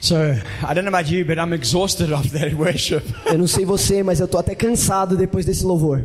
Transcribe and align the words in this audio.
So, 0.00 0.34
I 0.66 0.74
don't 0.74 0.84
know 0.84 0.88
about 0.88 1.10
you, 1.10 1.24
but 1.24 1.38
I'm 1.38 1.52
exhausted 1.52 2.10
after 2.18 2.38
that 2.38 2.54
worship. 2.54 3.04
Eu 3.26 3.38
não 3.38 3.46
sei 3.46 3.64
você, 3.64 4.02
mas 4.02 4.18
eu 4.20 4.26
tô 4.26 4.38
até 4.38 4.54
cansado 4.54 5.16
depois 5.16 5.44
desse 5.44 5.64
louvor. 5.64 6.02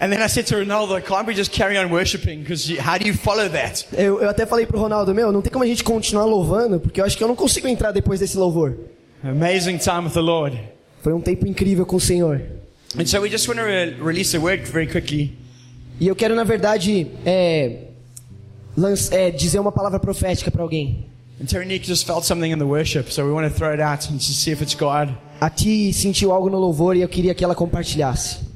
And 0.00 0.10
then 0.12 0.22
I 0.22 0.28
said 0.28 0.46
to 0.46 0.56
Ronaldo, 0.56 1.00
can't 1.04 1.26
we 1.26 1.34
just 1.34 1.50
carry 1.50 1.76
on 1.76 1.90
worshiping? 1.90 2.40
Because 2.42 2.68
how 2.78 2.98
do 2.98 3.04
you 3.06 3.14
follow 3.14 3.48
that? 3.48 3.84
Eu, 3.92 4.20
eu 4.22 4.28
até 4.28 4.46
falei 4.46 4.64
pro 4.64 4.78
Ronaldo, 4.78 5.12
meu, 5.12 5.32
não 5.32 5.42
tem 5.42 5.50
como 5.52 5.64
a 5.64 5.66
gente 5.66 5.82
continuar 5.82 6.24
louvando, 6.24 6.78
porque 6.78 7.00
eu 7.00 7.04
acho 7.04 7.16
que 7.16 7.24
eu 7.24 7.28
não 7.28 7.34
consigo 7.34 7.66
entrar 7.66 7.90
depois 7.90 8.20
desse 8.20 8.36
louvor. 8.36 8.74
Amazing 9.24 9.78
time 9.78 10.04
with 10.04 10.12
the 10.12 10.20
Lord. 10.20 10.56
Foi 11.02 11.12
um 11.12 11.20
tempo 11.20 11.46
incrível 11.48 11.84
com 11.84 11.96
o 11.96 12.00
Senhor. 12.00 12.40
And 12.96 13.06
so 13.06 13.20
we 13.20 13.28
just 13.28 13.48
want 13.48 13.58
to 13.58 13.64
re- 13.66 13.96
release 14.00 14.36
a 14.36 14.40
word 14.40 14.62
very 14.70 14.86
quickly. 14.86 15.36
E 16.00 16.06
eu 16.06 16.14
quero, 16.14 16.36
na 16.36 16.44
verdade, 16.44 17.08
é, 17.26 17.88
lanç- 18.76 19.10
é, 19.12 19.32
dizer 19.32 19.58
uma 19.58 19.72
palavra 19.72 19.98
profética 19.98 20.48
para 20.50 20.62
alguém. 20.62 21.06
And 21.40 21.46
Terry 21.46 21.80
just 21.82 22.06
felt 22.06 22.24
something 22.24 22.50
in 22.52 22.58
the 22.58 22.64
worship, 22.64 23.10
so 23.12 23.24
we 23.24 23.32
want 23.32 23.48
to 23.48 23.54
throw 23.54 23.72
it 23.72 23.80
out 23.80 24.08
and 24.12 24.18
just 24.18 24.40
see 24.42 24.52
if 24.52 24.60
it's 24.62 24.74
God. 24.74 25.12
A 25.40 25.50
Ti 25.50 25.92
sentiu 25.92 26.32
algo 26.32 26.48
no 26.48 26.58
louvor 26.58 26.96
e 26.96 27.02
eu 27.02 27.08
queria 27.08 27.34
que 27.34 27.44
ela 27.44 27.54
compartilhasse. 27.54 28.47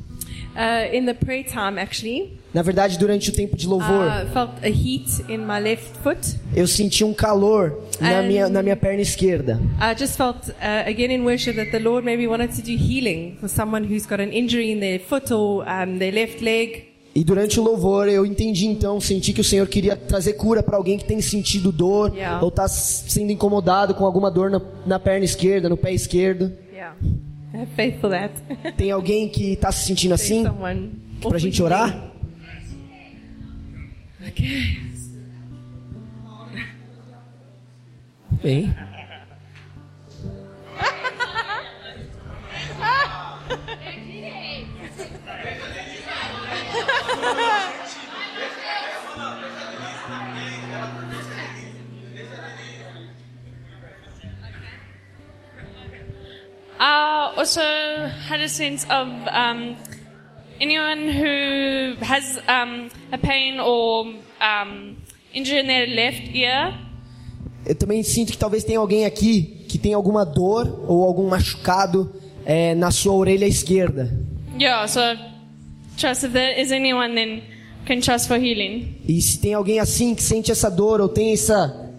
Uh, 0.54 0.94
in 0.94 1.06
the 1.06 1.14
prayer 1.14 1.42
time, 1.44 1.78
actually, 1.80 2.38
Na 2.52 2.60
verdade, 2.60 2.98
durante 2.98 3.30
o 3.30 3.32
tempo 3.32 3.56
de 3.56 3.66
louvor, 3.66 4.06
I 4.06 4.26
felt 4.32 4.50
a 4.62 4.68
heat 4.68 5.24
in 5.28 5.38
my 5.38 5.58
left 5.58 5.96
foot. 6.02 6.18
eu 6.54 6.66
senti 6.66 7.02
um 7.02 7.14
calor 7.14 7.78
na 7.98 8.22
minha, 8.22 8.48
na 8.50 8.62
minha 8.62 8.76
perna 8.76 9.00
esquerda. 9.00 9.58
I 9.80 9.94
just 9.98 10.14
felt, 10.18 10.50
uh, 10.50 10.86
again 10.86 11.10
in 11.10 11.24
worship, 11.24 11.56
that 11.56 11.70
the 11.70 11.78
Lord 11.78 12.04
maybe 12.04 12.26
wanted 12.26 12.54
to 12.54 12.60
do 12.62 12.76
healing 12.76 13.38
for 13.40 13.48
someone 13.48 13.84
who's 13.84 14.04
got 14.06 14.20
an 14.20 14.30
injury 14.30 14.70
in 14.70 14.80
their 14.80 14.98
foot 15.00 15.30
or 15.32 15.64
um, 15.66 15.98
their 15.98 16.12
left 16.12 16.42
leg. 16.42 16.88
E 17.14 17.24
durante 17.24 17.58
o 17.58 17.62
louvor 17.62 18.06
eu 18.08 18.24
entendi 18.26 18.66
então, 18.66 19.00
senti 19.00 19.32
que 19.32 19.40
o 19.40 19.44
Senhor 19.44 19.66
queria 19.68 19.96
trazer 19.96 20.34
cura 20.34 20.62
para 20.62 20.76
alguém 20.76 20.98
que 20.98 21.04
tem 21.04 21.20
sentido 21.22 21.70
dor 21.72 22.12
Yeah. 22.14 22.42
ou 22.42 22.48
está 22.48 22.68
sendo 22.68 23.30
incomodado 23.32 23.94
com 23.94 24.04
alguma 24.04 24.30
dor 24.30 24.50
na, 24.50 24.60
na 24.86 24.98
perna 24.98 25.24
esquerda, 25.24 25.68
no 25.70 25.76
pé 25.78 25.92
esquerdo. 25.92 26.52
Yeah. 26.72 26.94
Faith 27.76 28.00
for 28.00 28.10
that. 28.10 28.32
Tem 28.76 28.90
alguém 28.90 29.28
que 29.28 29.52
está 29.52 29.70
se 29.70 29.86
sentindo 29.86 30.14
assim? 30.14 30.42
someone 30.42 30.90
Pra 31.20 31.38
gente 31.38 31.62
orar? 31.62 32.10
Okay. 34.28 34.80
Bem. 38.42 38.74
Also 57.42 57.60
had 58.28 58.40
a 58.40 58.48
sense 58.48 58.86
of 58.88 59.08
um, 59.08 59.76
anyone 60.60 61.08
who 61.10 61.96
has 62.00 62.38
um, 62.48 62.88
a 63.10 63.18
pain 63.18 63.58
or 63.58 64.14
um, 64.40 64.96
injury 65.34 65.58
in 65.58 65.66
their 65.66 65.88
left 65.88 66.30
ear. 66.36 66.72
Eu 67.66 67.74
também 67.74 68.02
sinto 68.04 68.30
que 68.30 68.38
talvez 68.38 68.62
tenha 68.62 68.78
alguém 68.78 69.04
aqui 69.04 69.64
que 69.68 69.76
tem 69.76 69.92
alguma 69.92 70.24
dor 70.24 70.84
ou 70.86 71.02
algum 71.02 71.28
machucado 71.28 72.12
é, 72.44 72.76
na 72.76 72.92
sua 72.92 73.12
orelha 73.14 73.46
esquerda. 73.46 74.16
Yeah, 74.56 74.86
so 74.86 75.00
trust 75.96 76.24
if 76.24 76.32
there 76.32 76.60
is 76.60 76.70
anyone, 76.70 77.14
then 77.14 77.42
can 77.86 78.00
trust 78.00 78.28
for 78.28 78.36
healing. 78.36 79.00
E 79.08 79.20
se 79.20 79.38
tem 79.40 79.54
alguém 79.54 79.80
assim 79.80 80.14
que 80.14 80.22
sente 80.22 80.52
essa 80.52 80.70
dor 80.70 81.00
ou 81.00 81.08
tem 81.08 81.32
essa 81.32 81.90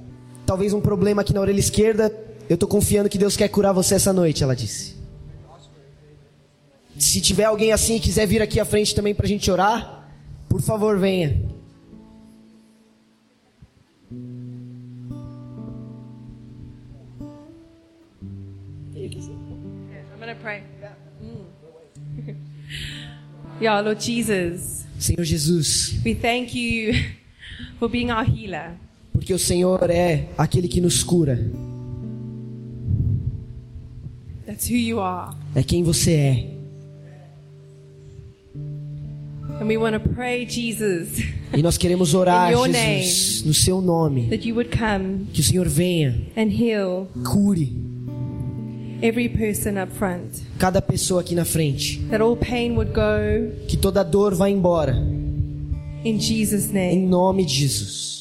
talvez 0.45 0.73
um 0.73 0.79
problema 0.79 1.21
aqui 1.21 1.33
na 1.33 1.41
orelha 1.41 1.59
esquerda, 1.59 2.13
eu 2.49 2.57
tô 2.57 2.65
confiando 2.65 3.09
que 3.09 3.17
Deus 3.17 3.35
quer 3.35 3.49
curar 3.49 3.73
você 3.73 3.95
essa 3.95 4.13
noite, 4.13 4.41
ela 4.41 4.55
disse. 4.55 5.02
Se 6.97 7.19
tiver 7.21 7.45
alguém 7.45 7.71
assim 7.71 7.95
e 7.95 7.99
quiser 7.99 8.25
vir 8.25 8.41
aqui 8.41 8.59
à 8.59 8.65
frente 8.65 8.95
também 8.95 9.13
pra 9.13 9.27
gente 9.27 9.49
orar, 9.49 10.09
por 10.47 10.61
favor, 10.61 10.97
venha. 10.99 11.41
Yeah, 23.61 23.79
Lord 23.81 24.01
Jesus, 24.01 24.83
Senhor 24.99 25.23
Jesus, 25.23 26.01
we 26.03 26.13
thank 26.15 26.55
you 26.55 26.93
for 27.79 27.87
being 27.87 28.09
our 28.11 28.23
healer. 28.25 28.77
porque 29.13 29.33
o 29.33 29.39
Senhor 29.39 29.89
é 29.89 30.27
aquele 30.37 30.67
que 30.67 30.81
nos 30.81 31.01
cura. 31.01 31.39
That's 34.45 34.69
who 34.69 34.75
you 34.75 34.99
are. 34.99 35.33
É 35.55 35.63
quem 35.63 35.81
você 35.81 36.11
é. 36.11 36.52
Pray, 40.15 40.45
Jesus, 40.47 41.19
E 41.55 41.61
nós 41.61 41.77
queremos 41.77 42.13
orar, 42.13 42.51
In 42.51 42.55
your 42.55 42.67
Jesus, 42.67 43.43
no 43.45 43.53
seu 43.53 43.81
nome, 43.81 44.27
that 44.29 44.47
you 44.47 44.55
would 44.55 44.75
come 44.75 45.27
que 45.33 45.41
o 45.41 45.43
Senhor 45.43 45.67
venha, 45.67 46.15
and 46.35 46.47
heal 46.49 47.07
cure 47.23 47.67
every 49.01 49.29
person 49.29 49.77
up 49.81 49.91
front. 49.93 50.41
cada 50.57 50.81
pessoa 50.81 51.21
aqui 51.21 51.35
na 51.35 51.45
frente, 51.45 51.99
That 52.09 52.21
all 52.23 52.35
pain 52.35 52.71
would 52.75 52.91
go 52.93 53.51
que 53.67 53.77
toda 53.77 54.03
dor 54.03 54.33
vá 54.33 54.49
embora, 54.49 54.95
in 56.03 56.19
Jesus' 56.19 56.69
em 56.69 56.73
name. 56.73 57.05
nome 57.07 57.45
de 57.45 57.53
Jesus. 57.53 58.13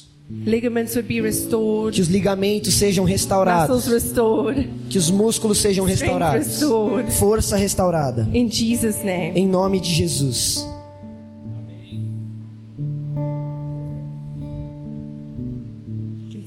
Ligaments 0.46 0.94
would 0.96 1.06
be 1.06 1.20
restored, 1.20 1.94
Que 1.94 2.00
os 2.00 2.08
ligamentos 2.08 2.72
sejam 2.74 3.04
restaurados, 3.04 3.86
restored, 3.86 4.66
que 4.88 4.96
os 4.96 5.10
músculos 5.10 5.58
sejam 5.58 5.84
restaurados, 5.84 6.46
restored. 6.46 7.10
força 7.12 7.56
restaurada, 7.56 8.28
In 8.32 8.48
Jesus' 8.50 9.02
name. 9.04 9.32
em 9.38 9.46
nome 9.46 9.78
de 9.80 9.90
Jesus. 9.92 10.66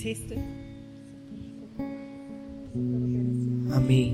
But 0.06 0.38
okay. 3.78 4.14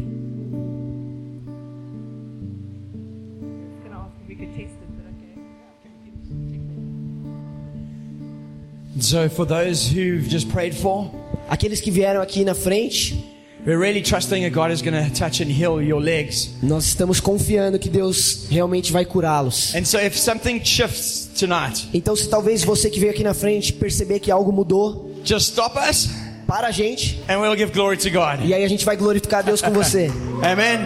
So, 8.99 9.27
for 9.29 9.45
those 9.45 9.87
who've 9.87 10.27
just 10.27 10.49
prayed 10.49 10.75
for, 10.75 11.11
Aqueles 11.49 11.81
que 11.81 11.91
vieram 11.91 12.21
aqui 12.21 12.45
na 12.45 12.53
frente, 12.53 13.25
we're 13.65 13.77
really 13.77 14.01
trusting 14.01 14.43
that 14.43 14.53
God 14.53 14.71
is 14.71 14.81
going 14.81 14.93
to 14.93 15.13
touch 15.13 15.41
and 15.41 15.51
heal 15.51 15.81
your 15.81 15.99
legs. 15.99 16.51
nós 16.63 16.85
estamos 16.85 17.19
confiando 17.19 17.77
que 17.77 17.89
Deus 17.89 18.47
realmente 18.49 18.91
vai 18.91 19.03
curá-los. 19.03 19.75
And 19.75 19.83
so, 19.83 19.97
if 19.97 20.17
something 20.17 20.63
shifts 20.63 21.29
tonight, 21.37 21.89
Então, 21.93 22.15
se 22.15 22.29
talvez 22.29 22.63
você 22.63 22.89
que 22.89 22.99
veio 22.99 23.11
aqui 23.11 23.23
na 23.23 23.33
frente 23.33 23.73
perceber 23.73 24.19
que 24.19 24.31
algo 24.31 24.51
mudou, 24.53 25.10
just 25.23 25.51
stop 25.51 25.77
us 25.77 26.09
para 26.47 26.67
a 26.67 26.71
gente 26.71 27.21
and 27.27 27.39
we'll 27.39 27.55
give 27.55 27.71
glory 27.71 27.97
to 27.97 28.09
God. 28.09 28.43
e 28.43 28.53
aí 28.53 28.63
a 28.63 28.67
gente 28.67 28.83
vai 28.85 28.95
glorificar 28.97 29.43
Deus 29.43 29.61
com 29.61 29.71
você. 29.71 30.11
Amen. 30.43 30.79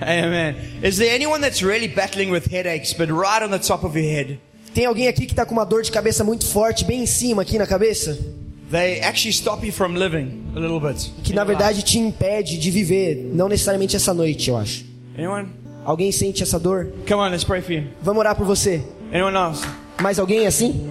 Amen. 0.00 0.54
Is 0.82 0.96
there 0.98 1.12
anyone 1.14 1.40
that's 1.40 1.62
really 1.62 1.88
battling 1.88 2.30
with 2.30 2.46
headaches, 2.50 2.92
but 2.92 3.08
right 3.10 3.42
on 3.42 3.50
the 3.50 3.58
top 3.58 3.84
of 3.84 3.98
your 3.98 4.08
head? 4.08 4.38
Tem 4.72 4.86
alguém 4.86 5.08
aqui 5.08 5.26
que 5.26 5.32
está 5.32 5.44
com 5.44 5.52
uma 5.52 5.64
dor 5.64 5.82
de 5.82 5.90
cabeça 5.90 6.22
muito 6.22 6.46
forte, 6.46 6.84
bem 6.84 7.02
em 7.02 7.06
cima 7.06 7.42
aqui 7.42 7.58
na 7.58 7.66
cabeça? 7.66 8.16
They 8.70 9.00
actually 9.00 9.32
stop 9.32 9.66
you 9.66 9.72
from 9.72 9.94
living 9.94 10.52
a 10.54 10.60
little 10.60 10.78
bit. 10.78 11.10
Que 11.24 11.32
na 11.32 11.42
verdade 11.42 11.82
te 11.82 11.98
impede 11.98 12.58
de 12.58 12.70
viver, 12.70 13.30
não 13.34 13.48
necessariamente 13.48 13.96
essa 13.96 14.14
noite, 14.14 14.50
eu 14.50 14.56
acho. 14.56 14.84
Anyone? 15.16 15.48
Alguém 15.84 16.12
sente 16.12 16.42
essa 16.42 16.60
dor? 16.60 16.92
Come 17.08 17.20
on, 17.20 17.30
let's 17.30 17.44
pray 17.44 17.60
for 17.62 17.72
you. 17.72 17.84
Vamos 18.02 18.20
orar 18.20 18.36
por 18.36 18.46
você. 18.46 18.82
Anyone 19.12 19.36
else? 19.36 19.66
Mais 20.00 20.18
alguém 20.18 20.46
assim? 20.46 20.88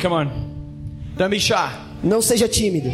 Come 0.00 0.12
on. 0.12 0.28
Don't 1.16 1.30
be 1.30 1.38
shy. 1.40 1.70
Não 2.02 2.22
seja 2.22 2.48
tímido. 2.48 2.90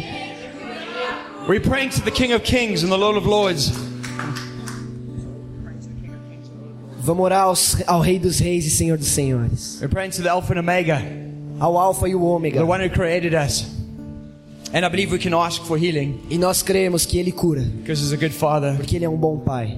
We're 1.47 1.59
praying 1.61 1.89
to 1.91 2.01
the 2.01 2.09
King 2.11 2.33
of 2.33 2.43
Kings 2.43 2.83
and 2.83 2.91
the 2.91 2.97
Lord 2.97 3.17
of 3.17 3.27
Lords. 3.27 3.71
Vamos 6.99 7.23
orar 7.23 7.43
aos, 7.43 7.77
ao 7.85 7.99
Rei 8.01 8.17
dos 8.17 8.39
Reis 8.39 8.65
e 8.65 8.71
Senhor 8.71 8.97
dos 8.97 9.07
Senhores. 9.09 9.77
We're 9.79 9.89
praying 9.93 10.09
to 10.11 10.23
the 10.23 10.29
Alpha 10.29 10.53
and 10.53 10.59
Omega, 10.59 10.99
Ao 11.59 11.77
Alfa 11.77 12.09
e 12.09 12.15
o 12.15 12.21
Ômega. 12.21 12.55
the 12.57 12.65
one 12.65 12.81
who 12.81 12.89
created 12.89 13.35
us. 13.35 13.65
And 14.73 14.83
I 14.83 14.89
believe 14.89 15.11
we 15.11 15.19
can 15.19 15.33
ask 15.35 15.61
for 15.63 15.77
healing 15.77 16.19
E 16.29 16.37
nós 16.39 16.63
cremos 16.63 17.05
que 17.05 17.19
Ele 17.19 17.31
cura, 17.31 17.61
because 17.61 18.01
He's 18.01 18.11
a 18.11 18.17
good 18.17 18.33
Father. 18.33 18.75
porque 18.75 18.95
Ele 18.95 19.05
é 19.05 19.09
um 19.09 19.15
bom 19.17 19.37
Pai. 19.37 19.77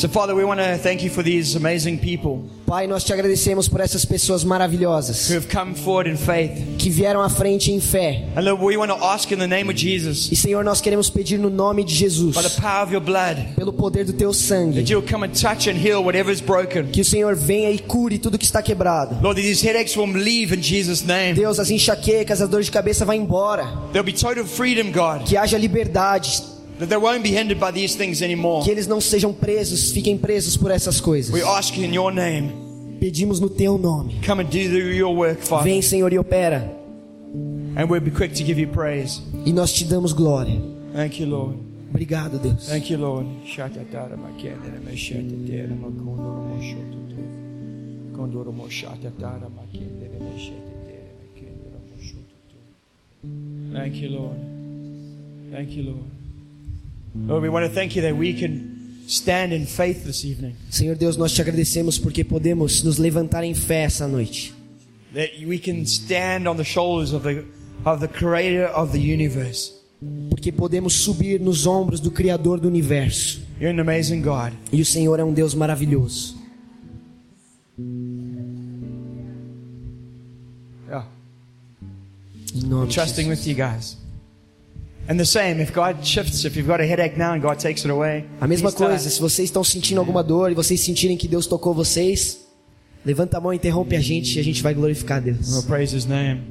So, 0.00 0.08
Father, 0.08 0.34
we 0.34 0.44
want 0.44 0.60
to 0.60 0.78
thank 0.78 1.02
you 1.02 1.10
for 1.10 1.22
these 1.22 1.56
amazing 1.56 1.98
people 1.98 2.48
Pai, 2.66 2.86
nós 2.86 3.04
te 3.04 3.12
agradecemos 3.12 3.68
por 3.68 3.80
essas 3.80 4.04
pessoas 4.04 4.44
maravilhosas 4.44 5.28
who 5.28 5.36
have 5.36 5.46
come 5.48 5.74
forward 5.74 6.08
in 6.08 6.16
faith. 6.16 6.78
que 6.78 6.88
vieram 6.88 7.20
à 7.20 7.28
frente 7.28 7.70
em 7.70 7.80
fé. 7.80 8.24
And 8.34 8.40
Lord, 8.40 8.62
we 8.64 8.78
want 8.78 8.90
to 8.90 9.04
ask 9.04 9.30
in 9.30 9.38
the 9.38 9.46
name 9.46 9.68
of 9.68 9.76
Jesus, 9.76 10.32
E 10.32 10.36
Senhor, 10.36 10.64
nós 10.64 10.80
queremos 10.80 11.10
pedir 11.10 11.36
no 11.36 11.50
nome 11.50 11.84
de 11.84 11.94
Jesus, 11.94 12.34
by 12.34 12.42
the 12.42 12.60
power 12.60 12.84
of 12.84 12.92
your 12.92 13.02
blood, 13.02 13.54
pelo 13.56 13.74
poder 13.74 14.04
do 14.04 14.14
teu 14.14 14.32
sangue, 14.32 14.76
that 14.76 14.90
you'll 14.90 15.06
come 15.06 15.26
and 15.26 15.32
touch 15.32 15.68
and 15.68 15.76
heal 15.76 16.02
whatever 16.02 16.32
is 16.32 16.40
broken. 16.40 16.86
que 16.92 17.02
o 17.02 17.04
Senhor 17.04 17.34
venha 17.34 17.70
e 17.70 17.78
cure 17.78 18.18
tudo 18.18 18.38
que 18.38 18.46
está 18.46 18.62
quebrado. 18.62 19.18
Lord, 19.20 19.38
these 19.38 19.62
headaches 19.62 19.96
will 19.98 20.10
leave 20.10 20.54
in 20.54 20.62
Jesus' 20.62 21.02
name. 21.04 21.34
Deus, 21.34 21.58
as 21.58 21.70
enxaquecas, 21.70 22.40
as 22.40 22.48
dores 22.48 22.64
de 22.64 22.72
cabeça 22.72 23.04
vão 23.04 23.16
embora. 23.16 23.64
There'll 23.92 24.02
be 24.02 24.14
total 24.14 24.46
freedom, 24.46 24.92
God. 24.92 25.26
Que 25.28 25.36
haja 25.36 25.58
liberdade, 25.58 26.40
That 26.80 26.88
they 26.88 26.96
won't 26.96 27.22
be 27.22 27.28
hindered 27.28 27.60
by 27.60 27.70
these 27.70 27.94
things 27.94 28.22
anymore. 28.22 28.64
que 28.64 28.70
eles 28.70 28.86
não 28.86 29.02
sejam 29.02 29.34
presos, 29.34 29.92
fiquem 29.92 30.16
presos 30.16 30.56
por 30.56 30.70
essas 30.70 30.98
coisas. 30.98 31.30
We 31.30 31.42
ask 31.42 31.76
in 31.76 31.92
your 31.94 32.10
name, 32.10 32.50
Pedimos 32.98 33.38
no 33.38 33.50
teu 33.50 33.76
nome. 33.76 34.18
come 34.26 34.42
and 34.42 34.48
do 34.48 34.58
your 34.58 35.14
work, 35.14 35.42
Father. 35.42 35.64
Vem, 35.64 35.82
Senhor, 35.82 36.10
e 36.10 36.18
opera. 36.18 36.74
And 37.76 37.84
we'll 37.90 38.00
be 38.00 38.10
quick 38.10 38.32
to 38.34 38.42
give 38.42 38.58
you 38.58 38.68
praise. 38.68 39.20
E 39.44 39.52
nós 39.52 39.74
te 39.74 39.84
damos 39.84 40.14
glória. 40.14 40.58
Thank 40.94 41.20
you, 41.20 41.26
Lord. 41.28 41.58
Obrigado, 41.90 42.38
Deus. 42.38 42.66
Thank 42.66 42.90
you, 42.90 42.98
Lord. 42.98 43.26
Thank 53.72 53.96
you, 53.96 54.08
Lord. 54.08 54.36
Thank 55.52 55.70
you, 55.76 55.82
Lord. 55.82 56.19
Senhor 60.70 60.96
Deus, 60.96 61.16
nós 61.16 61.32
te 61.32 61.42
agradecemos 61.42 61.98
porque 61.98 62.22
podemos 62.22 62.82
nos 62.84 62.98
levantar 62.98 63.42
em 63.42 63.54
fé 63.54 63.82
essa 63.82 64.06
noite. 64.06 64.54
That 65.12 65.44
we 65.44 65.58
can 65.58 65.82
stand 65.84 66.48
on 66.48 66.56
the 66.56 66.64
shoulders 66.64 67.12
of 67.12 67.24
the, 67.24 67.44
of 67.84 68.00
the 68.00 68.06
creator 68.06 68.66
of 68.72 68.92
the 68.92 68.98
universe. 68.98 69.72
Porque 70.30 70.52
podemos 70.52 70.94
subir 70.94 71.40
nos 71.40 71.66
ombros 71.66 72.00
do 72.00 72.10
Criador 72.10 72.60
do 72.60 72.68
universo. 72.68 73.40
You're 73.60 73.74
an 73.74 73.80
amazing 73.80 74.22
God. 74.22 74.52
E 74.72 74.80
o 74.80 74.84
Senhor 74.84 75.18
é 75.18 75.24
um 75.24 75.32
Deus 75.32 75.54
maravilhoso. 75.54 76.38
Yeah. 80.86 81.06
Em 82.54 82.66
nome 82.66 82.88
de 82.88 82.94
Trusting 82.94 83.28
with 83.28 83.46
you 83.46 83.54
guys. 83.54 83.99
A 88.40 88.46
mesma 88.46 88.72
coisa, 88.72 89.10
se 89.10 89.20
vocês 89.20 89.48
estão 89.48 89.64
sentindo 89.64 89.98
alguma 89.98 90.22
dor 90.22 90.50
e 90.50 90.54
vocês 90.54 90.80
sentirem 90.80 91.16
que 91.16 91.26
Deus 91.26 91.46
tocou 91.46 91.74
vocês, 91.74 92.46
levanta 93.04 93.38
a 93.38 93.40
mão, 93.40 93.52
interrompe 93.52 93.96
a 93.96 94.00
gente 94.00 94.36
e 94.36 94.40
a 94.40 94.44
gente 94.44 94.62
vai 94.62 94.72
glorificar 94.74 95.18
a 95.18 95.20
We'll 95.20 95.34
Deus. 95.34 95.64
praise 95.64 95.96
His 95.96 96.06
name. 96.06 96.42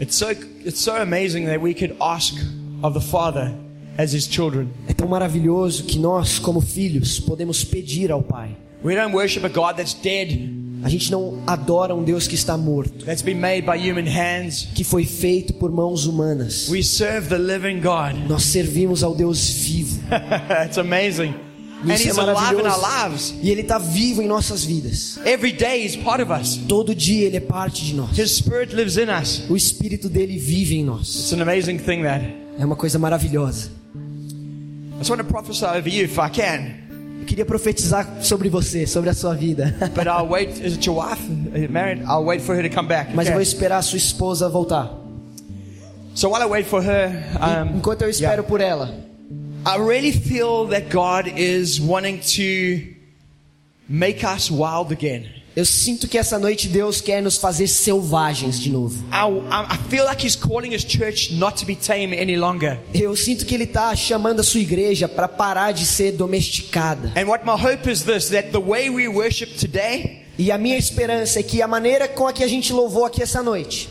It's 0.00 0.16
so 0.16 0.30
it's 0.64 0.80
so 0.80 0.96
amazing 0.96 1.46
that 1.46 1.60
we 1.60 1.72
could 1.72 1.94
ask 2.00 2.34
of 2.82 2.98
the 2.98 3.04
Father 3.04 3.54
as 3.96 4.12
His 4.12 4.26
children. 4.26 4.68
É 4.88 4.92
tão 4.92 5.06
maravilhoso 5.06 5.84
que 5.84 5.98
nós, 5.98 6.38
como 6.38 6.60
filhos, 6.60 7.20
podemos 7.20 7.62
pedir 7.62 8.10
ao 8.10 8.22
Pai. 8.22 8.56
We 8.84 8.96
don't 8.96 9.14
worship 9.14 9.44
a 9.44 9.48
God 9.48 9.76
that's 9.76 9.94
dead, 9.94 10.50
A 10.84 10.88
gente 10.90 11.10
não 11.10 11.38
adora 11.46 11.94
um 11.94 12.04
Deus 12.04 12.28
que 12.28 12.34
está 12.34 12.58
morto, 12.58 13.06
that's 13.06 13.22
been 13.22 13.36
made 13.36 13.62
by 13.62 13.78
human 13.78 14.04
hands. 14.06 14.68
que 14.74 14.84
foi 14.84 15.06
feito 15.06 15.54
por 15.54 15.72
mãos 15.72 16.04
humanas. 16.04 16.68
We 16.68 16.82
serve 16.82 17.28
the 17.28 17.38
living 17.38 17.80
God. 17.80 18.28
Nós 18.28 18.42
servimos 18.44 19.02
ao 19.02 19.14
Deus 19.14 19.48
vivo. 19.48 20.02
it's 20.66 20.76
amazing. 20.76 21.34
And 21.82 21.94
Isso 21.94 22.04
é 22.04 22.10
He's 22.10 22.18
alive 22.18 22.60
in 22.60 22.66
our 22.66 22.78
maravilhoso. 22.80 23.32
lives. 23.32 23.34
E 23.42 23.50
Ele 23.50 23.60
está 23.62 23.78
vivo 23.78 24.22
em 24.22 24.26
nossas 24.26 24.62
vidas. 24.64 25.18
Every 25.24 25.52
day 25.52 25.84
He's 25.84 25.96
part 25.96 26.22
of 26.22 26.30
us. 26.30 26.56
Todo 26.68 26.94
dia 26.94 27.26
Ele 27.26 27.38
é 27.38 27.40
parte 27.40 27.84
de 27.84 27.94
nós. 27.94 28.10
O 29.48 29.56
Espírito 29.56 30.08
dele 30.08 30.38
vive 30.38 30.76
em 30.76 30.84
nós. 30.84 31.08
It's 31.14 31.32
an 31.32 31.40
amazing 31.40 31.78
thing 31.78 32.02
that. 32.02 32.24
É 32.58 32.64
uma 32.64 32.76
coisa 32.76 32.98
maravilhosa. 32.98 33.70
I 34.94 34.98
just 34.98 35.10
want 35.10 35.22
to 35.22 35.24
prophesy 35.28 35.64
over 35.64 35.88
you 35.88 36.04
if 36.04 36.18
I 36.18 36.30
can. 36.30 36.83
Eu 37.24 37.26
queria 37.26 37.46
profetizar 37.46 38.22
sobre 38.22 38.50
você, 38.50 38.86
sobre 38.86 39.08
a 39.08 39.14
sua 39.14 39.34
vida. 39.34 39.74
But 39.96 40.06
I'll 40.06 40.28
wait. 40.28 40.60
Is 40.62 40.74
it 40.74 40.86
your 40.86 40.98
wife? 41.02 41.22
Married? 41.70 42.02
I'll 42.02 42.22
wait 42.22 42.42
for 42.42 42.54
her 42.54 42.62
to 42.62 42.68
come 42.68 42.86
back. 42.86 43.14
Mas 43.14 43.28
eu 43.28 43.32
vou 43.32 43.40
Okay. 43.40 43.50
esperar 43.50 43.78
a 43.78 43.82
sua 43.82 43.96
esposa 43.96 44.46
voltar. 44.50 44.90
So 46.14 46.28
while 46.28 46.42
I 46.42 46.46
wait 46.46 46.66
for 46.66 46.82
her, 46.82 47.08
um, 47.40 47.78
Enquanto 47.78 48.02
eu 48.02 48.10
espero 48.10 48.44
por 48.44 48.60
ela, 48.60 48.92
I 49.66 49.78
really 49.78 50.12
feel 50.12 50.66
that 50.68 50.90
God 50.90 51.26
is 51.38 51.80
wanting 51.80 52.18
to 52.36 52.94
make 53.88 54.22
us 54.22 54.50
wild 54.50 54.92
again. 54.92 55.24
Eu 55.56 55.64
sinto 55.64 56.08
que 56.08 56.18
essa 56.18 56.38
noite 56.38 56.68
Deus 56.68 57.00
quer 57.00 57.22
nos 57.22 57.36
fazer 57.36 57.68
selvagens 57.68 58.60
de 58.60 58.70
novo. 58.70 59.04
Eu 62.92 63.16
sinto 63.16 63.46
que 63.46 63.54
Ele 63.54 63.64
está 63.64 63.94
chamando 63.94 64.40
a 64.40 64.42
sua 64.42 64.60
igreja 64.60 65.08
para 65.08 65.28
parar 65.28 65.72
de 65.72 65.86
ser 65.86 66.12
domesticada. 66.12 67.12
And 67.16 67.26
what 67.26 67.44
my 67.44 67.52
hope 67.52 67.88
is 67.88 68.02
this 68.02 68.28
that 68.30 68.50
the 68.50 68.58
way 68.58 68.90
we 68.90 69.06
worship 69.06 69.56
today, 69.58 70.24
E 70.36 70.50
a 70.50 70.58
minha 70.58 70.76
esperança 70.76 71.38
é 71.38 71.42
que 71.44 71.62
a 71.62 71.68
maneira 71.68 72.08
com 72.08 72.26
a 72.26 72.32
que 72.32 72.42
a 72.42 72.48
gente 72.48 72.72
louvou 72.72 73.04
aqui 73.04 73.22
essa 73.22 73.40
noite, 73.40 73.88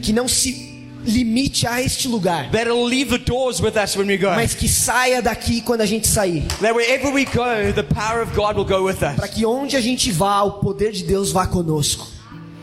que 0.00 0.12
não 0.14 0.26
se 0.26 0.67
limite 1.08 1.66
a 1.66 1.82
este 1.82 2.06
lugar, 2.08 2.50
that 2.52 2.66
it'll 2.66 2.84
leave 2.84 3.10
the 3.10 3.18
doors 3.18 3.60
with 3.60 3.76
us 3.76 3.96
when 3.96 4.06
we 4.06 4.16
go. 4.16 4.30
mas 4.34 4.54
que 4.54 4.68
saia 4.68 5.20
daqui 5.20 5.60
quando 5.60 5.80
a 5.80 5.86
gente 5.86 6.06
sair. 6.06 6.42
That 6.60 6.74
wherever 6.74 7.10
we 7.10 7.24
go, 7.24 7.72
the 7.74 7.82
power 7.82 8.22
of 8.22 8.34
God 8.34 8.56
will 8.56 8.64
go 8.64 8.84
with 8.84 8.98
Para 8.98 9.28
que 9.28 9.44
onde 9.46 9.76
a 9.76 9.80
gente 9.80 10.10
vá, 10.12 10.42
o 10.42 10.52
poder 10.60 10.92
de 10.92 11.04
Deus 11.04 11.32
vá 11.32 11.46
conosco. 11.46 12.06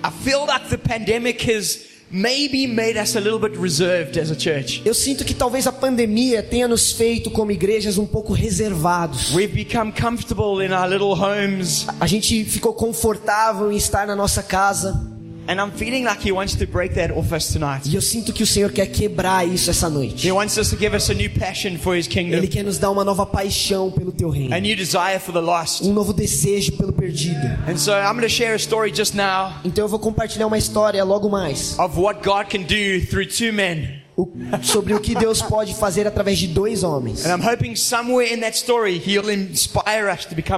I 0.03 0.11
feel 0.23 0.45
like 0.45 0.69
the 0.69 0.77
pandemic 0.77 1.41
has 1.51 1.95
maybe 2.11 2.67
made 2.67 2.95
us 2.95 3.15
a 3.15 3.19
little 3.19 3.39
bit 3.39 3.57
reserved 3.57 4.17
as 4.17 4.29
a 4.29 4.35
church. 4.35 4.81
Eu 4.85 4.93
sinto 4.93 5.25
que 5.25 5.33
talvez 5.33 5.65
a 5.65 5.71
pandemia 5.71 6.43
tenha 6.43 6.67
nos 6.67 6.91
feito 6.91 7.31
como 7.31 7.51
igrejas 7.51 7.97
um 7.97 8.05
pouco 8.05 8.31
reservados. 8.33 9.33
We've 9.33 9.53
become 9.53 9.91
comfortable 9.91 10.63
in 10.63 10.71
our 10.71 10.87
little 10.87 11.13
homes, 11.13 11.87
A 11.99 12.05
gente 12.07 12.45
ficou 12.45 12.73
confortável 12.73 13.71
em 13.71 13.77
estar 13.77 14.05
na 14.05 14.15
nossa 14.15 14.43
casa. 14.43 15.14
And 15.47 15.59
I'm 15.59 15.71
feeling 15.71 16.03
like 16.05 16.21
He 16.25 16.31
wants 16.31 16.55
to 16.55 16.65
break 16.65 16.93
that 16.95 17.11
off 17.11 17.31
us 17.33 17.51
tonight. 17.51 17.87
E 17.89 17.95
eu 17.95 18.01
sinto 18.01 18.33
que 18.33 18.43
o 18.43 18.47
Senhor 18.47 18.71
quer 18.71 18.87
quebrar 18.87 19.47
isso 19.47 19.69
essa 19.69 19.89
noite. 19.89 20.27
He 20.27 20.31
wants 20.31 20.57
us 20.57 20.69
to 20.69 20.75
give 20.77 20.95
us 20.95 21.09
a 21.09 21.13
new 21.13 21.29
passion 21.29 21.77
for 21.77 21.95
His 21.97 22.07
kingdom, 22.07 22.37
Ele 22.37 22.47
quer 22.47 22.63
nos 22.63 22.77
dar 22.77 22.91
uma 22.91 23.03
nova 23.03 23.25
paixão 23.25 23.91
pelo 23.91 24.11
teu 24.11 24.29
reino. 24.29 24.53
a 24.55 24.59
new 24.59 24.75
desire 24.75 25.19
for 25.19 25.33
the 25.33 25.39
lost. 25.41 25.83
Um 25.83 25.93
novo 25.93 26.13
desejo 26.13 26.73
pelo 26.77 26.93
perdido. 26.93 27.45
And 27.67 27.77
so 27.77 27.91
I'm 27.91 28.13
going 28.13 28.21
to 28.21 28.29
share 28.29 28.53
a 28.55 28.59
story 28.59 28.91
just 28.95 29.13
now 29.15 29.53
Então 29.63 29.83
eu 29.85 29.87
vou 29.89 29.99
compartilhar 29.99 30.47
uma 30.47 30.57
história 30.57 31.03
logo 31.03 31.29
mais 31.29 31.77
of 31.79 31.99
what 31.99 32.21
God 32.23 32.47
can 32.49 32.61
do 32.63 33.05
through 33.07 33.25
two 33.27 33.51
men. 33.53 34.04
O- 34.17 34.31
sobre 34.63 34.93
o 34.93 34.99
que 34.99 35.13
Deus 35.15 35.41
pode 35.41 35.73
fazer 35.75 36.07
através 36.07 36.37
de 36.37 36.47
dois 36.47 36.83
homens. 36.83 37.23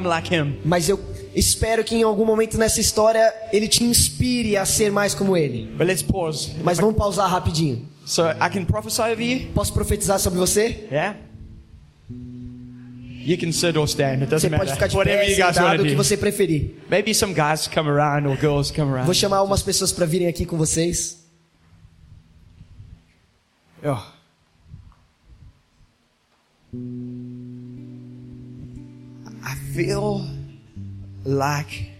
Like. 0.05 0.59
Mas 0.65 0.89
eu 0.89 0.99
espero 1.35 1.83
que 1.83 1.95
em 1.95 2.03
algum 2.03 2.25
momento 2.25 2.57
nessa 2.57 2.79
história 2.79 3.33
ele 3.51 3.67
te 3.67 3.83
inspire 3.83 4.57
a 4.57 4.65
ser 4.65 4.91
mais 4.91 5.13
como 5.13 5.35
ele. 5.35 5.69
Mas 6.63 6.77
vamos 6.79 6.95
pausar 6.95 7.29
rapidinho. 7.29 7.85
So 8.05 8.23
I 8.29 8.49
can 8.51 8.63
prophesy 8.63 9.01
over 9.01 9.21
you? 9.21 9.47
Posso 9.53 9.73
profetizar 9.73 10.17
sobre 10.19 10.39
você? 10.39 10.87
Yeah? 10.89 11.17
You 12.09 13.37
can 13.37 13.51
sit 13.51 13.75
or 13.75 13.85
stand, 13.85 14.21
it 14.23 14.29
Você 14.29 14.47
doesn't 14.47 14.57
pode 14.57 14.71
ficar 14.71 14.87
de 14.87 14.95
Whatever 14.95 15.25
pé, 15.27 15.35
sentado, 15.35 15.83
o 15.83 15.85
que 15.85 15.95
você 15.95 16.15
preferir. 16.15 16.75
Maybe 16.89 17.13
some 17.13 17.33
guys 17.33 17.67
come 17.67 17.89
around 17.89 18.25
or 18.25 18.37
girls 18.39 18.71
come 18.71 18.89
Vou 19.03 19.13
chamar 19.13 19.37
algumas 19.37 19.61
pessoas 19.61 19.91
para 19.91 20.05
virem 20.05 20.29
aqui 20.29 20.45
com 20.45 20.55
vocês. 20.55 21.26
Oh. 23.83 24.13
I 29.43 29.55
feel 29.73 30.25
like 31.23 31.91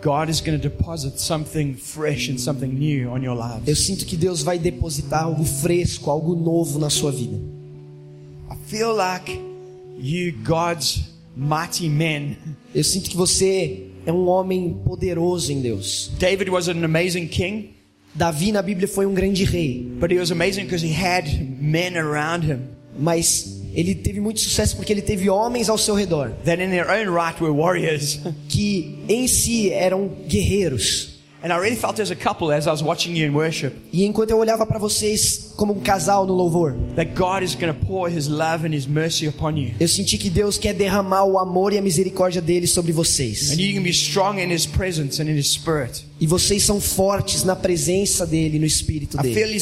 God 0.00 0.28
is 0.28 0.40
going 0.40 0.60
to 0.60 0.68
deposit 0.68 1.18
something 1.18 1.74
fresh 1.74 2.28
and 2.28 2.38
something 2.38 2.78
new 2.78 3.10
on 3.10 3.22
your 3.22 3.36
Eu 3.66 3.74
sinto 3.74 4.04
que 4.04 4.16
Deus 4.16 4.42
vai 4.42 4.58
depositar 4.58 5.24
algo 5.24 5.44
fresco, 5.44 6.10
algo 6.10 6.36
novo 6.36 6.78
na 6.78 6.90
sua 6.90 7.10
vida. 7.10 7.36
I 8.50 8.56
feel 8.66 8.94
like 8.94 9.32
you, 9.98 10.32
God's 10.44 11.10
mighty 11.34 11.88
men. 11.88 12.36
Eu 12.74 12.84
sinto 12.84 13.10
que 13.10 13.16
você 13.16 13.88
é 14.06 14.12
um 14.12 14.28
homem 14.28 14.74
poderoso 14.84 15.52
em 15.52 15.60
Deus. 15.60 16.10
David 16.18 16.50
was 16.50 16.68
an 16.68 16.84
amazing 16.84 17.28
king, 17.28 17.74
Davi 18.18 18.52
na 18.52 18.60
Bíblia 18.60 18.88
foi 18.88 19.06
um 19.06 19.14
grande 19.14 19.44
rei, 19.44 19.86
but 20.00 20.10
he 20.10 20.18
was 20.18 20.30
amazing 20.30 20.64
because 20.64 20.84
he 20.84 20.92
had 20.92 21.24
men 21.60 21.96
around 21.96 22.44
him 22.44 22.76
mas 22.98 23.62
ele 23.74 23.94
teve 23.94 24.20
muito 24.20 24.40
sucesso 24.40 24.74
porque 24.76 24.92
ele 24.92 25.02
teve 25.02 25.30
homens 25.30 25.68
ao 25.68 25.78
seu 25.78 25.94
redor 25.94 26.32
that, 26.44 26.60
in 26.60 26.70
their 26.70 26.88
own 26.90 27.14
right, 27.14 27.40
were 27.40 27.52
warriors. 27.54 28.18
que 28.48 28.98
em 29.08 29.28
si 29.28 29.70
eram 29.70 30.10
guerreiros. 30.26 31.16
And 31.40 31.52
I 31.52 31.58
really 31.58 31.76
felt 31.76 32.00
as 32.00 32.10
a 32.10 32.16
couple 32.16 32.50
as 32.50 32.66
I 32.66 32.70
was 32.70 32.82
watching 32.82 33.14
you 33.16 33.24
in 33.24 33.32
worship 33.32 33.72
E 33.92 34.04
enquanto 34.04 34.32
eu 34.32 34.38
olhava 34.38 34.66
para 34.66 34.80
vocês 34.80 35.52
como 35.56 35.72
um 35.72 35.78
casal 35.80 36.26
no 36.26 36.34
louvor, 36.34 36.74
that 36.96 37.12
God 37.14 37.44
is 37.44 37.54
going 37.54 37.72
to 37.72 37.86
pour 37.86 38.10
his 38.10 38.26
love 38.26 38.66
and 38.66 38.74
his 38.74 38.88
mercy 38.88 39.28
upon 39.28 39.56
you. 39.56 39.70
eu 39.78 39.86
senti 39.86 40.18
que 40.18 40.28
Deus 40.28 40.58
quer 40.58 40.74
derramar 40.74 41.22
o 41.22 41.38
amor 41.38 41.72
e 41.72 41.78
a 41.78 41.80
misericórdia 41.80 42.42
dele 42.42 42.66
sobre 42.66 42.90
vocês. 42.90 43.52
And 43.52 43.60
you 43.60 43.72
can 43.72 43.84
be 43.84 43.90
strong 43.90 44.40
in 44.40 44.52
his 44.52 44.66
presence 44.66 45.22
and 45.22 45.30
in 45.30 45.38
his 45.38 45.52
spirit. 45.52 46.04
E 46.20 46.26
vocês 46.26 46.64
são 46.64 46.80
fortes 46.80 47.44
na 47.44 47.54
presença 47.54 48.26
dele, 48.26 48.58
no 48.58 48.66
espírito 48.66 49.16
dele. 49.16 49.54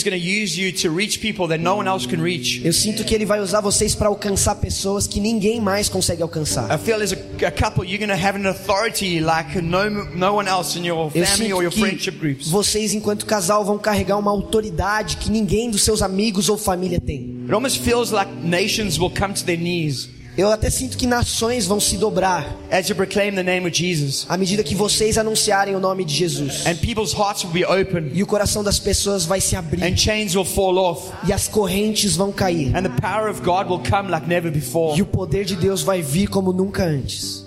Eu 2.65 2.73
sinto 2.73 3.05
que 3.05 3.15
ele 3.15 3.27
vai 3.27 3.41
usar 3.41 3.61
vocês 3.61 3.95
para 3.95 4.09
alcançar 4.09 4.55
pessoas 4.55 5.07
que 5.07 5.21
ninguém 5.21 5.61
mais 5.61 5.89
consegue 5.89 6.23
alcançar. 6.23 6.75
I 6.75 6.79
feel 6.79 7.03
as 7.03 7.13
a, 7.13 7.47
a 7.47 7.51
couple 7.51 7.85
you're 7.85 7.99
going 7.99 8.09
to 8.09 8.27
have 8.27 8.39
an 8.39 8.49
authority 8.49 9.21
like 9.21 9.61
no, 9.61 9.91
no 10.15 10.35
one 10.35 10.49
else 10.49 10.79
in 10.79 10.87
your 10.87 11.11
Eu 11.15 11.27
family 11.27 11.53
or 11.53 11.59
sinto 11.59 11.63
your 11.63 11.73
que 11.73 11.81
friendship 11.81 12.19
groups. 12.19 12.49
vocês, 12.49 12.95
enquanto 12.95 13.27
casal, 13.27 13.63
vão 13.63 13.79
carregar 13.79 14.17
uma 14.17 14.31
autoridade 14.31 15.19
que 15.19 15.31
ninguém 15.31 15.71
dos 15.71 15.83
seus 15.83 16.01
amigos 16.01 16.49
ou 16.49 16.57
família 16.57 17.01
tem. 17.01 17.37
It 17.45 17.53
almost 17.53 17.81
feels 17.81 18.11
like 18.11 18.31
nations 18.43 18.99
will 18.99 19.11
come 19.11 19.35
to 19.35 19.45
their 19.45 19.59
knees 19.59 20.09
Eu 20.37 20.51
até 20.53 20.69
sinto 20.69 20.99
que 20.99 21.07
nações 21.07 21.65
vão 21.67 21.81
se 21.81 21.97
dobrar 21.97 22.55
as 22.71 22.89
you 22.91 22.95
proclaim 22.95 23.35
the 23.35 23.43
name 23.43 23.67
of 23.67 23.75
Jesus. 23.75 24.27
à 24.29 24.37
medida 24.37 24.63
que 24.63 24.75
vocês 24.75 25.17
anunciarem 25.17 25.75
o 25.75 25.81
nome 25.81 26.05
de 26.05 26.13
Jesus. 26.15 26.67
And 26.67 26.75
people's 26.77 27.15
hearts 27.15 27.43
will 27.43 27.53
be 27.53 27.65
open 27.65 28.11
E 28.13 28.23
o 28.23 28.27
coração 28.27 28.63
das 28.63 28.79
pessoas 28.79 29.25
vai 29.25 29.41
se 29.41 29.57
abrir. 29.57 29.83
and 29.83 29.97
chains 29.97 30.35
will 30.35 30.45
fall 30.45 30.77
off. 30.77 31.11
E 31.27 31.33
as 31.33 31.49
correntes 31.49 32.17
vão 32.17 32.31
cair. 32.31 32.77
And 32.77 32.83
the 32.83 33.01
power 33.01 33.31
of 33.31 33.41
God 33.41 33.69
will 33.71 33.81
come 33.89 34.11
like 34.11 34.29
never 34.29 34.51
before. 34.51 34.99
E 34.99 35.01
o 35.01 35.07
poder 35.07 35.47
de 35.47 35.57
Deus 35.57 35.83
vai 35.83 36.03
vir 36.03 36.29
como 36.29 36.53
nunca 36.53 36.85
antes. 36.85 37.46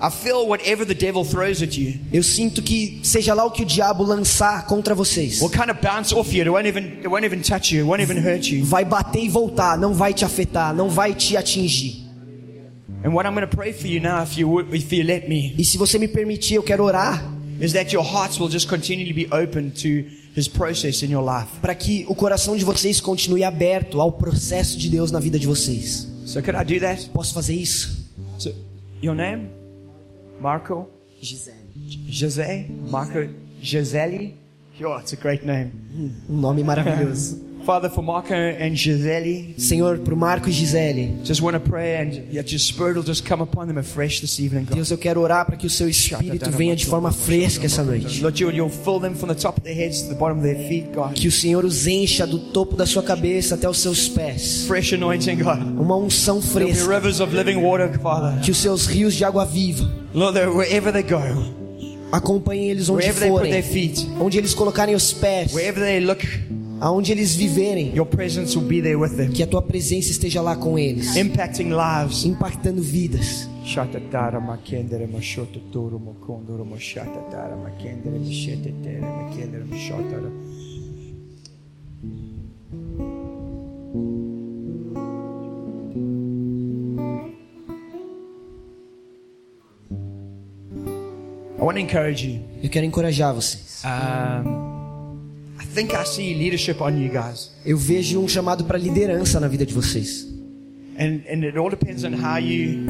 I 0.00 0.10
feel 0.10 0.46
whatever 0.46 0.84
the 0.86 0.94
devil 0.94 1.24
throws 1.24 1.62
at 1.62 1.76
you 1.78 1.94
Eu 2.12 2.22
sinto 2.22 2.62
que 2.62 3.00
seja 3.02 3.32
lá 3.32 3.44
o 3.44 3.50
que 3.50 3.62
o 3.62 3.64
diabo 3.66 4.04
lançar 4.04 4.66
contra 4.66 4.94
vocês, 4.94 5.40
will 5.40 5.50
kind 5.50 5.70
of 5.70 5.80
bounce 5.82 6.14
off 6.14 6.34
you. 6.36 6.42
It 6.42 6.50
won't 6.50 6.68
even, 6.68 6.98
it 6.98 7.08
won't 7.08 7.24
even 7.24 7.40
touch 7.40 7.74
you. 7.74 7.80
It 7.80 7.88
won't 7.88 8.02
even 8.02 8.18
hurt 8.18 8.46
you. 8.50 8.64
vai 8.64 8.84
bater 8.84 9.24
e 9.24 9.28
voltar, 9.28 9.78
não 9.78 9.94
vai 9.94 10.12
te 10.12 10.24
afetar, 10.24 10.74
não 10.74 10.88
vai 10.88 11.14
te 11.14 11.36
atingir. 11.36 12.04
And 13.04 13.12
what 13.12 13.26
I'm 13.26 13.34
going 13.34 13.46
to 13.48 13.56
pray 13.56 13.72
for 13.72 13.86
you 13.86 14.00
now, 14.00 14.22
if 14.22 14.36
you 14.36 14.48
would, 14.48 14.74
if 14.74 14.92
you 14.92 15.04
let 15.04 15.28
me, 15.28 15.54
E 15.56 15.64
se 15.64 15.78
você 15.78 15.98
me 15.98 16.08
permitir, 16.08 16.54
eu 16.54 16.62
quero 16.62 16.84
orar 16.84 17.22
is 17.60 17.72
that 17.72 17.94
your 17.94 18.04
hearts 18.04 18.38
will 18.38 18.50
just 18.50 18.68
continually 18.68 19.12
be 19.12 19.26
open 19.32 19.70
to 19.70 20.04
His 20.34 20.48
process 20.48 21.02
in 21.02 21.10
your 21.10 21.24
life. 21.24 21.48
para 21.62 21.74
que 21.74 22.04
o 22.08 22.14
coração 22.14 22.56
de 22.56 22.64
vocês 22.64 23.00
continue 23.00 23.44
aberto 23.44 24.00
ao 24.00 24.12
processo 24.12 24.76
de 24.76 24.90
Deus 24.90 25.10
na 25.10 25.20
vida 25.20 25.38
de 25.38 25.46
vocês. 25.46 26.06
So 26.26 26.42
could 26.42 26.58
I 26.58 26.64
do 26.64 26.80
that? 26.80 27.08
Posso 27.10 27.32
fazer 27.32 27.54
isso? 27.54 28.04
So, 28.38 28.52
your 29.02 29.14
name? 29.14 29.55
Marco? 30.40 30.88
Gisele. 31.20 31.56
Jose? 32.08 32.66
Marco? 32.90 33.28
Gisele? 33.60 34.34
Sure, 34.78 35.00
it's 35.00 35.12
a 35.12 35.16
great 35.16 35.44
name. 35.44 35.72
Um 36.28 36.40
nome 36.40 36.62
maravilhoso. 36.62 37.45
Father, 37.66 37.90
for 37.90 38.00
Marco 38.00 38.32
and 38.32 38.76
Gisele, 38.76 39.56
Senhor, 39.58 39.98
pro 39.98 40.16
Marco 40.16 40.48
e 40.48 40.52
Gisele, 40.52 41.18
just 41.24 41.42
want 41.42 41.54
to 41.54 41.60
pray 41.60 41.96
and 41.96 42.32
that 42.32 42.52
your 42.52 42.60
spirit 42.60 42.94
will 42.94 43.02
just 43.04 43.26
come 43.26 43.42
upon 43.42 43.66
them 43.66 43.76
afresh 43.76 44.20
this 44.20 44.38
evening, 44.38 44.64
God. 44.66 44.76
Deus, 44.76 44.90
eu 44.92 44.96
quero 44.96 45.20
orar 45.20 45.44
para 45.44 45.56
que 45.56 45.66
o 45.66 45.70
seu 45.70 45.88
espírito 45.88 46.48
venha 46.52 46.76
de 46.76 46.86
forma 46.86 47.10
fresca 47.10 47.66
essa 47.66 47.82
noite. 47.82 48.22
Lord, 48.22 48.40
you, 48.40 48.52
you'll 48.52 48.70
fill 48.70 49.00
them 49.00 49.16
from 49.16 49.26
the 49.26 49.34
top 49.34 49.58
of 49.58 49.64
their 49.64 49.74
heads 49.74 50.02
to 50.02 50.10
the 50.10 50.14
bottom 50.14 50.38
of 50.38 50.44
their 50.44 50.68
feet, 50.68 50.92
God. 50.94 51.14
Que 51.14 51.26
o 51.26 51.32
Senhor 51.32 51.64
os 51.64 51.88
encha 51.88 52.24
do 52.24 52.38
topo 52.38 52.76
da 52.76 52.86
sua 52.86 53.02
cabeça 53.02 53.56
até 53.56 53.68
os 53.68 53.78
seus 53.80 54.08
pés. 54.08 54.64
Fresh 54.68 54.92
anointing, 54.92 55.38
God. 55.38 55.58
Uma 55.76 55.96
unção 55.96 56.40
There'll 56.40 56.68
be 56.68 56.72
fresca. 56.72 56.94
rivers 56.94 57.18
of 57.18 57.34
living 57.34 57.56
water, 57.60 57.98
Father. 57.98 58.40
Que 58.42 58.52
os 58.52 58.58
seus 58.58 58.86
rios 58.86 59.12
de 59.12 59.24
água 59.24 59.44
viva 59.44 59.90
Lord, 60.14 60.38
wherever 60.38 60.92
they 60.92 61.02
go, 61.02 61.18
acompanhem 62.12 62.70
eles 62.70 62.88
onde 62.88 63.12
forem. 63.12 63.60
feet, 63.60 64.06
Onde 64.20 64.38
eles 64.38 64.54
colocarem 64.54 64.94
os 64.94 65.12
pés. 65.12 65.52
wherever 65.52 65.82
they 65.84 65.98
look, 65.98 66.24
Aonde 66.80 67.12
eles 67.12 67.34
viverem. 67.34 67.94
your 67.94 68.06
presence 68.06 68.56
will 68.56 68.66
be 68.66 68.80
there 68.82 68.96
with 68.96 69.16
them, 69.16 69.30
Que 69.32 69.42
a 69.42 69.46
tua 69.46 69.62
presença 69.62 70.10
esteja 70.10 70.40
lá 70.42 70.56
com 70.56 70.78
eles. 70.78 71.16
impacting 71.16 71.70
lives. 71.70 72.24
Impactando 72.24 72.82
vidas. 72.82 73.48
Eu 92.62 92.70
quero 92.70 92.86
encorajar 92.86 93.34
vocês. 93.34 93.82
Um, 93.84 94.65
think 95.76 95.92
I 95.94 96.04
see 96.04 96.34
leadership 96.34 96.80
on 96.80 96.96
you 96.98 97.10
guys, 97.12 97.50
Eu 97.64 97.76
vejo 97.76 98.20
um 98.20 98.26
chamado 98.28 98.64
para 98.64 98.78
liderança 98.78 99.38
na 99.38 99.46
vida 99.48 99.64
de 99.66 99.72
vocês. 99.74 100.26
and 100.98 101.20
and 101.30 101.44
it 101.44 101.56
all 101.58 101.68
depends 101.70 102.04
on 102.04 102.12
how 102.14 102.38
you 102.38 102.86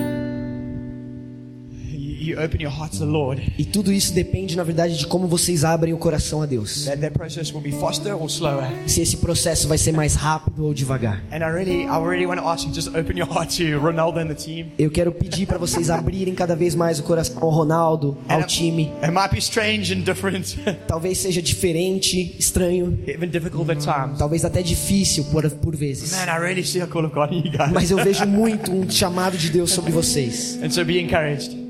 you, 2.26 2.38
open 2.42 2.60
your 2.60 2.72
heart 2.72 2.92
to 2.92 2.98
the 2.98 3.04
Lord. 3.04 3.42
E 3.58 3.64
tudo 3.64 3.92
isso 3.92 4.12
depende, 4.12 4.56
na 4.56 4.62
verdade, 4.64 4.96
de 4.98 5.06
como 5.06 5.26
vocês 5.26 5.64
abrem 5.64 5.92
o 5.92 5.98
coração 5.98 6.42
a 6.42 6.46
Deus. 6.46 6.84
That 6.84 6.98
that 7.00 7.12
process 7.16 7.52
will 7.52 7.62
be 7.62 7.72
faster 7.72 8.14
or 8.14 8.26
slower. 8.28 8.66
Se 8.86 9.00
esse 9.00 9.16
processo 9.18 9.68
vai 9.68 9.78
ser 9.78 9.92
mais 9.92 10.14
rápido 10.14 10.64
ou 10.64 10.74
devagar. 10.74 11.22
And 11.32 11.38
I 11.38 11.50
really, 11.52 11.82
I 11.84 11.98
really 12.04 12.26
want 12.26 12.40
to 12.40 12.46
ask 12.48 12.66
you, 12.66 12.72
just 12.74 12.88
open 12.88 13.16
your 13.18 13.28
heart 13.28 13.56
to 13.56 13.78
Ronaldo 13.78 14.18
and 14.20 14.28
the 14.28 14.34
team. 14.34 14.66
Eu 14.78 14.90
quero 14.90 15.12
pedir 15.12 15.46
para 15.46 15.58
vocês 15.58 15.90
abrirem 15.90 16.34
cada 16.34 16.54
vez 16.56 16.74
mais 16.74 16.98
o 16.98 17.02
coração 17.02 17.38
ao 17.42 17.50
Ronaldo, 17.50 18.16
ao 18.28 18.38
And 18.38 18.42
it- 18.42 18.54
time. 18.56 18.90
It 19.02 19.10
might 19.12 19.30
be 19.32 19.38
strange 19.38 19.92
and 19.94 20.00
different, 20.00 20.56
Talvez 20.86 21.18
seja 21.18 21.40
diferente, 21.42 22.34
estranho, 22.38 22.98
even 23.06 23.28
difficult 23.28 23.70
at 23.70 23.78
times. 23.80 24.18
talvez 24.18 24.44
até 24.44 24.62
difícil 24.62 25.24
por, 25.24 25.48
por 25.50 25.76
vezes. 25.76 26.12
Man, 26.12 26.24
I 26.34 26.38
really 26.38 26.64
see 26.64 26.80
a 26.80 26.86
call 26.86 27.04
of 27.04 27.14
God 27.14 27.32
in 27.32 27.38
you 27.46 27.50
guys. 27.50 27.72
Mas 27.72 27.90
eu 27.90 27.96
vejo 27.98 28.24
muito 28.28 28.70
um 28.72 28.88
chamado 28.90 29.36
de 29.36 29.50
Deus 29.50 29.70
sobre 29.72 29.92
vocês. 29.92 30.58
And 30.62 30.70
so 30.70 30.84
be 30.84 30.98
encouraged. 31.00 31.65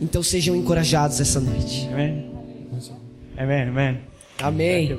Então 0.00 0.22
sejam 0.22 0.56
encorajados 0.56 1.20
essa 1.20 1.38
noite. 1.40 1.88
Amém. 4.42 4.88
You 4.88 4.96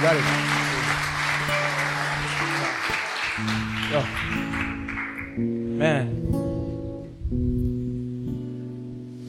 got 0.00 0.16
it. 0.16 0.24
Go. 3.90 4.02
Man. 5.76 6.06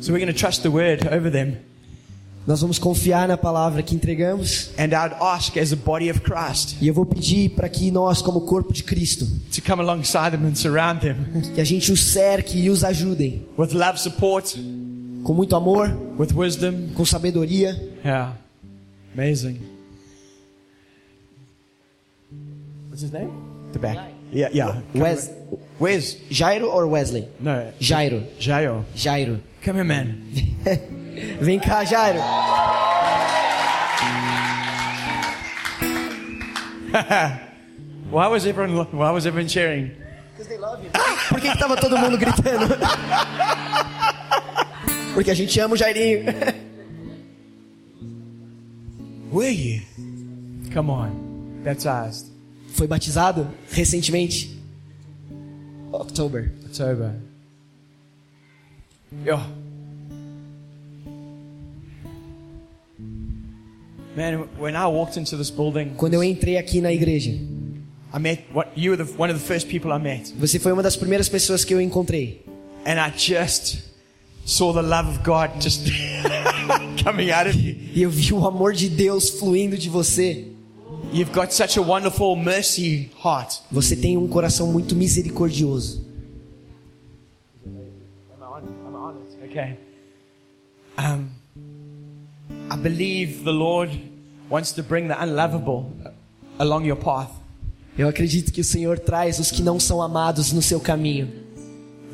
So 0.02 0.14
we're 0.14 0.20
going 0.20 0.28
to 0.28 0.34
trust 0.34 0.64
the 0.64 0.72
word 0.72 1.08
over 1.08 1.30
them. 1.30 1.58
Nós 2.48 2.60
vamos 2.62 2.80
confiar 2.80 3.28
na 3.28 3.38
palavra 3.38 3.84
que 3.84 3.94
entregamos. 3.94 4.72
And 4.78 4.86
I'd 4.86 5.14
ask, 5.22 5.58
as 5.58 5.72
a 5.72 5.76
body 5.76 6.10
of 6.10 6.22
Christ, 6.22 6.76
E 6.82 6.88
eu 6.88 6.94
vou 6.94 7.06
pedir 7.06 7.50
para 7.52 7.70
que 7.70 7.92
nós, 7.92 8.22
como 8.22 8.42
corpo 8.42 8.74
de 8.74 8.84
Cristo, 8.84 9.28
to 9.54 9.62
come 9.62 9.82
alongside 9.82 10.32
them 10.32 10.48
and 10.48 10.56
surround 10.56 11.02
them 11.02 11.16
que 11.54 11.62
a 11.62 11.64
gente 11.64 11.92
os 11.92 12.04
cerque 12.12 12.58
e 12.58 12.70
os 12.70 12.84
ajudem 12.84 13.46
with 13.58 13.74
love, 13.74 14.00
support, 14.00 14.56
com 15.24 15.34
muito 15.34 15.56
amor, 15.56 15.96
with 16.18 16.30
wisdom. 16.36 16.90
com 16.96 17.06
sabedoria. 17.06 17.80
Yeah. 18.04 18.34
Amazing. 19.14 19.60
What's 22.90 23.04
his 23.04 23.12
name? 23.12 23.30
The 23.74 23.80
back. 23.80 24.00
Yeah, 24.34 24.50
yeah. 24.54 24.82
Wes. 24.96 25.30
Where's? 25.80 26.18
Jairo 26.30 26.70
ou 26.72 26.90
Wesley? 26.92 27.28
No. 27.40 27.72
Jairo. 27.80 28.24
Jayo. 28.40 28.84
Jairo. 28.96 29.40
Come 29.64 29.76
here, 29.78 29.84
man. 29.84 30.16
Vem 31.40 31.60
cá, 31.60 31.84
Jairo. 31.84 32.20
Why 38.12 38.28
was 38.28 38.46
everyone? 38.46 38.86
Why 38.92 39.12
was 39.12 39.26
everyone 39.26 39.48
cheering? 39.50 39.92
Por 41.30 41.40
que, 41.40 41.50
que 41.50 41.58
tava 41.58 41.78
todo 41.78 41.98
mundo 41.98 42.18
gritando? 42.18 42.68
Porque 45.14 45.32
a 45.32 45.34
gente 45.34 45.60
ama 45.60 45.76
o 45.76 45.78
Jairinho. 45.78 46.26
Were 49.32 49.50
you? 49.50 49.82
Come 50.74 50.90
on. 50.90 51.12
Baptized. 51.64 52.32
Foi 52.74 52.88
batizado 52.88 53.48
recentemente? 53.72 54.60
October. 55.94 56.52
October. 56.66 57.14
Yeah. 59.26 59.46
Man, 64.16 64.48
when 64.60 64.76
I 64.76 64.88
walked 64.88 65.18
into 65.18 65.38
this 65.38 65.50
building, 65.50 65.94
Quando 65.96 66.16
eu 66.16 66.24
entrei 66.24 66.58
aqui 66.58 66.82
na 66.82 66.92
igreja, 66.92 67.32
I 68.14 68.20
met 68.20 68.44
what 68.54 68.70
you 68.76 68.92
were 68.92 68.98
the, 69.04 69.10
one 69.18 69.32
of 69.32 69.40
the 69.40 69.46
first 69.46 69.70
people 69.70 69.92
I 69.94 70.00
met, 70.00 70.34
você 70.38 70.60
foi 70.60 70.72
uma 70.74 70.84
das 70.84 70.96
primeiras 70.98 71.30
pessoas 71.30 71.64
que 71.64 71.74
eu 71.74 71.80
encontrei. 71.80 72.44
and 72.86 73.00
I 73.00 73.10
just 73.16 73.84
saw 74.44 74.74
the 74.74 74.82
love 74.82 75.08
of 75.08 75.24
God 75.24 75.62
just 75.62 75.88
coming 77.04 77.32
out 77.32 77.48
of 77.48 77.56
you. 77.56 77.76
E 77.94 78.02
eu 78.02 78.10
vi 78.10 78.34
o 78.34 78.46
amor 78.46 78.74
de 78.74 78.90
Deus 78.90 79.30
fluindo 79.30 79.78
de 79.78 79.88
você. 79.90 80.48
You've 81.14 81.32
got 81.34 81.52
such 81.54 81.78
a 81.78 81.82
wonderful 81.82 82.36
mercy 82.36 83.12
heart. 83.24 83.62
Você 83.72 83.96
tem 83.96 84.18
um 84.18 84.28
coração 84.28 84.68
muito 84.68 84.96
misericordioso. 84.96 86.06
Okay. 89.46 89.78
Um, 90.98 91.28
I 92.72 92.78
believe 92.78 93.44
the 93.44 93.52
Lord 93.52 93.90
wants 94.50 94.72
to 94.74 94.84
bring 94.84 95.08
the 95.08 95.16
unlovable 95.22 95.92
along 96.60 96.86
your 96.86 96.96
path. 96.98 97.30
Eu 97.98 98.08
acredito 98.08 98.52
que 98.54 98.62
o 98.62 98.64
Senhor 98.64 98.98
traz 99.00 99.40
os 99.40 99.52
que 99.52 99.62
não 99.62 99.78
são 99.80 100.02
amados 100.02 100.54
no 100.54 100.62
seu 100.62 100.80
caminho, 100.80 101.28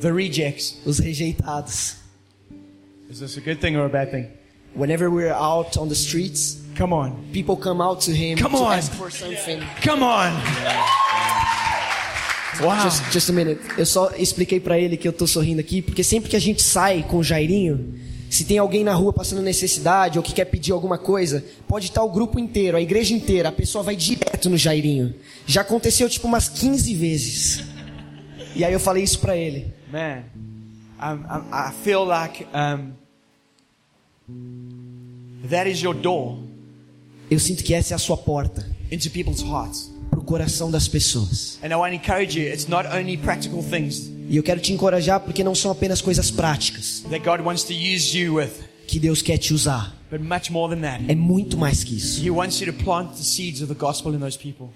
The 0.02 0.12
rejects. 0.12 0.78
os 0.86 0.98
rejeitados. 1.00 1.98
Is 3.10 3.20
this 3.20 3.38
a 3.38 3.42
good 3.42 3.60
thing 3.62 3.76
or 3.78 3.86
a 3.86 3.90
bad 3.90 4.10
thing? 4.12 4.28
Whenever 4.76 5.10
we're 5.10 5.32
out 5.34 5.78
on 5.80 5.88
the 5.88 5.96
streets, 5.96 6.58
Come 6.76 6.94
on. 6.94 7.12
people 7.32 7.56
come 7.56 7.82
out 7.82 8.04
to 8.06 8.12
him 8.12 8.38
Come 8.38 8.56
to 8.58 8.64
on. 8.64 8.74
ask 8.78 8.92
for 8.94 9.12
something. 9.12 9.60
Come 9.84 10.04
on. 10.04 10.34
Wow. 12.62 12.84
Just, 12.84 13.04
just 13.12 13.30
a 13.30 13.34
minute. 13.34 13.60
Eu 13.78 13.86
só 13.86 14.12
expliquei 14.18 14.60
pra 14.60 14.80
ele 14.80 14.98
que 14.98 15.08
eu 15.08 15.14
tô 15.14 15.28
sorrindo 15.28 15.60
aqui, 15.62 15.82
porque 15.82 16.04
sempre 16.04 16.30
que 16.30 16.36
a 16.36 16.40
gente 16.40 16.62
sai 16.64 17.04
com 17.08 17.18
o 17.18 17.24
Jairinho, 17.24 17.94
se 18.30 18.44
tem 18.46 18.58
alguém 18.58 18.84
na 18.84 18.94
rua 18.94 19.14
passando 19.14 19.42
necessidade 19.42 20.18
ou 20.18 20.24
que 20.24 20.34
quer 20.34 20.46
pedir 20.46 20.72
alguma 20.72 20.98
coisa, 20.98 21.44
pode 21.68 21.88
estar 21.88 22.04
o 22.04 22.10
grupo 22.10 22.40
inteiro, 22.40 22.78
a 22.78 22.82
igreja 22.82 23.14
inteira, 23.14 23.50
a 23.50 23.52
pessoa 23.52 23.84
vai 23.84 23.96
direto 23.96 24.50
no 24.50 24.58
Jairinho. 24.58 25.16
Já 25.46 25.62
aconteceu 25.62 26.10
tipo 26.10 26.28
umas 26.28 26.50
15 26.50 26.94
vezes. 26.94 27.64
E 28.56 28.66
aí 28.66 28.74
eu 28.74 28.80
falei 28.80 29.04
isso 29.04 29.20
pra 29.20 29.36
ele. 29.36 29.74
Man, 29.92 30.24
um, 31.00 31.14
um, 31.14 31.70
I 31.70 31.72
feel 31.84 32.04
like 32.04 32.46
um, 32.54 32.92
that 35.50 35.70
is 35.70 35.82
your 35.82 35.94
door 35.94 36.40
Eu 37.30 37.40
sinto 37.40 37.64
que 37.64 37.74
essa 37.74 37.94
é 37.94 37.96
a 37.96 38.00
sua 38.00 38.18
porta 38.18 38.66
into 38.92 39.10
people's 39.10 39.42
hearts. 39.42 39.92
pro 40.10 40.22
coração 40.22 40.72
das 40.72 40.88
pessoas. 40.88 41.60
And 41.62 41.68
I 41.68 41.76
want 41.76 41.92
to 41.92 41.96
encourage 41.96 42.40
you, 42.40 42.48
it's 42.48 42.68
not 42.68 42.86
only 42.88 43.18
practical 43.18 43.62
things 43.62 44.10
E 44.30 44.38
eu 44.38 44.44
quero 44.44 44.60
te 44.60 44.74
encorajar 44.74 45.20
porque 45.20 45.44
não 45.44 45.56
são 45.56 45.72
apenas 45.72 46.02
coisas 46.02 46.30
práticas 46.30 47.04
that 47.10 47.24
God 47.24 47.42
wants 47.46 47.64
to 47.64 47.74
use 47.74 48.18
you 48.18 48.36
with, 48.36 48.50
que 48.88 49.00
Deus 49.00 49.22
quer 49.22 49.38
te 49.38 49.54
usar. 49.54 49.96
but 50.10 50.22
much 50.22 50.50
more 50.50 50.70
than 50.74 50.82
that. 50.82 51.04
É 51.08 51.16
muito 51.16 51.58
mais 51.58 51.84
que 51.84 51.96
isso. 51.96 52.22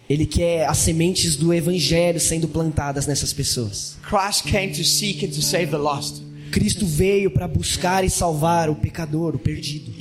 Ele 0.10 0.26
quer 0.26 0.68
as 0.68 0.78
sementes 0.78 1.36
do 1.36 1.54
evangelho 1.54 2.20
sendo 2.20 2.48
plantadas 2.48 3.08
nessas 3.08 3.32
pessoas. 3.34 3.98
Christ 4.02 4.44
came 4.44 4.74
to 4.74 4.84
seek 4.84 5.26
and 5.26 5.30
to 5.30 5.42
save 5.42 5.68
the 5.68 5.78
lost. 5.78 6.22
Cristo 6.52 6.86
veio 6.86 7.32
para 7.32 7.48
buscar 7.48 8.04
e 8.04 8.10
salvar 8.10 8.70
o 8.70 8.76
pecador, 8.76 9.36
o 9.36 9.40
perdido. 9.40 9.94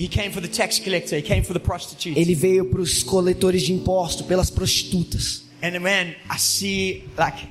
Ele 2.17 2.35
veio 2.35 2.65
para 2.65 2.81
os 2.81 3.03
coletores 3.05 3.63
de 3.63 3.73
imposto, 3.73 4.25
pelas 4.25 4.51
prostitutas. 4.51 5.45
And 5.63 5.79
man, 5.79 6.15
I 6.29 6.39
see 6.39 7.05
like 7.17 7.47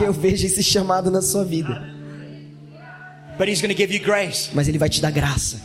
E 0.00 0.04
eu 0.04 0.12
vejo 0.12 0.46
esse 0.46 0.62
chamado 0.62 1.10
na 1.10 1.22
sua 1.22 1.44
vida. 1.44 1.94
But 3.38 3.48
he's 3.48 3.60
going 3.60 3.74
to 3.74 3.76
give 3.76 3.92
you 3.94 4.02
grace. 4.02 4.50
Mas 4.54 4.66
ele 4.68 4.78
vai 4.78 4.88
te 4.88 5.00
dar 5.00 5.10
graça. 5.10 5.60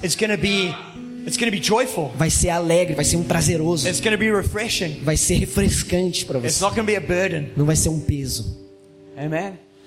Vai 2.16 2.30
ser 2.30 2.50
alegre, 2.50 2.96
vai 2.96 3.06
ser 3.06 3.16
um 3.16 3.24
prazeroso. 3.24 3.88
It's 3.88 4.02
going 4.02 4.12
to 4.12 4.18
be 4.18 4.32
refreshing. 4.32 5.02
Vai 5.04 5.16
ser 5.16 5.36
refrescante 5.36 6.26
para 6.26 6.40
It's 6.40 6.56
você. 6.56 6.64
not 6.64 6.76
going 6.76 6.86
to 6.86 6.92
be 6.92 6.98
a 6.98 7.02
burden. 7.02 7.52
Não 7.56 7.66
vai 7.66 7.76
ser 7.76 7.90
um 7.90 8.00
peso. 8.00 8.60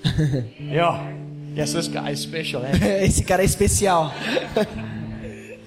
Yes, 1.57 1.73
special. 2.17 2.65
Eh? 2.65 3.05
Esse 3.07 3.23
cara 3.23 3.43
é 3.43 3.45
especial. 3.45 4.13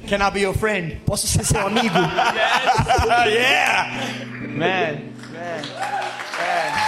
Can 0.07 0.21
I 0.21 0.31
be 0.31 0.41
your 0.41 0.53
friend? 0.53 0.97
Posso 1.05 1.27
ser 1.27 1.45
seu 1.45 1.65
amigo? 1.65 1.95
yeah. 3.27 3.91
Man. 4.49 4.99
Man. 5.31 5.61
Man. 6.37 6.86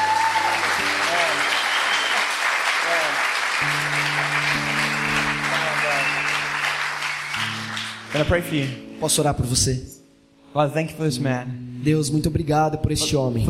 I 8.16 8.24
pray 8.24 8.42
for 8.42 8.56
you? 8.56 8.68
Posso 9.00 9.22
orar 9.22 9.36
por 9.36 9.46
você? 9.46 10.00
Father, 10.52 10.74
thank 10.74 10.92
you 10.92 10.98
for 10.98 11.06
this 11.06 11.20
man. 11.20 11.46
Deus, 11.84 12.10
muito 12.10 12.28
obrigado 12.28 12.78
por 12.80 12.92
este 12.92 13.16
homem, 13.16 13.46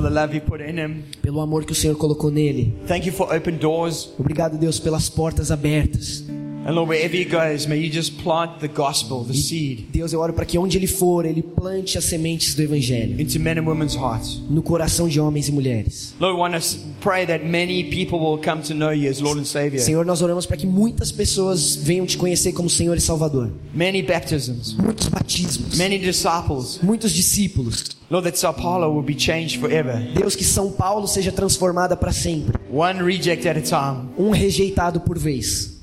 pelo 1.22 1.39
amor 1.42 1.66
que 1.66 1.72
o 1.72 1.75
Senhor 1.75 1.96
colocou 1.96 2.30
nele. 2.30 2.78
Thank 2.88 3.08
you 3.08 3.13
for 3.13 3.34
open 3.34 3.56
doors. 3.56 4.13
Obrigado, 4.20 4.57
Deus, 4.57 4.79
pelas 4.79 5.10
portas 5.10 5.50
abertas. 5.50 6.25
And 6.65 6.75
Lord, 6.75 6.89
wherever 6.89 7.15
he 7.15 7.24
goes, 7.25 7.65
may 7.67 7.77
you 7.77 7.89
just 7.89 8.22
plant 8.22 8.59
the 8.59 8.67
gospel, 8.67 9.24
the 9.24 9.33
seed, 9.33 9.87
Deus, 9.91 10.11
eu 10.13 10.19
oro 10.19 10.33
para 10.33 10.45
que 10.45 10.57
onde 10.57 10.77
ele 10.77 10.87
for, 10.87 11.25
ele 11.25 11.41
plante 11.41 11.98
as 11.98 12.03
sementes 12.03 12.53
do 12.53 12.61
evangelho 12.61 13.19
into 13.19 13.39
men 13.39 13.57
and 13.57 13.65
women's 13.65 13.95
hearts. 13.95 14.39
no 14.50 14.61
coração 14.61 15.07
de 15.07 15.19
homens 15.22 15.48
e 15.48 15.51
mulheres. 15.53 16.13
Lord, 16.19 16.35
we 16.35 16.41
want 16.41 16.61
to 16.61 16.77
pray 17.00 17.25
that 17.25 17.43
many 17.45 17.85
people 17.85 18.19
will 18.19 18.37
come 18.43 18.61
to 18.61 18.74
know 18.74 18.91
you 18.91 19.09
as 19.09 19.19
Lord 19.22 19.39
and 19.39 19.45
Savior. 19.45 19.79
Senhor, 19.81 20.05
nós 20.05 20.22
oramos 20.22 20.45
para 20.45 20.57
que 20.57 20.67
muitas 20.67 21.11
pessoas 21.13 21.75
venham 21.77 22.05
te 22.05 22.17
conhecer 22.17 22.51
como 22.51 22.69
Senhor 22.69 22.95
e 22.98 23.01
Salvador. 23.01 23.50
Many 23.74 24.01
baptisms, 24.03 24.74
Muitos 24.74 25.07
batismos, 25.07 25.77
many 25.77 25.98
disciples. 25.98 26.79
muitos 26.83 27.13
discípulos. 27.13 27.85
Lord, 28.11 28.25
that 28.29 28.37
Sao 28.37 28.53
Paulo 28.53 28.91
will 28.93 29.03
be 29.03 29.15
changed 29.17 29.59
forever. 29.59 29.98
Deus, 30.13 30.35
que 30.35 30.43
São 30.43 30.72
Paulo 30.72 31.07
seja 31.07 31.31
transformada 31.31 31.95
para 31.95 32.11
sempre. 32.11 32.59
One 32.72 33.01
reject 33.01 33.48
at 33.48 33.57
a 33.57 33.61
time. 33.61 34.09
Um 34.17 34.31
rejeitado 34.31 35.00
por 35.00 35.17
vez. 35.17 35.78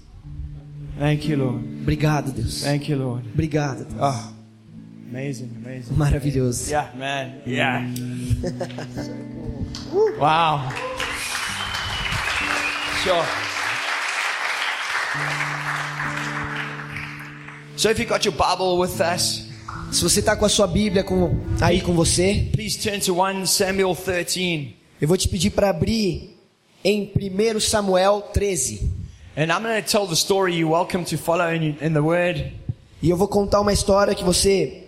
Thank 0.98 1.28
you, 1.28 1.36
Lord. 1.36 1.62
Obrigado, 1.82 2.32
Deus. 2.32 2.62
Thank 2.62 2.88
you, 2.88 2.98
Lord. 2.98 3.24
Obrigado. 3.32 3.84
Deus. 3.84 3.98
Oh, 4.00 4.32
amazing, 5.10 5.50
amazing. 5.62 5.94
Maravilhoso. 5.94 6.70
Yeah, 6.70 6.90
man. 6.96 7.42
Yeah. 7.46 7.86
wow. 10.18 10.70
Sure. 13.02 13.24
So 17.76 17.90
if 17.90 17.98
you 17.98 18.06
got 18.06 18.24
your 18.24 18.34
Bible 18.34 18.78
with 18.78 19.00
us, 19.00 19.46
Se 19.92 20.02
você 20.02 20.20
está 20.20 20.34
com 20.34 20.44
a 20.44 20.48
sua 20.48 20.66
Bíblia 20.66 21.04
com, 21.04 21.36
aí 21.60 21.80
com 21.80 21.94
você, 21.94 22.48
please 22.52 22.78
turn 22.78 22.98
to 23.00 23.22
1 23.22 23.46
Samuel 23.46 23.94
13. 23.94 24.74
eu 25.00 25.06
vou 25.06 25.16
te 25.16 25.28
pedir 25.28 25.50
para 25.50 25.70
abrir 25.70 26.36
em 26.84 27.12
1 27.14 27.60
Samuel 27.60 28.22
13. 28.32 28.90
And 29.38 29.52
I'm 29.52 29.62
going 29.62 29.82
to 29.82 29.86
tell 29.86 30.06
the 30.06 30.16
story 30.16 30.54
you're 30.54 30.70
welcome 30.70 31.04
to 31.04 31.18
follow 31.18 31.50
in, 31.50 31.76
in 31.82 31.92
the 31.92 32.02
Word. 32.02 32.54
E 33.02 33.10
eu 33.10 33.18
vou 33.18 33.28
contar 33.28 33.60
uma 33.60 33.70
história 33.70 34.14
que 34.14 34.24
você 34.24 34.84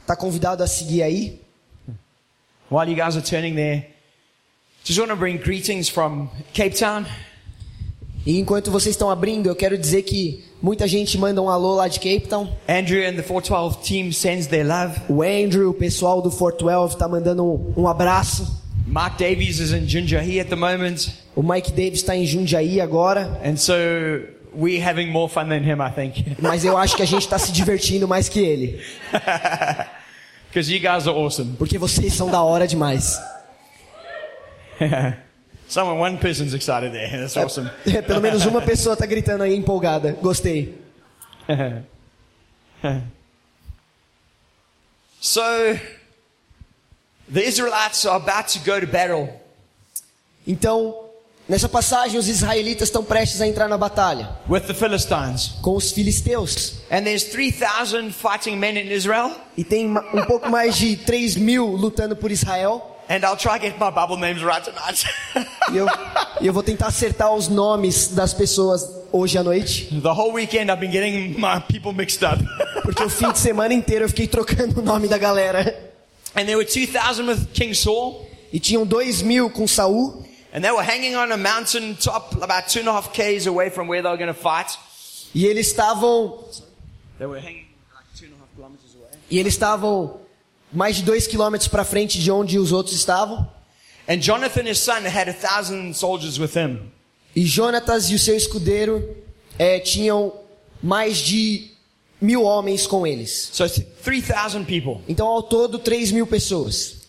está 0.00 0.16
convidado 0.16 0.60
a 0.64 0.66
seguir 0.66 1.04
aí. 1.04 1.40
While 2.68 2.90
you 2.90 2.96
guys 2.96 3.16
are 3.16 3.24
turning 3.24 3.54
there, 3.54 3.86
just 4.82 4.98
want 4.98 5.10
to 5.10 5.16
bring 5.16 5.36
greetings 5.36 5.88
from 5.88 6.28
Cape 6.52 6.76
Town. 6.76 7.06
E 8.26 8.40
enquanto 8.40 8.72
vocês 8.72 8.96
estão 8.96 9.08
abrindo, 9.08 9.46
eu 9.46 9.54
quero 9.54 9.78
dizer 9.78 10.02
que 10.02 10.42
muita 10.60 10.88
gente 10.88 11.16
manda 11.16 11.40
um 11.40 11.48
alô 11.48 11.76
lá 11.76 11.86
de 11.86 12.00
Cape 12.00 12.26
Town. 12.26 12.52
Andrew 12.68 13.06
and 13.06 13.14
the 13.14 13.22
412 13.22 13.86
team 13.86 14.10
sends 14.10 14.48
their 14.48 14.66
love. 14.66 15.00
O 15.08 15.22
Andrew, 15.22 15.70
o 15.70 15.74
pessoal 15.74 16.20
do 16.20 16.28
Fort 16.28 16.58
12 16.58 16.96
tá 16.96 17.06
mandando 17.06 17.44
um, 17.44 17.72
um 17.76 17.86
abraço. 17.86 18.61
Mark 18.86 19.16
Davies 19.16 19.60
is 19.60 19.72
in 19.72 19.86
Junjahi 19.86 20.40
at 20.40 20.48
the 20.48 20.56
moment. 20.56 21.22
O 21.34 21.42
Mike 21.42 21.72
Davis 21.72 22.02
está 22.02 22.14
em 22.14 22.26
Jundiaí 22.26 22.80
agora. 22.80 23.40
And 23.42 23.56
so 23.56 23.74
we're 24.54 24.84
having 24.84 25.10
more 25.10 25.28
fun 25.28 25.48
than 25.48 25.62
him, 25.62 25.80
I 25.80 25.90
think. 25.90 26.36
Mas 26.42 26.64
eu 26.64 26.76
acho 26.76 26.94
que 26.96 27.02
a 27.02 27.06
gente 27.06 27.22
está 27.22 27.38
se 27.38 27.52
divertindo 27.52 28.06
mais 28.06 28.28
que 28.28 28.40
ele. 28.40 28.80
Because 30.48 30.70
you 30.70 30.80
guys 30.80 31.06
are 31.08 31.16
awesome. 31.16 31.56
Porque 31.56 31.78
vocês 31.78 32.12
são 32.12 32.30
da 32.30 32.42
hora 32.42 32.66
demais. 32.66 33.18
Someone, 35.66 35.98
one 35.98 36.18
person's 36.18 36.52
excited 36.52 36.92
there. 36.92 37.08
That's 37.10 37.34
awesome. 37.38 37.70
Pelo 38.06 38.20
menos 38.20 38.44
uma 38.44 38.60
pessoa 38.60 38.94
tá 38.94 39.06
gritando 39.06 39.42
aí 39.42 39.56
empolgada. 39.56 40.12
Gostei. 40.20 40.74
so 45.18 45.40
the 47.32 47.42
Israelites 47.46 48.04
are 48.06 48.16
about 48.16 48.48
to 48.52 48.58
go 48.60 48.80
to 48.80 48.86
battle. 48.86 49.28
Então, 50.46 50.94
nessa 51.48 51.68
passagem, 51.68 52.18
os 52.18 52.28
israelitas 52.28 52.88
estão 52.88 53.04
prestes 53.04 53.40
a 53.40 53.46
entrar 53.46 53.68
na 53.68 53.78
batalha 53.78 54.30
with 54.48 54.62
the 54.62 54.74
Philistines. 54.74 55.52
com 55.62 55.76
os 55.76 55.92
filisteus. 55.92 56.74
And 56.90 57.04
there's 57.04 57.24
3,000 57.24 58.12
fighting 58.12 58.56
men 58.56 58.76
in 58.76 58.90
Israel. 58.92 59.30
E 59.56 59.64
tem 59.64 59.86
um 59.88 60.24
pouco 60.26 60.48
mais 60.50 60.76
de 60.76 60.96
3 60.96 61.36
mil 61.36 61.66
lutando 61.66 62.16
por 62.16 62.30
Israel. 62.30 62.88
And 63.08 63.24
I'll 63.24 63.36
try 63.36 63.58
to 63.58 63.66
get 63.66 63.78
my 63.78 63.90
Bible 63.90 64.16
names 64.16 64.42
right 64.42 64.62
tonight. 64.64 65.04
E 65.72 65.76
eu, 65.76 65.86
eu 66.40 66.52
vou 66.52 66.62
tentar 66.62 66.88
acertar 66.88 67.32
os 67.32 67.48
nomes 67.48 68.08
das 68.08 68.34
pessoas 68.34 68.86
hoje 69.12 69.38
à 69.38 69.42
noite. 69.42 69.88
the 70.02 70.08
whole 70.08 70.32
weekend 70.32 70.70
I've 70.70 70.80
been 70.80 70.90
getting 70.92 71.38
my 71.40 71.60
people 71.60 71.92
mixed 71.92 72.22
up. 72.24 72.42
Porque 72.82 73.02
o 73.02 73.08
fim 73.08 73.30
de 73.30 73.38
semana 73.38 73.72
inteiro 73.72 74.04
eu 74.04 74.08
fiquei 74.08 74.26
trocando 74.26 74.80
o 74.80 74.82
nome 74.82 75.08
da 75.08 75.16
galera. 75.18 75.91
And 76.34 76.48
there 76.48 76.56
were 76.56 76.64
2,000 76.64 77.26
with 77.26 77.52
King 77.52 77.74
Saul. 77.74 78.28
E 78.52 78.60
tinham 78.60 78.86
2 78.86 79.24
mil 79.24 79.50
com 79.50 79.66
Saul. 79.66 80.24
And 80.52 80.62
they 80.62 80.70
were 80.70 80.82
hanging 80.82 81.16
on 81.16 81.32
a 81.32 81.36
mountain 81.36 81.94
top 81.94 82.34
about 82.42 82.68
two 82.68 82.80
and 82.80 82.88
a 82.88 82.92
half 82.92 83.12
k's 83.14 83.46
away 83.46 83.70
from 83.70 83.88
where 83.88 84.02
they 84.02 84.08
were 84.10 84.18
going 84.18 84.32
to 84.32 84.34
fight. 84.34 84.76
E 85.34 85.46
eles 85.46 85.68
estavam. 85.68 86.38
They 87.18 87.26
were 87.26 87.40
hanging 87.40 87.66
like 87.94 88.04
two 88.14 88.26
and 88.26 88.34
a 88.34 88.38
half 88.38 88.54
kilometers 88.54 88.94
away. 88.94 89.18
E 89.30 89.38
eles 89.38 89.54
estavam 89.54 90.20
mais 90.70 90.96
de 90.96 91.02
2 91.04 91.26
quilômetros 91.26 91.68
para 91.68 91.84
frente 91.84 92.18
de 92.18 92.30
onde 92.30 92.58
os 92.58 92.70
outros 92.72 92.94
estavam. 92.94 93.48
And 94.06 94.18
Jonathan, 94.20 94.68
his 94.68 94.78
son, 94.78 95.06
had 95.06 95.28
a 95.28 95.32
thousand 95.32 95.94
soldiers 95.94 96.38
with 96.38 96.54
him. 96.54 96.92
E 97.34 97.46
Jonatas 97.46 98.10
e 98.10 98.14
o 98.14 98.18
seu 98.18 98.36
escudeiro 98.36 99.16
eh, 99.58 99.80
tinham 99.80 100.34
mais 100.82 101.16
de 101.18 101.71
mil 102.22 102.44
homens 102.44 102.86
com 102.86 103.06
eles. 103.06 103.50
So 103.52 103.68
th- 103.68 103.86
3,000 104.02 104.64
people. 104.64 105.02
Então, 105.08 105.26
ao 105.26 105.42
todo, 105.42 105.78
3 105.78 106.12
mil 106.12 106.26
pessoas. 106.26 107.02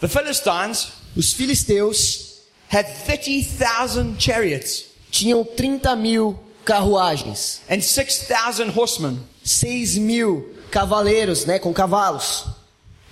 The 0.00 0.08
Philistines 0.08 0.88
Os 1.16 1.32
filisteus 1.32 2.42
had 2.70 2.84
30,000 3.06 4.16
chariots 4.18 4.84
tinham 5.10 5.42
30 5.44 5.96
mil 5.96 6.38
carruagens, 6.64 7.60
and 7.70 7.80
6,000 7.80 8.70
horsemen. 8.76 9.18
6 9.44 9.96
mil 9.98 10.52
cavaleiros, 10.70 11.46
né, 11.46 11.58
com 11.58 11.72
cavalos. 11.72 12.44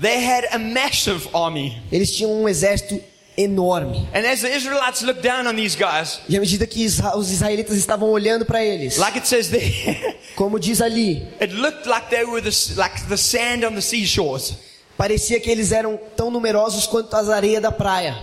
They 0.01 0.25
had 0.25 0.45
a 0.51 0.59
massive 0.59 1.29
army. 1.33 1.81
Eles 1.93 2.11
tinham 2.15 2.33
um 2.43 2.49
exército 2.49 3.01
enorme. 3.37 4.09
And 4.14 4.25
as 4.27 4.42
the 4.42 4.49
Israelites 4.55 5.03
looked 5.03 5.23
down 5.23 5.47
on 5.47 5.57
these 5.57 5.77
guys, 5.77 6.20
E 6.29 6.37
à 6.37 6.40
medida 6.40 6.66
que 6.66 6.85
os 6.87 7.31
israelitas 7.31 7.77
estavam 7.77 8.09
olhando 8.11 8.44
para 8.44 8.62
eles, 8.64 8.97
like 8.99 9.18
it 9.18 9.27
says 9.27 9.49
there, 9.49 10.16
como 10.37 10.59
diz 10.59 10.81
ali, 10.81 11.27
it 11.40 11.53
looked 11.55 11.87
like 11.88 12.09
they 12.11 12.25
were 12.25 12.40
the, 12.40 12.55
like 12.77 13.07
the 13.09 13.16
sand 13.16 13.64
on 13.64 13.75
the 13.75 13.83
seashores. 13.83 14.55
parecia 14.97 15.40
que 15.40 15.51
eles 15.51 15.73
eram 15.73 15.99
tão 16.16 16.31
numerosos 16.31 16.87
quanto 16.87 17.14
as 17.16 17.29
areias 17.29 17.61
da 17.62 17.73
praia. 17.73 18.16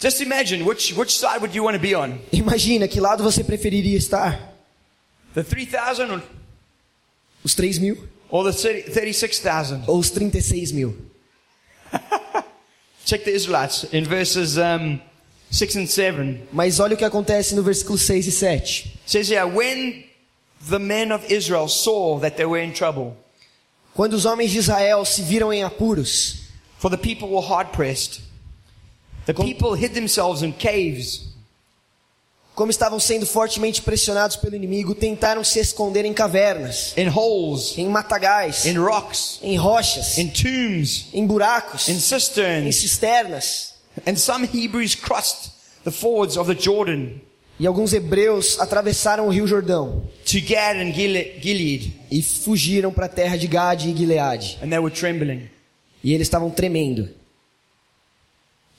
Just 0.00 0.20
imagine 0.20 0.62
which, 0.64 0.92
which 0.94 1.16
side 1.16 1.40
would 1.40 1.54
you 1.56 1.64
want 1.64 1.74
to 1.76 1.80
be 1.80 1.94
on? 1.94 2.18
Imagina 2.32 2.86
que 2.86 3.00
lado 3.00 3.22
você 3.24 3.42
preferiria 3.42 3.96
estar? 3.96 4.52
The 5.34 5.42
3,000 5.42 6.10
or, 6.12 6.22
Os 7.42 7.54
3 7.54 7.78
mil 7.78 7.96
or 8.30 8.44
the 8.44 8.52
30 8.56 8.90
36,000? 8.92 9.84
ou 9.86 9.98
os 9.98 10.10
36 10.10 10.72
mil? 10.72 10.96
Check 13.04 13.24
the 13.24 13.32
Israelites 13.32 13.84
in 13.84 14.04
verses 14.04 14.56
um, 14.58 15.00
6 15.50 15.76
and 15.76 15.88
7. 15.88 16.48
Mas 16.52 16.80
olha 16.80 16.94
o 16.94 16.96
que 16.96 17.04
acontece 17.04 17.54
no 17.54 17.62
versículo 17.62 17.98
6 17.98 18.26
e 18.26 18.30
7. 18.30 19.00
It 19.04 19.10
says 19.10 19.28
here, 19.28 19.46
when 19.46 20.04
the 20.68 20.78
men 20.78 21.12
of 21.12 21.30
Israel 21.30 21.68
saw 21.68 22.18
that 22.20 22.36
they 22.36 22.46
were 22.46 22.62
in 22.62 22.72
trouble, 22.72 23.16
Quando 23.94 24.14
os 24.14 24.24
homens 24.24 24.50
de 24.50 24.58
Israel 24.58 25.04
se 25.04 25.22
viram 25.22 25.52
em 25.52 25.62
apuros, 25.62 26.48
for 26.78 26.90
the 26.90 26.98
people 26.98 27.28
were 27.28 27.40
hard 27.46 27.72
pressed, 27.72 28.22
the 29.26 29.34
people 29.34 29.74
hid 29.74 29.94
themselves 29.94 30.42
in 30.42 30.52
caves 30.52 31.33
como 32.54 32.70
estavam 32.70 33.00
sendo 33.00 33.26
fortemente 33.26 33.82
pressionados 33.82 34.36
pelo 34.36 34.54
inimigo, 34.54 34.94
tentaram 34.94 35.42
se 35.42 35.58
esconder 35.58 36.04
em 36.04 36.12
cavernas, 36.14 36.94
in 36.96 37.08
holes, 37.08 37.76
em 37.76 37.88
matagais, 37.88 38.64
in 38.64 38.78
rocks, 38.78 39.38
em 39.42 39.56
rochas, 39.56 40.16
in 40.18 40.28
tombs, 40.28 41.06
em 41.12 41.26
buracos, 41.26 41.88
in 41.88 41.94
em 41.94 41.98
cisterns. 42.00 42.76
cisternas. 42.76 43.74
And 44.06 44.16
some 44.16 44.46
Hebrews 44.46 44.94
crossed 44.94 45.50
the 45.84 45.90
fords 45.90 46.36
of 46.36 46.52
the 46.52 46.60
Jordan 46.60 47.20
E 47.58 47.66
alguns 47.68 47.92
hebreus 47.92 48.58
atravessaram 48.58 49.26
o 49.28 49.30
rio 49.30 49.46
Jordão 49.46 50.02
to 50.24 50.40
Gad 50.40 50.76
and 50.80 50.92
Gile- 50.92 51.38
Gilead, 51.40 51.92
e 52.10 52.20
fugiram 52.20 52.92
para 52.92 53.06
a 53.06 53.08
terra 53.08 53.36
de 53.38 53.46
Gade 53.46 53.88
e 53.90 53.96
Gileade. 53.96 54.58
and 54.62 54.68
they 54.70 54.78
were 54.78 54.92
trembling. 54.94 55.48
E 56.02 56.12
eles 56.12 56.26
estavam 56.26 56.50
tremendo. 56.50 57.02
And 57.02 57.08
so 57.08 57.08
they 57.08 57.08
see 57.08 57.12
this 57.12 57.12
massive 57.12 57.12
army 57.12 57.12
coming 57.12 58.72
towards 58.72 58.72
them. 58.72 58.73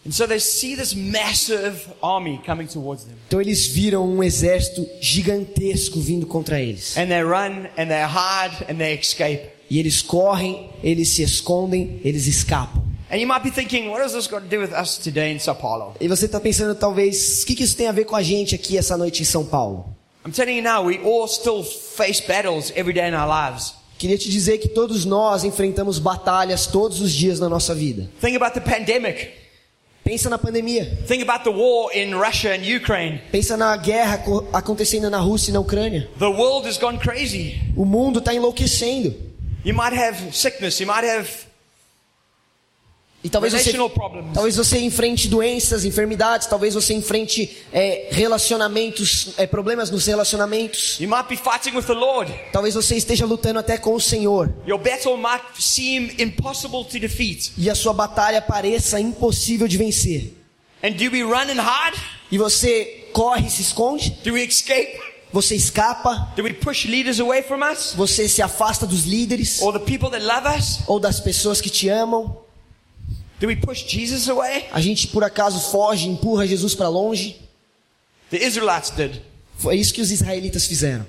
Então 3.28 3.42
eles 3.42 3.68
viram 3.68 4.08
um 4.08 4.24
exército 4.24 4.88
gigantesco 5.02 6.00
vindo 6.00 6.28
contra 6.28 6.62
eles. 6.62 6.96
And 6.96 7.08
they 7.08 7.24
run 7.24 7.68
and 7.78 7.88
they 7.88 8.04
hide 8.04 8.66
and 8.70 8.78
they 8.78 8.94
escape. 9.00 9.50
E 9.70 9.80
eles 9.80 10.04
correm, 10.04 10.70
eles 10.84 11.10
se 11.10 11.24
escondem, 11.24 12.00
eles 12.04 12.28
escapam. 12.28 12.84
And 13.10 13.18
you 13.18 13.28
might 13.28 13.44
be 13.44 13.52
thinking, 13.52 13.90
what 13.90 14.02
has 14.02 14.14
this 14.14 14.28
got 14.28 14.42
to 14.42 14.48
do 14.48 14.60
with 14.60 14.74
us 14.74 14.98
today 14.98 15.32
in 15.32 15.40
Sao 15.40 15.56
Paulo? 15.56 15.96
E 16.00 16.08
você 16.08 16.26
está 16.26 16.40
pensando, 16.40 16.76
talvez, 16.76 17.44
o 17.44 17.46
que, 17.46 17.56
que 17.56 17.64
isso 17.64 17.76
tem 17.76 17.88
a 17.88 17.92
ver 17.92 18.06
com 18.06 18.16
a 18.16 18.22
gente 18.22 18.56
aqui 18.56 18.78
essa 18.78 18.98
noite 18.98 19.22
em 19.22 19.26
São 19.26 19.46
Paulo? 19.46 19.96
I'm 20.26 20.32
telling 20.32 20.58
you 20.58 20.64
now, 20.64 20.84
we 20.84 21.00
all 21.04 21.28
still 21.28 21.64
face 21.64 22.22
battles 22.28 22.72
every 22.76 22.94
day 22.94 23.08
in 23.08 23.14
our 23.14 23.28
lives. 23.28 23.76
Queria 23.98 24.18
te 24.18 24.30
dizer 24.30 24.58
que 24.58 24.68
todos 24.68 25.06
nós 25.06 25.44
enfrentamos 25.44 26.00
batalhas 26.00 26.68
todos 26.68 27.00
os 27.00 27.12
dias 27.12 27.40
na 27.40 27.48
nossa 27.48 27.74
vida. 27.74 28.10
Think 28.20 28.36
about 28.36 28.54
the 28.54 28.60
pandemic. 28.60 29.45
Pensa 30.06 30.30
na 30.30 30.38
pandemia. 30.38 30.86
Think 31.08 31.24
about 31.24 31.44
the 31.44 31.50
war 31.52 31.90
in 31.92 32.14
Russia 32.14 32.54
and 32.54 32.64
Ukraine. 32.64 33.20
Pensa 33.32 33.58
na 33.58 33.76
guerra 33.76 34.20
co- 34.20 34.46
acontecendo 34.54 35.10
na 35.10 35.18
Rússia 35.20 35.50
e 35.50 35.54
na 35.54 35.60
Ucrânia. 35.60 36.08
The 36.20 36.30
world 36.30 36.68
has 36.68 36.78
gone 36.78 37.00
crazy. 37.00 37.60
O 37.76 37.86
mundo 37.86 38.20
está 38.20 38.32
enlouquecendo. 38.36 39.16
You 39.64 39.74
might 39.74 39.94
have 39.98 40.16
sickness, 40.32 40.80
you 40.80 40.86
might 40.86 41.04
have 41.04 41.28
E 43.26 43.30
talvez 43.30 43.54
você, 43.54 43.74
talvez 44.36 44.56
você 44.56 44.80
enfrente 44.82 45.28
doenças, 45.28 45.84
enfermidades, 45.84 46.46
talvez 46.46 46.76
você 46.76 46.94
enfrente 46.94 47.58
é, 47.74 48.10
relacionamentos, 48.12 49.30
é, 49.36 49.48
problemas 49.48 49.90
nos 49.90 50.06
relacionamentos. 50.06 51.00
Talvez 52.54 52.76
você 52.76 52.96
esteja 52.96 53.26
lutando 53.26 53.58
até 53.58 53.80
com 53.80 53.96
o 53.96 54.00
Senhor. 54.00 54.54
E 57.58 57.70
a 57.70 57.74
sua 57.74 57.94
batalha 57.94 58.44
pareça 58.44 59.00
impossível 59.00 59.68
de 59.68 59.78
vencer. 59.80 60.32
And 60.84 60.92
do 60.92 61.12
we 61.12 61.24
run 61.24 61.50
and 61.50 61.64
hide? 61.64 62.00
E 62.32 62.38
você 62.38 63.08
corre 63.12 63.48
e 63.48 63.50
se 63.50 63.64
esconde? 63.64 64.12
Do 64.24 64.34
we 64.34 64.44
escape? 64.44 65.00
Você 65.34 65.56
escapa? 65.56 66.32
Do 66.36 66.44
we 66.44 66.54
push 66.54 66.86
leaders 66.86 67.20
away 67.20 67.42
from 67.42 67.62
us? 67.72 67.94
Você 67.96 68.30
se 68.30 68.44
afasta 68.44 68.86
dos 68.86 69.06
líderes? 69.06 69.64
Or 69.64 69.74
the 69.74 69.80
people 69.80 70.12
that 70.12 70.24
love 70.24 70.48
us? 70.56 70.82
Ou 70.86 71.00
das 71.00 71.20
pessoas 71.20 71.60
que 71.60 71.72
te 71.72 71.90
amam? 71.90 72.45
Do 73.40 73.48
we 73.48 73.56
push 73.56 73.84
Jesus 73.86 74.30
away? 74.30 74.68
A 74.72 74.80
gente 74.80 75.08
por 75.08 75.24
acaso 75.24 75.60
foge, 75.72 76.08
empurra 76.08 76.48
Jesus 76.48 76.74
para 76.74 76.88
longe? 76.88 77.36
The 78.30 78.38
Israelites 78.38 78.92
did. 78.92 79.22
Foi 79.58 79.76
isso 79.76 79.94
que 79.94 80.02
os 80.02 80.12
israelitas 80.12 80.66
fizeram. 80.66 81.06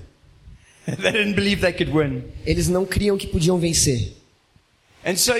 they 0.86 1.12
didn't 1.12 1.34
believe 1.34 1.60
they 1.60 1.72
could 1.72 1.90
win. 1.90 2.24
Eles 2.44 2.68
não 2.68 2.84
criam 2.84 3.16
que 3.16 3.26
podiam 3.26 3.58
vencer. 3.58 4.12
And 5.04 5.16
so 5.16 5.32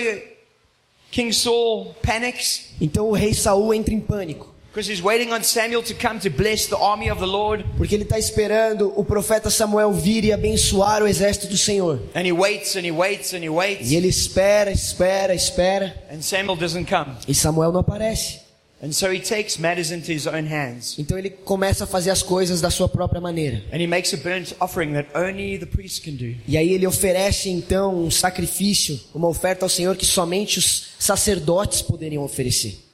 King 1.11 1.33
Saul 1.33 1.93
panics 2.01 2.69
Então 2.79 3.09
o 3.09 3.13
rei 3.13 3.33
Saul 3.33 3.73
entra 3.73 3.93
em 3.93 3.99
pânico, 3.99 4.53
because 4.77 4.87
he's 4.87 5.01
waiting 5.01 5.33
on 5.33 5.41
Samuel 5.41 5.81
to 5.81 5.95
come 5.95 6.19
to 6.19 6.29
bless 6.29 6.67
the 6.67 6.77
army 6.77 7.09
of 7.09 7.19
the 7.19 7.25
Lord. 7.25 7.65
porque 7.77 7.95
ele 7.95 8.03
está 8.03 8.19
esperando 8.19 8.93
o 8.95 9.03
profeta 9.03 9.49
Samuel 9.49 9.91
vir 9.91 10.23
e 10.23 10.31
abençoar 10.31 11.01
o 11.01 11.07
exército 11.07 11.47
do 11.47 11.57
Senhor. 11.57 11.99
And 12.13 12.27
he 12.27 12.31
waits 12.31 12.75
and 12.75 12.85
he 12.85 12.91
waits 12.91 13.33
and 13.33 13.39
he 13.39 13.49
waits. 13.49 13.89
E 13.89 13.95
ele 13.95 14.07
espera, 14.07 14.71
espera, 14.71 15.33
espera, 15.33 15.95
And 16.11 16.21
Samuel 16.21 16.55
doesn't 16.55 16.85
come. 16.87 17.15
e 17.27 17.33
Samuel 17.33 17.71
não 17.71 17.79
aparece. 17.79 18.45
And 18.79 18.91
so 18.91 19.11
he 19.11 19.19
takes 19.19 19.57
matters 19.57 19.89
into 19.89 20.11
his 20.11 20.27
own 20.27 20.45
hands. 20.47 20.99
Então 20.99 21.17
ele 21.17 21.31
começa 21.31 21.85
a 21.85 21.87
fazer 21.87 22.11
as 22.11 22.21
coisas 22.21 22.61
da 22.61 22.69
sua 22.69 22.87
própria 22.87 23.19
maneira. 23.19 23.63
And 23.73 23.77
he 23.77 23.87
makes 23.87 24.13
a 24.13 24.17
burnt 24.17 24.53
offering 24.59 24.93
that 24.93 25.09
only 25.17 25.57
the 25.57 25.65
priest 25.65 26.03
can 26.03 26.17
do. 26.17 26.35
E 26.47 26.55
aí 26.55 26.71
ele 26.71 26.85
oferece 26.85 27.49
então 27.49 27.99
um 27.99 28.11
sacrifício, 28.11 28.99
uma 29.15 29.27
oferta 29.27 29.65
ao 29.65 29.69
Senhor 29.69 29.97
que 29.97 30.05
somente 30.05 30.59
os 30.59 30.89
sacerdotes 30.99 31.81
poderiam 31.81 32.23
oferecer. 32.23 32.86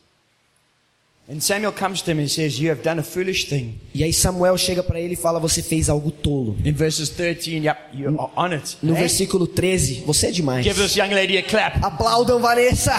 E 3.93 4.03
aí 4.03 4.11
Samuel 4.13 4.57
chega 4.57 4.83
para 4.83 4.99
ele 4.99 5.13
e 5.13 5.15
fala: 5.15 5.39
Você 5.39 5.63
fez 5.63 5.87
algo 5.89 6.11
tolo. 6.11 6.57
In 6.65 6.73
verses 6.73 7.09
13, 7.09 7.59
yep, 7.65 7.79
you're 7.93 8.13
on 8.35 8.53
it. 8.53 8.77
No 8.83 8.93
Hey? 8.93 8.99
versículo 9.01 9.47
13, 9.47 10.03
você 10.05 10.27
é 10.27 10.31
demais. 10.31 10.65
Give 10.65 10.75
this 10.81 10.95
young 10.97 11.13
lady 11.13 11.37
a 11.37 11.43
clap. 11.43 11.79
Aplaudam 11.81 12.39
Vanessa. 12.41 12.91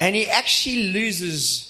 And 0.00 0.14
he 0.14 0.26
actually 0.30 0.92
loses 0.92 1.69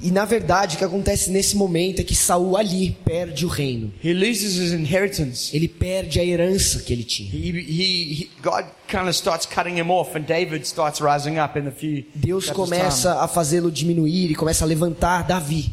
E 0.00 0.10
na 0.10 0.24
verdade, 0.24 0.76
o 0.76 0.78
que 0.78 0.84
acontece 0.84 1.30
nesse 1.30 1.56
momento 1.56 2.00
é 2.00 2.04
que 2.04 2.14
Saul 2.14 2.56
ali 2.56 2.96
perde 3.04 3.46
o 3.46 3.48
reino. 3.48 3.92
He 4.04 4.12
loses 4.12 4.56
his 4.56 4.72
inheritance. 4.72 5.56
Ele 5.56 5.66
perde 5.66 6.20
a 6.20 6.24
herança 6.24 6.80
que 6.80 6.92
ele 6.92 7.04
tinha. 7.04 7.30
He, 7.30 7.50
he, 7.50 8.12
he, 8.12 8.30
God 8.42 8.66
kind 8.86 9.08
of 9.08 9.14
starts 9.14 9.46
cutting 9.46 9.78
him 9.78 9.90
off, 9.90 10.16
and 10.16 10.22
David 10.22 10.66
starts 10.66 11.00
rising 11.00 11.38
up 11.38 11.58
in 11.58 11.66
a 11.66 11.70
few. 11.70 12.04
Deus 12.14 12.50
começa 12.50 13.22
a 13.22 13.28
fazê-lo 13.28 13.70
diminuir 13.70 14.30
e 14.30 14.34
começa 14.34 14.64
a 14.64 14.68
levantar 14.68 15.26
Davi. 15.26 15.72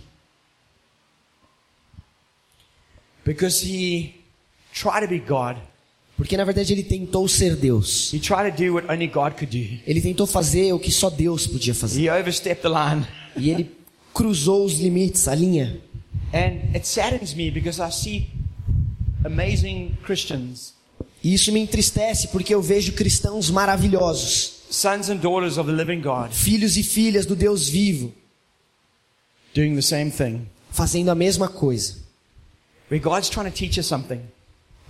because 3.24 3.62
he 3.62 4.24
tried 4.74 5.02
to 5.02 5.08
be 5.08 5.20
God. 5.20 5.58
Porque 6.22 6.38
na 6.38 6.44
verdade 6.44 6.72
ele 6.72 6.84
tentou 6.84 7.28
ser 7.28 7.56
Deus. 7.56 8.14
Ele 8.14 10.02
tentou 10.02 10.28
fazer 10.28 10.72
o 10.72 10.78
que 10.78 10.92
só 10.92 11.10
Deus 11.10 11.48
podia 11.48 11.74
fazer. 11.74 12.12
E 13.36 13.50
ele 13.50 13.72
cruzou 14.14 14.64
os 14.64 14.74
limites, 14.80 15.28
a 15.28 15.34
linha. 15.34 15.82
and 16.32 16.76
it 16.76 16.88
saddens 16.88 17.34
me 17.34 17.50
because 17.50 17.82
I 17.82 17.90
see 17.92 18.30
amazing 19.26 19.98
Christians, 20.04 20.76
E 21.24 21.34
isso 21.34 21.52
me 21.52 21.60
entristece 21.60 22.28
porque 22.28 22.54
eu 22.54 22.62
vejo 22.62 22.94
cristãos 22.94 23.50
maravilhosos, 23.50 24.62
sons 24.70 25.10
and 25.10 25.18
daughters 25.18 25.58
of 25.58 25.68
the 25.70 25.76
living 25.76 26.02
God, 26.02 26.32
filhos 26.32 26.78
e 26.78 26.84
filhas 26.84 27.26
do 27.26 27.36
Deus 27.36 27.68
vivo, 27.68 28.14
doing 29.56 29.74
the 29.76 29.82
same 29.82 30.12
thing. 30.12 30.46
fazendo 30.72 31.10
a 31.10 31.16
mesma 31.16 31.48
coisa. 31.48 31.96
Where 32.92 33.04
God's 33.04 33.28
trying 33.30 33.50
to 33.50 33.58
teach 33.58 33.80
us 33.80 33.88
something, 33.88 34.22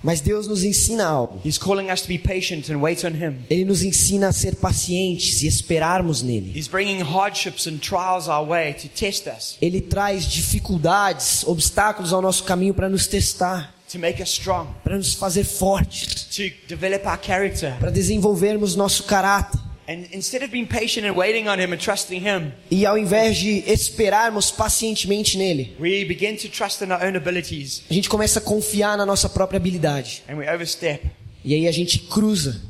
Mas 0.03 0.19
Deus 0.19 0.47
nos 0.47 0.63
ensina 0.63 1.05
algo. 1.05 1.39
He's 1.45 1.57
calling 1.57 1.91
us 1.91 2.01
to 2.01 2.07
be 2.07 2.17
patient 2.17 2.69
and 2.71 2.77
wait 2.81 3.03
on 3.05 3.11
Him. 3.11 3.39
Ele 3.49 3.65
nos 3.65 3.83
ensina 3.83 4.29
a 4.29 4.31
ser 4.31 4.55
pacientes 4.55 5.43
e 5.43 5.47
esperarmos 5.47 6.23
nele. 6.23 6.51
He's 6.55 6.67
bringing 6.67 7.01
hardships 7.01 7.67
and 7.67 7.77
trials 7.77 8.27
our 8.27 8.47
way 8.47 8.73
to 8.73 8.87
test 8.87 9.27
us, 9.27 9.57
Ele 9.61 9.79
traz 9.79 10.25
dificuldades, 10.25 11.43
obstáculos 11.45 12.13
ao 12.13 12.21
nosso 12.21 12.43
caminho 12.43 12.73
para 12.73 12.89
nos 12.89 13.05
testar, 13.07 13.75
to 13.91 13.99
make 13.99 14.21
us 14.21 14.29
strong, 14.29 14.67
para 14.83 14.97
nos 14.97 15.13
fazer 15.13 15.43
fortes, 15.43 16.23
to 16.35 16.51
develop 16.67 17.05
our 17.05 17.19
character. 17.21 17.75
para 17.79 17.91
desenvolvermos 17.91 18.75
nosso 18.75 19.03
caráter. 19.03 19.59
And 19.91 20.05
instead 20.13 20.43
of 20.43 20.51
being 20.51 20.65
patient 20.67 21.05
and 21.05 21.17
waiting 21.17 21.47
on 21.49 21.59
Him 21.59 21.73
and 21.73 21.77
trusting 21.77 22.21
Him, 22.25 22.53
E 22.69 22.85
ao 22.85 22.97
invés 22.97 23.37
de 23.37 23.63
esperarmos 23.69 24.49
pacientemente 24.51 25.37
nele, 25.37 25.75
we 25.79 26.05
begin 26.05 26.37
to 26.37 26.47
trust 26.47 26.81
in 26.81 26.91
our 26.91 27.03
own 27.05 27.15
abilities 27.17 27.83
a 27.89 27.93
gente 27.93 28.07
começa 28.07 28.39
a 28.39 28.41
confiar 28.41 28.97
na 28.97 29.05
nossa 29.05 29.27
própria 29.27 29.57
habilidade. 29.57 30.23
and 30.29 30.35
we 30.37 30.47
overstep. 30.47 31.05
E 31.43 31.53
aí 31.55 31.67
a 31.67 31.71
gente 31.71 31.99
cruza 31.99 32.61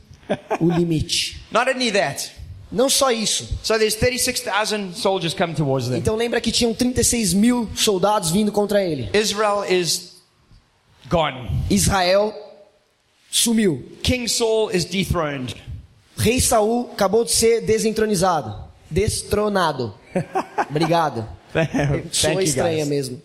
o 0.59 0.65
limite. 0.71 1.39
Not 1.51 1.69
only 1.69 1.91
that, 1.91 2.31
Não 2.71 2.89
só 2.89 3.11
isso. 3.11 3.59
so 3.61 3.77
there's 3.77 3.95
36,000 3.95 4.93
soldiers 4.95 5.33
come 5.33 5.53
towards 5.53 5.89
them. 5.89 5.97
Então 5.97 6.15
lembra 6.15 6.39
que 6.39 6.51
tinham 6.53 6.73
36 6.73 7.33
mil 7.33 7.69
soldados 7.75 8.31
vindo 8.31 8.49
contra 8.51 8.81
ele. 8.81 9.09
Israel 9.13 9.65
is 9.69 10.21
gone. 11.09 11.49
Israel 11.69 12.33
sumiu. 13.29 13.83
King 14.01 14.27
Saul 14.29 14.69
is 14.73 14.85
dethroned. 14.85 15.55
Rei 16.21 16.39
Saul 16.39 16.91
acabou 16.93 17.25
de 17.25 17.31
ser 17.31 17.61
desentronizado. 17.61 18.55
Destronado. 18.89 19.95
Obrigado. 20.69 21.27
Sou 22.11 22.39
estranha 22.39 22.85
mesmo. 22.85 23.19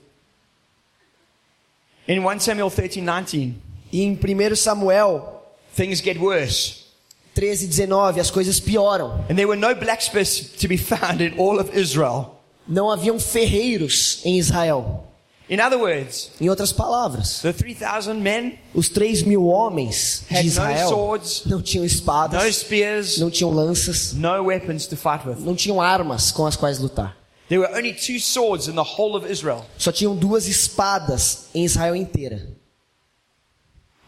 In 2.09 2.21
1 2.21 2.41
Samuel 2.41 2.71
13, 2.71 3.01
19, 3.01 3.55
E 3.93 4.03
em 4.03 4.15
1 4.15 4.57
Samuel 4.57 5.43
things 5.77 6.01
get 6.01 6.19
worse. 6.19 6.87
13, 7.35 7.67
19, 7.67 8.19
as 8.19 8.31
coisas 8.31 8.59
pioram. 8.59 9.27
And 9.29 9.37
there 9.37 9.47
were 9.47 9.61
no 9.61 9.75
blacksmiths 9.75 10.53
to 10.59 10.67
be 10.67 10.79
found 10.79 11.21
in 11.21 11.39
all 11.39 11.61
of 11.61 11.77
Israel. 11.79 12.41
Não 12.67 12.91
haviam 12.91 13.21
ferreiros 13.21 14.23
em 14.25 14.39
Israel. 14.39 15.05
In 15.49 15.61
other 15.61 15.79
words, 15.79 16.31
Em 16.41 16.49
outras 16.49 16.73
palavras, 16.73 17.41
the 17.41 17.53
3,000 17.53 18.15
men 18.21 18.59
os 18.75 18.89
3 18.89 19.23
mil 19.23 19.47
homens 19.47 20.25
de 20.29 20.35
no 20.35 20.41
Israel 20.41 20.89
swords, 20.89 21.43
não 21.47 21.63
tinham 21.63 21.83
no 21.83 21.87
espadas, 21.87 22.57
spears, 22.57 23.19
não 23.19 23.31
tinham 23.31 23.53
lanças, 23.53 24.13
no 24.13 24.43
weapons 24.45 24.87
to 24.87 24.97
fight 24.97 25.27
with. 25.27 25.37
não 25.39 25.55
tinham 25.55 25.81
armas 25.81 26.33
com 26.33 26.47
as 26.47 26.57
quais 26.57 26.81
lutar. 26.81 27.17
There 27.49 27.61
were 27.61 27.73
only 27.73 27.95
two 27.95 28.19
swords 28.19 28.67
in 28.67 28.73
the 28.73 28.83
whole 28.83 29.17
of 29.17 29.31
Israel. 29.31 29.65
Só 29.79 29.93
tinham 29.93 30.17
duas 30.17 30.49
espadas 30.49 31.47
em 31.55 31.65
Israel 31.65 31.95
inteira. 31.95 32.49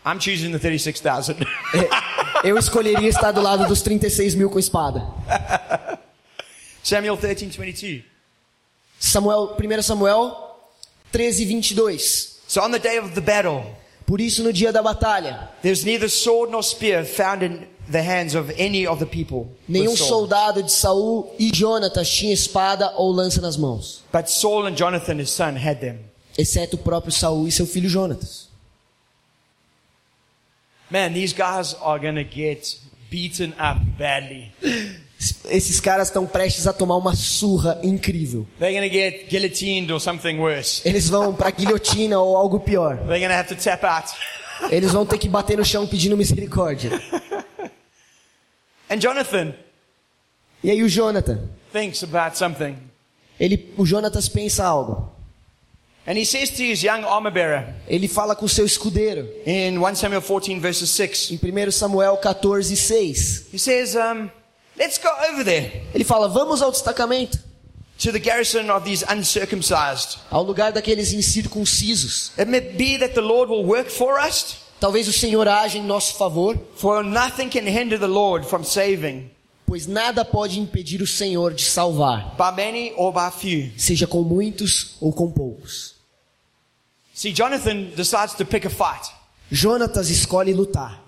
I'm 0.05 0.18
choosing 0.18 0.51
the 0.51 0.59
36,000. 0.59 1.37
Eu 2.42 2.57
escolheria 2.57 3.09
estar 3.09 3.31
do 3.31 3.40
lado 3.40 3.66
dos 3.66 3.83
36 3.83 4.35
mil 4.35 4.51
com 4.51 4.59
espada. 4.59 5.07
Samuel 6.83 7.16
13, 7.16 7.46
22. 7.46 8.05
Samuel, 8.98 9.57
1 9.57 9.83
Samuel 9.83 10.48
13, 11.12 11.61
22. 11.62 11.99
So 12.47 12.62
on 12.62 12.71
the 12.71 12.79
day 12.79 12.99
of 12.99 13.14
the 13.14 13.21
battle, 13.21 13.64
Por 14.07 14.21
isso, 14.21 14.42
no 14.42 14.51
dia 14.53 14.73
da 14.73 14.83
batalha, 14.83 15.51
there's 15.61 15.85
neither 15.85 16.09
sword 16.09 16.51
nor 16.51 16.62
spear 16.62 17.05
found 17.05 17.42
in 17.42 17.66
the 17.90 18.03
hands 18.03 18.35
of 18.35 18.51
any 18.59 18.87
of 18.87 18.99
the 19.01 19.07
people. 19.07 19.51
nenhum 19.68 19.94
soldado 19.97 20.62
de 20.62 20.73
Saul 20.73 21.35
e 21.38 21.51
Jonatas 21.53 22.09
tinha 22.09 22.33
espada 22.33 22.90
ou 22.97 23.12
lança 23.12 23.40
nas 23.42 23.57
mãos, 23.59 24.01
But 24.11 24.29
Saul 24.31 24.66
and 24.66 24.77
Jonathan, 24.77 25.18
his 25.21 25.31
son, 25.31 25.57
had 25.57 25.81
them. 25.81 25.99
exceto 26.38 26.77
o 26.77 26.79
próprio 26.79 27.12
Saul 27.12 27.47
e 27.47 27.53
seu 27.53 27.66
filho 27.66 27.88
Jonatas. 27.90 28.49
Man, 30.90 31.12
these 31.12 31.35
guys 31.35 31.75
are 31.83 31.99
to 32.01 32.25
get 32.25 32.79
beaten 33.11 33.53
up 33.59 33.79
badly. 33.99 34.53
Esses 35.50 35.81
caras 35.81 36.09
estão 36.09 36.26
prestes 36.26 36.66
a 36.68 36.72
tomar 36.72 36.96
uma 36.96 37.14
surra 37.16 37.81
incrível. 37.83 38.46
They're 38.59 38.72
going 38.72 38.88
to 38.88 38.94
get 38.94 39.28
guillotined 39.28 39.92
or 39.92 40.00
something 40.00 40.38
worse. 40.38 40.81
Eles 40.88 41.09
vão 41.09 41.35
para 41.35 41.50
guilhotina 41.50 42.20
ou 42.20 42.37
algo 42.37 42.61
pior. 42.61 43.00
Eles 44.70 44.92
vão 44.92 45.04
ter 45.04 45.18
que 45.18 45.28
bater 45.28 45.57
no 45.59 45.64
chão 45.64 45.87
pedindo 45.87 46.16
misericórdia. 46.16 46.90
And 48.90 48.98
Jonathan 49.00 49.54
E 50.62 50.70
aí 50.70 50.83
o 50.83 50.88
Jonathan, 50.88 51.48
thinks 51.72 52.02
about 52.02 52.37
something. 52.37 52.76
ele, 53.38 53.72
o 53.76 53.85
Jonatas 53.87 54.28
pensa 54.28 54.64
algo. 54.64 55.12
And 56.07 56.16
he 56.16 56.24
says 56.24 56.48
to 56.50 56.62
his 56.62 56.83
young 56.83 57.04
armor 57.04 57.31
bearer 57.31 57.74
Ele 57.87 58.09
fala 58.09 58.35
com 58.35 58.46
o 58.46 58.48
seu 58.48 58.64
escudeiro 58.64 59.28
in 59.46 59.76
1 59.78 59.94
Samuel 59.94 60.22
14, 60.22 60.59
verses 60.59 60.90
6. 60.90 61.31
em 61.33 61.66
1 61.68 61.70
Samuel 61.70 62.16
14, 62.16 62.74
6. 62.76 63.46
He 63.52 63.59
says, 63.59 63.94
um, 63.94 64.31
Let's 64.79 64.99
go 64.99 65.09
over 65.31 65.45
there 65.45 65.83
Ele 65.95 66.05
fala: 66.05 66.29
Vamos 66.29 66.62
ao 66.62 66.71
destacamento, 66.71 67.38
to 67.99 68.12
the 68.12 68.19
garrison 68.21 68.71
of 68.71 68.85
these 68.85 69.05
uncircumcised. 69.11 70.19
ao 70.31 70.43
lugar 70.43 70.73
daqueles 70.73 71.12
incircuncisos. 71.12 72.33
It 72.38 72.47
may 72.47 72.61
be 72.61 72.97
that 72.99 73.14
the 73.14 73.21
Lord 73.21 73.51
will 73.51 73.64
work 73.64 73.91
for 73.91 74.19
us, 74.21 74.57
Talvez 74.81 75.09
o 75.09 75.12
Senhor 75.12 75.49
age 75.49 75.79
em 75.79 75.83
nosso 75.83 76.14
favor, 76.14 76.57
for 76.77 77.03
nothing 77.03 77.49
can 77.49 77.67
hinder 77.67 77.99
the 77.99 78.07
Lord 78.07 78.47
from 78.47 78.62
saving, 78.62 79.29
pois 79.67 79.88
nada 79.88 80.25
pode 80.25 80.61
impedir 80.61 81.03
o 81.03 81.07
Senhor 81.07 81.53
de 81.53 81.64
salvar, 81.64 82.37
by 82.37 82.55
many 82.57 82.93
or 82.97 83.12
by 83.12 83.29
few. 83.37 83.73
seja 83.77 84.07
com 84.07 84.23
muitos 84.23 84.95
ou 85.01 85.12
com 85.12 85.33
poucos. 85.33 85.97
See, 87.12 87.33
Jonathan 87.33 87.91
decides 87.97 88.35
to 88.35 88.45
pick 88.47 88.64
a 88.64 88.71
fight 88.71 89.11
Jonatas 89.51 90.09
escolhe 90.09 90.53
lutar 90.55 91.01
with 91.01 91.08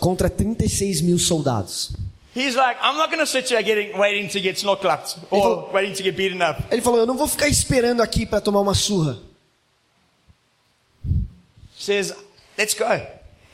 Contra 0.00 0.30
36 0.30 1.02
mil 1.02 1.18
soldados. 1.18 1.92
He's 2.34 2.54
like, 2.54 2.78
I'm 2.80 2.96
not 2.96 3.10
going 3.10 3.18
to 3.18 3.26
sit 3.26 3.48
here 3.48 3.60
getting, 3.60 3.98
waiting 3.98 4.28
to 4.28 4.40
get 4.40 4.56
snorklapped 4.56 5.18
or 5.32 5.68
waiting 5.72 5.94
to 5.94 6.02
get 6.02 6.16
beaten 6.16 6.40
up. 6.40 6.62
Ele 6.70 6.80
falou: 6.80 7.00
Eu 7.00 7.06
não 7.06 7.16
vou 7.16 7.26
ficar 7.26 7.48
esperando 7.48 8.00
aqui 8.00 8.24
para 8.24 8.40
tomar 8.40 8.60
uma 8.60 8.74
surra. 8.74 9.18
says, 11.76 12.14
let's 12.56 12.74
go. 12.74 13.00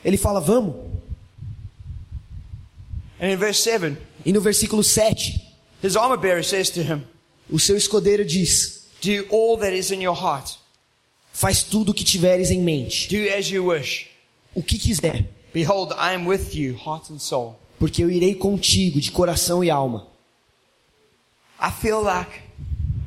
Ele 0.03 0.17
fala: 0.17 0.39
Vamos. 0.39 0.75
And 3.19 3.31
in 3.31 3.37
verse 3.37 3.61
7, 3.63 3.97
E 4.25 4.31
no 4.31 4.41
versículo 4.41 4.83
7, 4.83 5.41
his 5.81 5.95
armor 5.95 6.17
bearer 6.17 6.43
says 6.43 6.69
to 6.69 6.81
him, 6.81 7.03
o 7.49 7.59
seu 7.59 7.75
escudeiro 7.75 8.23
diz: 8.23 8.85
Do 9.01 9.25
all 9.31 9.57
that 9.57 9.73
is 9.73 9.91
in 9.91 10.01
your 10.01 10.15
heart. 10.15 10.59
Faz 11.33 11.63
tudo 11.63 11.91
o 11.91 11.93
que 11.93 12.03
tiveres 12.03 12.51
em 12.51 12.61
mente, 12.61 13.07
Do 13.09 13.33
as 13.33 13.49
you 13.49 13.65
wish. 13.65 14.07
O 14.57 14.63
que 14.63 14.77
quiser, 14.79 15.25
Behold, 15.53 15.91
I 15.93 16.13
am 16.15 16.25
with 16.27 16.53
you, 16.53 16.75
heart 16.75 17.11
and 17.11 17.19
soul. 17.19 17.55
porque 17.79 18.03
eu 18.03 18.09
irei 18.09 18.33
contigo 18.35 18.99
de 18.99 19.11
coração 19.11 19.63
e 19.63 19.69
alma. 19.69 20.07
I 21.61 21.71
feel 21.71 22.01
like 22.01 22.41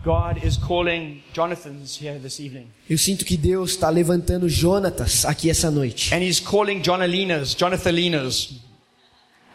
God 0.05 0.43
is 0.45 0.57
calling 0.57 1.23
Jonathan's 1.35 2.01
here 2.01 2.19
this 2.19 2.41
evening. 2.41 2.69
Eu 2.89 2.97
sinto 2.99 3.25
que 3.25 3.37
Deus 3.37 3.73
está 3.73 3.91
levantando 3.91 4.49
Jonatas 4.49 5.25
aqui 5.25 5.51
essa 5.51 5.71
noite. 5.71 6.15
And 6.15 6.19
he's 6.23 6.41
calling 6.41 6.83
Jonathalinas, 6.83 7.55
Jonathalinas. 7.59 8.53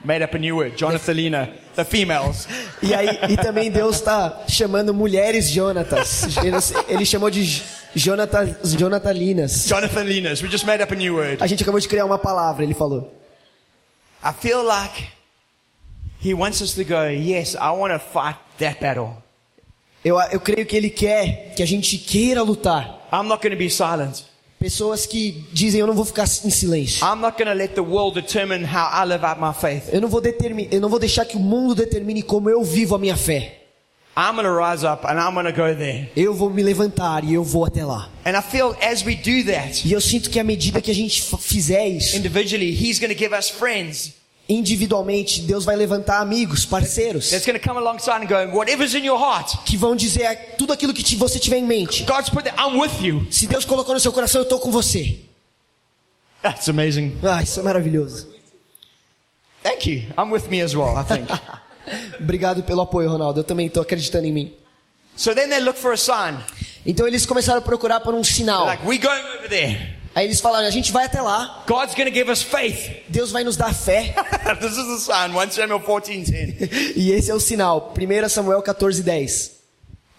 Made 0.04 0.24
up 0.24 0.36
a 0.36 0.40
new 0.40 0.58
word, 0.58 0.78
Jonathalina, 0.78 1.50
the 1.76 1.84
females. 1.84 2.48
E 2.84 2.94
aí 2.94 3.08
e 3.28 3.38
também 3.38 3.72
Deus 3.72 3.96
está 3.96 4.44
chamando 4.48 4.94
mulheres 4.94 5.50
Jonatas. 5.50 6.38
Ele, 6.38 6.58
ele 6.88 7.06
chamou 7.06 7.32
de 7.32 7.64
Jonatas, 7.96 8.74
Jonatalinas. 8.76 9.68
Jonathalinas, 9.68 10.42
we 10.42 10.50
just 10.50 10.66
made 10.66 10.84
up 10.84 10.92
a 10.92 10.96
new 10.96 11.16
word. 11.16 11.42
A 11.42 11.48
gente 11.48 11.64
acabou 11.64 11.80
de 11.80 11.88
criar 11.88 12.06
uma 12.06 12.18
palavra, 12.18 12.64
ele 12.64 12.74
falou. 12.74 13.14
I 14.24 14.34
feel 14.34 14.64
like 14.64 15.08
he 16.24 16.34
wants 16.34 16.62
us 16.62 16.74
to 16.74 16.84
go, 16.84 17.06
yes, 17.06 17.56
I 17.56 17.72
want 17.72 17.94
to 17.94 18.00
fight 18.00 18.38
that 18.60 18.82
battle. 18.82 19.24
Eu, 20.04 20.20
eu 20.32 20.40
creio 20.40 20.66
que 20.68 20.76
ele 20.76 20.90
quer 20.90 21.54
que 21.56 21.64
a 21.64 21.66
gente 21.66 21.98
queira 21.98 22.44
lutar. 22.44 23.08
I'm 23.12 23.28
not 23.28 23.42
going 23.42 23.56
to 23.56 23.58
be 23.58 23.70
silent. 23.70 24.24
Pessoas 24.60 25.06
que 25.06 25.46
dizem 25.54 25.80
eu 25.80 25.88
não 25.88 25.94
vou 25.94 26.06
ficar 26.06 26.24
em 26.24 26.50
silêncio. 26.50 27.06
I'm 27.06 27.22
not 27.22 27.38
going 27.38 27.50
to 27.50 27.58
let 27.58 27.76
the 27.76 27.82
world 27.82 28.20
determine 28.20 28.66
how 28.66 28.90
I 28.92 29.06
live 29.06 29.26
out 29.26 29.40
my 29.40 29.54
faith. 29.54 29.94
Eu 29.94 30.02
não 30.02 30.10
vou 30.10 30.20
determin, 30.20 30.68
eu 30.72 30.82
não 30.82 30.90
vou 30.90 31.00
deixar 31.00 31.26
que 31.26 31.38
o 31.38 31.40
mundo 31.40 31.76
determine 31.76 32.22
como 32.22 32.50
eu 32.50 32.64
vivo 32.64 32.96
a 32.96 33.00
minha 33.00 33.16
fé. 33.16 33.65
Eu 36.16 36.34
vou 36.34 36.50
me 36.50 36.64
levantar 36.64 37.24
e 37.26 37.34
eu 37.34 37.44
vou 37.44 37.66
até 37.66 37.84
lá. 37.84 38.10
And 38.26 38.38
I 38.38 38.42
feel 38.42 38.76
as 38.82 39.06
we 39.06 39.16
do 39.16 39.52
that, 39.52 39.86
E 39.86 39.92
eu 39.92 40.00
sinto 40.00 40.30
que 40.30 40.40
à 40.40 40.44
medida 40.44 40.82
que 40.82 40.90
a 40.90 40.96
gente 40.96 41.22
fizer 41.40 41.88
isso, 41.90 42.16
individually, 42.16 42.72
he's 42.72 42.98
going 42.98 43.14
to 43.14 43.20
give 43.20 43.36
us 43.36 43.50
friends 43.50 44.14
individualmente, 44.48 45.42
Deus 45.42 45.66
vai 45.66 45.76
levantar 45.76 46.20
amigos, 46.20 46.66
parceiros, 46.66 47.30
that's 47.32 47.46
going 47.46 47.60
to 47.60 47.68
come 47.68 47.80
alongside 47.80 48.22
and 48.24 48.28
go, 48.28 48.56
whatever's 48.56 48.94
in 48.94 49.04
your 49.04 49.20
heart, 49.20 49.64
que 49.66 49.76
vão 49.76 49.96
dizer 49.96 50.56
tudo 50.58 50.72
aquilo 50.72 50.94
que 50.94 51.16
você 51.16 51.40
tiver 51.40 51.58
em 51.58 51.66
mente. 51.66 52.04
God's 52.04 52.30
put 52.30 52.44
that, 52.44 52.56
I'm 52.58 52.80
with 52.80 53.02
you. 53.02 53.28
Se 53.32 53.48
Deus 53.48 53.66
colocou 53.66 53.94
no 53.94 54.00
seu 54.00 54.14
coração, 54.14 54.42
eu 54.42 54.44
estou 54.44 54.60
com 54.60 54.72
você. 54.72 55.20
That's 56.42 56.70
amazing. 56.70 57.18
Ah, 57.24 57.42
isso 57.42 57.60
é 57.60 57.64
maravilhoso. 57.64 58.28
Thank 59.64 59.90
you. 59.90 60.04
I'm 60.16 60.32
with 60.32 60.48
me 60.48 60.62
as 60.62 60.76
well, 60.76 60.96
I 60.96 61.04
think. 61.04 61.28
Obrigado 62.20 62.64
pelo 62.64 62.82
apoio, 62.82 63.10
Ronaldo. 63.10 63.40
Eu 63.40 63.44
também 63.44 63.68
estou 63.68 63.82
acreditando 63.82 64.28
em 64.28 64.32
mim. 64.32 64.54
so 65.16 65.34
then 65.34 65.50
they 65.50 65.60
look 65.60 65.78
for 65.78 65.94
a 65.94 65.98
sign. 65.98 66.38
Então 66.86 67.08
eles 67.08 67.26
começaram 67.26 67.60
a 67.60 67.62
procurar 67.62 68.00
por 68.02 68.14
um 68.14 68.24
sinal. 68.24 68.66
like, 68.66 68.86
we're 68.86 69.02
going 69.02 69.24
over 69.38 69.50
there. 69.50 69.96
Aí 70.14 70.26
eles 70.26 70.40
falaram: 70.40 70.68
a 70.68 70.72
gente 70.72 70.92
vai 70.92 71.06
até 71.06 71.22
lá, 71.22 71.64
God's 71.68 71.94
to 71.94 72.14
give 72.14 72.32
us 72.32 72.42
faith. 72.42 73.04
Deus 73.10 73.32
vai 73.32 73.44
nos 73.44 73.58
dar 73.58 73.74
fé. 73.74 74.16
this 74.62 74.78
is 74.78 74.86
the 74.86 75.00
sign, 75.00 75.34
1 75.36 75.52
Samuel 75.52 75.80
14:10. 75.82 76.94
e 76.96 77.12
esse 77.12 77.30
é 77.30 77.34
o 77.34 77.40
sinal. 77.40 77.94
1 77.98 78.30
Samuel 78.30 78.62
14, 78.62 79.04
10. 79.04 79.52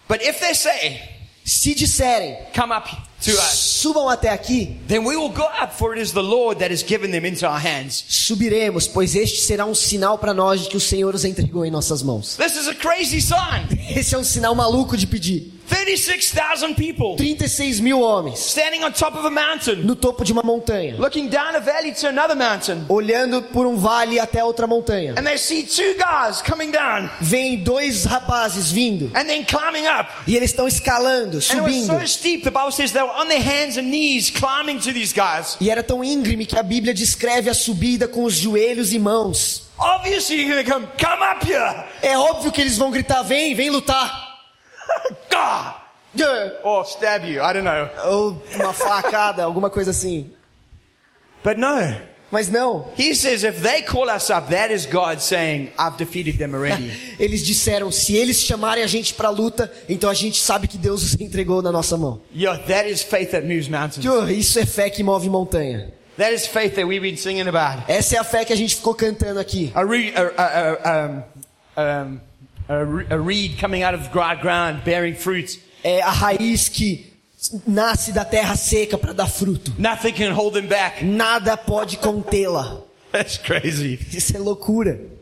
But 0.07 0.21
if 0.21 0.39
they 0.39 0.53
say, 0.53 1.17
Se 1.47 1.73
disserem, 1.73 2.37
come 2.53 2.73
up 2.73 2.89
subam 3.19 4.07
até 4.07 4.29
aqui, 4.29 4.77
then 4.87 4.99
we 4.99 5.15
will 5.15 5.29
go 5.29 5.43
up, 5.43 5.73
for 5.73 5.93
it 5.95 6.01
is 6.01 6.11
the 6.11 6.21
Lord 6.21 6.59
that 6.59 6.71
has 6.71 6.83
given 6.83 7.11
them 7.11 7.25
into 7.25 7.47
our 7.47 7.59
hands. 7.59 8.05
subiremos, 8.07 8.87
pois 8.87 9.15
este 9.15 9.41
será 9.41 9.65
um 9.65 9.75
sinal 9.75 10.17
para 10.17 10.33
nós 10.33 10.61
de 10.61 10.69
que 10.69 10.77
o 10.77 10.79
Senhor 10.79 11.13
os 11.15 11.25
entregou 11.25 11.65
em 11.65 11.71
nossas 11.71 12.01
mãos. 12.03 12.35
This 12.37 12.55
is 12.55 12.67
a 12.67 12.75
crazy 12.75 13.21
sign. 13.21 13.67
Esse 13.95 14.15
é 14.15 14.17
um 14.17 14.23
sinal 14.23 14.53
maluco 14.53 14.95
de 14.95 15.07
pedir. 15.07 15.56
36,000 15.67 16.75
people 16.75 17.15
36 17.17 17.79
mil 17.81 17.99
homens 18.01 18.39
standing 18.39 18.83
on 18.83 18.91
top 18.91 19.15
of 19.15 19.25
a 19.25 19.29
mountain, 19.29 19.75
no 19.85 19.95
topo 19.95 20.23
de 20.23 20.31
uma 20.31 20.41
montanha, 20.43 20.95
looking 20.97 21.27
down 21.29 21.55
a 21.55 21.59
valley 21.59 21.91
to 21.93 22.07
another 22.07 22.35
mountain. 22.35 22.85
olhando 22.89 23.41
por 23.43 23.65
um 23.65 23.75
vale 23.77 24.19
até 24.19 24.43
outra 24.43 24.65
montanha. 24.67 25.13
And 25.17 25.23
they 25.23 25.37
see 25.37 25.63
two 25.63 25.95
guys 25.97 26.41
coming 26.41 26.71
down 26.71 27.09
Vêm 27.21 27.63
dois 27.63 28.05
rapazes 28.05 28.71
vindo 28.71 29.11
and 29.15 29.25
then 29.25 29.43
climbing 29.45 29.87
up. 29.87 30.09
e 30.27 30.35
eles 30.35 30.51
estão 30.51 30.67
escalando, 30.67 31.37
And 31.37 31.57
it 31.57 31.61
was 31.61 31.73
subindo. 31.75 31.99
so 31.99 32.07
steep, 32.07 32.43
the 32.43 32.51
Bible 32.51 32.71
says 32.71 32.91
they 32.91 33.01
were 33.03 33.13
on 33.13 33.27
their 33.27 33.41
hands 33.41 33.77
and 33.77 33.89
knees 33.89 34.29
climbing 34.29 34.79
to 34.79 34.91
these 34.93 35.13
guys. 35.13 35.57
E 35.61 35.69
era 35.69 35.83
tão 35.83 36.03
íngreme 36.03 36.45
que 36.45 36.57
a 36.57 36.63
Bíblia 36.63 36.93
descreve 36.93 37.49
a 37.49 37.53
subida 37.53 38.07
com 38.07 38.23
os 38.23 38.33
joelhos 38.35 38.93
e 38.93 38.99
mãos. 38.99 39.63
Obviously, 39.79 40.41
you're 40.41 40.63
come, 40.63 40.87
come 40.97 41.23
up 41.23 41.45
here. 41.45 41.83
É 42.01 42.17
óbvio 42.17 42.51
que 42.51 42.61
eles 42.61 42.77
vão 42.77 42.89
gritar: 42.89 43.21
vem, 43.21 43.53
vem 43.53 43.69
lutar. 43.69 44.26
God. 46.15 46.51
Or 46.63 46.83
stab 46.85 47.25
you, 47.25 47.41
I 47.41 47.53
don't 47.53 47.63
know. 47.63 47.89
Ou 48.05 48.41
uma 48.55 48.73
facada, 48.73 49.43
alguma 49.43 49.69
coisa 49.69 49.91
assim. 49.91 50.31
But 51.43 51.57
no. 51.57 51.95
Mas 52.31 52.49
não. 52.49 52.87
He 52.97 53.13
says 53.15 53.43
if 53.43 53.61
they 53.61 53.83
call 53.83 54.09
us 54.09 54.29
up, 54.29 54.49
that 54.49 54.73
is 54.73 54.85
God 54.85 55.21
saying, 55.21 55.71
I've 55.79 55.95
defeated 55.97 56.37
them 56.37 56.55
already. 56.55 56.91
Eles 57.19 57.45
disseram: 57.45 57.89
se 57.91 58.15
eles 58.17 58.41
chamarem 58.41 58.83
a 58.83 58.87
gente 58.87 59.13
para 59.13 59.29
luta, 59.29 59.71
então 59.87 60.09
a 60.09 60.13
gente 60.13 60.41
sabe 60.41 60.67
que 60.67 60.77
Deus 60.77 61.03
os 61.03 61.21
entregou 61.21 61.61
na 61.61 61.71
nossa 61.71 61.95
mão. 61.95 62.19
yeah, 62.35 62.61
that 62.67 62.89
is 62.89 63.01
faith 63.01 63.31
that 63.31 63.45
moves 63.45 63.69
mountains. 63.69 64.01
Tio, 64.01 64.29
Isso 64.29 64.59
é 64.59 64.65
fé 64.65 64.89
que 64.89 65.03
move 65.03 65.29
montanha. 65.29 65.93
That 66.17 66.33
is 66.33 66.47
faith 66.47 66.73
that 66.75 66.85
we've 66.85 66.99
been 67.01 67.15
singing 67.15 67.47
about. 67.47 67.83
Essa 67.87 68.15
é 68.15 68.19
a 68.19 68.23
fé 68.23 68.43
que 68.43 68.51
a 68.51 68.57
gente 68.57 68.75
ficou 68.75 68.95
cantando 68.95 69.39
aqui. 69.39 69.71
A, 69.75 69.85
re- 69.85 70.13
a, 70.15 70.89
a, 70.89 71.07
um, 71.07 71.23
um, 72.11 72.19
a, 72.67 72.83
re- 72.85 73.05
a 73.09 73.19
reed 73.19 73.57
coming 73.59 73.83
out 73.83 73.93
of 73.93 74.09
dry 74.11 74.35
ground, 74.35 74.83
bearing. 74.83 75.15
É 75.83 76.01
a 76.01 76.11
raiz 76.11 76.69
que 76.69 77.13
nasce 77.65 78.11
da 78.11 78.25
terra 78.25 78.55
seca 78.55 78.97
para 78.97 79.13
dar 79.13 79.27
fruto. 79.27 79.73
Nothing 79.77 80.13
can 80.13 80.31
hold 80.33 80.53
them 80.53 80.67
back. 80.67 81.03
Nada 81.03 81.55
pode 81.55 81.97
contê-la. 81.97 82.81
That's 83.11 83.37
crazy. 83.37 83.99
Isso 84.13 84.35
é 84.35 84.39
loucura. 84.39 85.16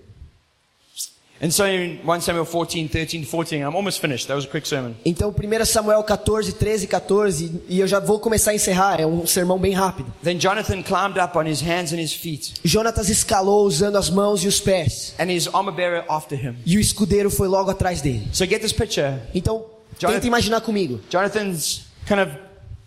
Então, 5.05 5.29
1 5.35 5.65
Samuel 5.65 6.03
14, 6.03 6.53
13 6.53 6.85
e 6.85 6.87
14, 6.87 7.61
e 7.67 7.79
eu 7.79 7.87
já 7.87 7.99
vou 7.99 8.19
começar 8.19 8.51
a 8.51 8.55
encerrar, 8.55 8.99
é 9.01 9.05
um 9.05 9.27
sermão 9.27 9.59
bem 9.59 9.73
rápido. 9.73 10.11
Then 10.23 10.37
Jonathan 10.39 10.81
climbed 10.81 11.19
up 11.19 11.37
on 11.37 11.43
his 11.45 11.61
hands 11.61 11.91
and 11.91 11.99
his 11.99 12.13
feet, 12.13 12.53
Jonatas 12.63 13.09
escalou 13.09 13.65
usando 13.65 13.97
as 13.97 14.09
mãos 14.09 14.43
e 14.43 14.47
os 14.47 14.59
pés, 14.61 15.13
and 15.19 15.29
his 15.29 15.47
armor 15.53 15.73
bearer 15.73 16.05
after 16.07 16.37
him. 16.37 16.55
e 16.65 16.77
o 16.77 16.79
escudeiro 16.79 17.29
foi 17.29 17.47
logo 17.47 17.69
atrás 17.69 18.01
dele. 18.01 18.27
So 18.31 18.45
get 18.45 18.61
this 18.61 18.71
picture. 18.73 19.19
Então, 19.33 19.65
Jonathan- 19.99 20.19
tenta 20.19 20.27
imaginar 20.27 20.61
comigo. 20.61 21.01
Jonathan's 21.09 21.81
kind 22.07 22.19
of 22.21 22.31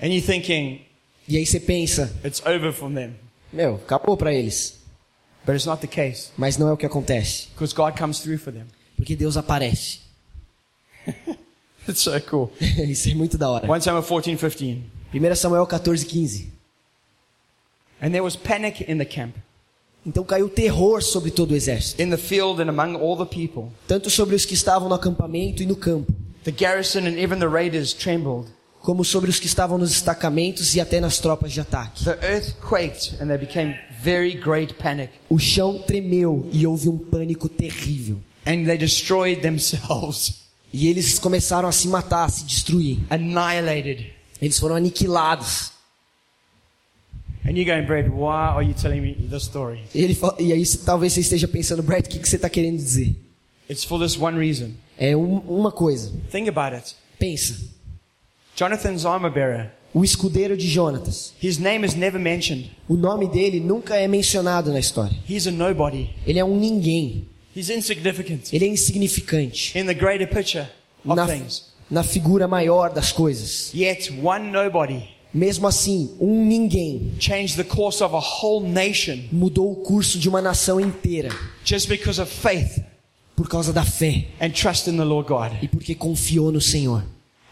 And 0.00 0.10
you're 0.14 0.24
thinking, 0.26 0.86
E 1.28 1.36
aí 1.36 1.46
você 1.46 1.60
pensa, 1.60 2.12
it's 2.24 2.42
over 2.44 2.72
them. 2.94 3.14
meu, 3.52 3.76
acabou 3.76 4.16
pra 4.16 4.32
eles. 4.32 4.78
But 5.46 5.54
it's 5.54 5.64
not 5.66 5.80
the 5.80 5.86
case. 5.86 6.30
Mas 6.36 6.56
não 6.58 6.68
é 6.68 6.72
o 6.72 6.76
que 6.76 6.84
acontece. 6.86 7.48
Because 7.54 7.74
God 7.74 7.96
comes 7.98 8.20
through 8.20 8.38
for 8.38 8.52
them. 8.52 8.66
Porque 8.96 9.16
Deus 9.16 9.36
aparece. 9.36 10.00
It's 11.88 12.02
so 12.02 12.12
cool. 12.28 12.52
Isso 12.60 13.08
é 13.10 13.14
muito 13.14 13.38
da 13.38 13.48
hora. 13.48 13.66
1 13.66 13.80
Samuel 13.80 14.02
14, 14.04 14.36
15. 14.54 14.84
1 15.14 15.34
Samuel 15.34 15.66
14, 15.66 16.04
15. 16.04 16.52
And 18.02 18.10
there 18.10 18.20
was 18.22 18.36
panic 18.36 18.84
in 18.90 18.98
the 18.98 19.04
camp, 19.04 19.34
Então 20.06 20.24
caiu 20.24 20.48
terror 20.48 21.02
sobre 21.02 21.30
todo 21.30 21.50
o 21.52 21.56
exército. 21.56 22.00
in 22.02 22.08
the 22.10 22.16
field 22.16 22.60
and 22.62 22.68
among 22.70 22.96
all 22.96 23.16
the 23.16 23.26
people. 23.26 23.70
Tanto 23.86 24.08
sobre 24.08 24.34
os 24.34 24.44
que 24.46 24.54
estavam 24.54 24.88
no 24.88 24.94
acampamento 24.94 25.62
e 25.62 25.66
no 25.66 25.76
campo. 25.76 26.12
The 26.44 26.52
garrison 26.52 27.00
and 27.00 27.18
even 27.18 27.38
the 27.38 27.48
raiders 27.48 27.92
trembled. 27.92 28.48
Como 28.80 29.04
sobre 29.04 29.28
os 29.30 29.38
que 29.38 29.46
estavam 29.46 29.76
nos 29.78 29.90
destacamentos 29.90 30.74
e 30.74 30.80
até 30.80 31.00
nas 31.00 31.18
tropas 31.18 31.52
de 31.52 31.60
ataque. 31.60 32.02
The 32.04 32.18
earth 32.22 32.54
quaked 32.66 33.14
and 33.22 33.26
there 33.26 33.38
became 33.38 33.78
very 34.02 34.32
great 34.34 34.74
panic. 34.74 35.12
O 35.28 35.38
chão 35.38 35.78
tremeu 35.80 36.48
e 36.52 36.66
houve 36.66 36.88
um 36.88 36.96
pânico 36.96 37.48
terrível. 37.48 38.18
And 38.46 38.64
they 38.64 38.78
destroyed 38.78 39.40
themselves, 39.42 40.40
E 40.72 40.86
eles 40.88 41.18
começaram 41.18 41.68
a 41.68 41.72
se 41.72 41.88
matar, 41.88 42.24
a 42.24 42.28
se 42.28 42.44
destruir. 42.44 42.98
annihilated. 43.10 44.12
Eles 44.40 44.58
foram 44.58 44.76
aniquilados. 44.76 45.72
And 47.44 47.52
you're 47.56 47.64
going, 47.64 47.86
Brad, 47.86 48.08
why 48.08 48.54
are 48.54 48.62
you 48.64 48.74
telling 48.74 49.00
me 49.00 49.14
this 49.28 49.42
story? 49.44 49.80
E, 49.94 50.02
ele, 50.02 50.18
e 50.38 50.52
aí 50.52 50.64
talvez 50.84 51.12
você 51.12 51.20
esteja 51.20 51.48
pensando, 51.48 51.82
Brett, 51.82 52.06
o 52.08 52.10
que, 52.12 52.18
que 52.18 52.28
você 52.28 52.36
está 52.36 52.48
querendo 52.48 52.76
dizer? 52.76 53.16
It's 53.68 53.82
for 53.84 53.98
this 54.00 54.16
one 54.18 54.38
reason. 54.38 54.70
É 54.98 55.16
um- 55.16 55.38
uma 55.40 55.72
coisa. 55.72 56.12
Think 56.30 56.48
about 56.48 56.74
it. 56.76 56.94
Pensa. 57.18 57.56
Jonathan's 58.60 59.06
armor 59.06 59.30
bearer 59.30 59.70
o 59.94 60.04
escudeiro 60.04 60.54
de 60.54 60.68
Jonatas. 60.68 61.32
His 61.42 61.56
name 61.56 61.82
is 61.82 61.94
never 61.94 62.20
mentioned. 62.20 62.70
O 62.86 62.94
nome 62.94 63.26
dele 63.26 63.58
nunca 63.58 63.96
é 63.96 64.06
mencionado 64.06 64.70
na 64.70 64.78
história. 64.78 65.16
He's 65.26 65.46
a 65.46 65.50
nobody. 65.50 66.10
Ele 66.26 66.38
é 66.38 66.44
um 66.44 66.58
ninguém. 66.58 67.24
He's 67.56 67.70
insignificant 67.70 68.52
Ele 68.52 68.66
é 68.66 68.68
insignificante 68.68 69.78
in 69.78 69.86
the 69.86 69.94
greater 69.94 70.28
picture 70.28 70.68
of 71.06 71.16
na, 71.16 71.26
things. 71.26 71.72
na 71.90 72.02
figura 72.02 72.46
maior 72.46 72.92
das 72.92 73.10
coisas. 73.10 73.72
Yet 73.74 74.12
one 74.22 74.50
nobody 74.52 75.08
Mesmo 75.32 75.66
assim, 75.66 76.14
um 76.20 76.44
ninguém 76.44 77.14
changed 77.18 77.56
the 77.56 77.64
course 77.64 78.04
of 78.04 78.14
a 78.14 78.18
whole 78.18 78.68
nation 78.68 79.20
mudou 79.32 79.72
o 79.72 79.76
curso 79.76 80.18
de 80.18 80.28
uma 80.28 80.42
nação 80.42 80.78
inteira 80.78 81.30
just 81.64 81.88
because 81.88 82.20
of 82.20 82.30
faith 82.30 82.82
por 83.34 83.48
causa 83.48 83.72
da 83.72 83.84
fé 83.84 84.26
and 84.38 84.50
trust 84.50 84.86
in 84.90 84.98
the 84.98 85.04
Lord 85.04 85.26
God. 85.26 85.52
e 85.62 85.66
porque 85.66 85.94
confiou 85.94 86.52
no 86.52 86.60
Senhor. 86.60 87.02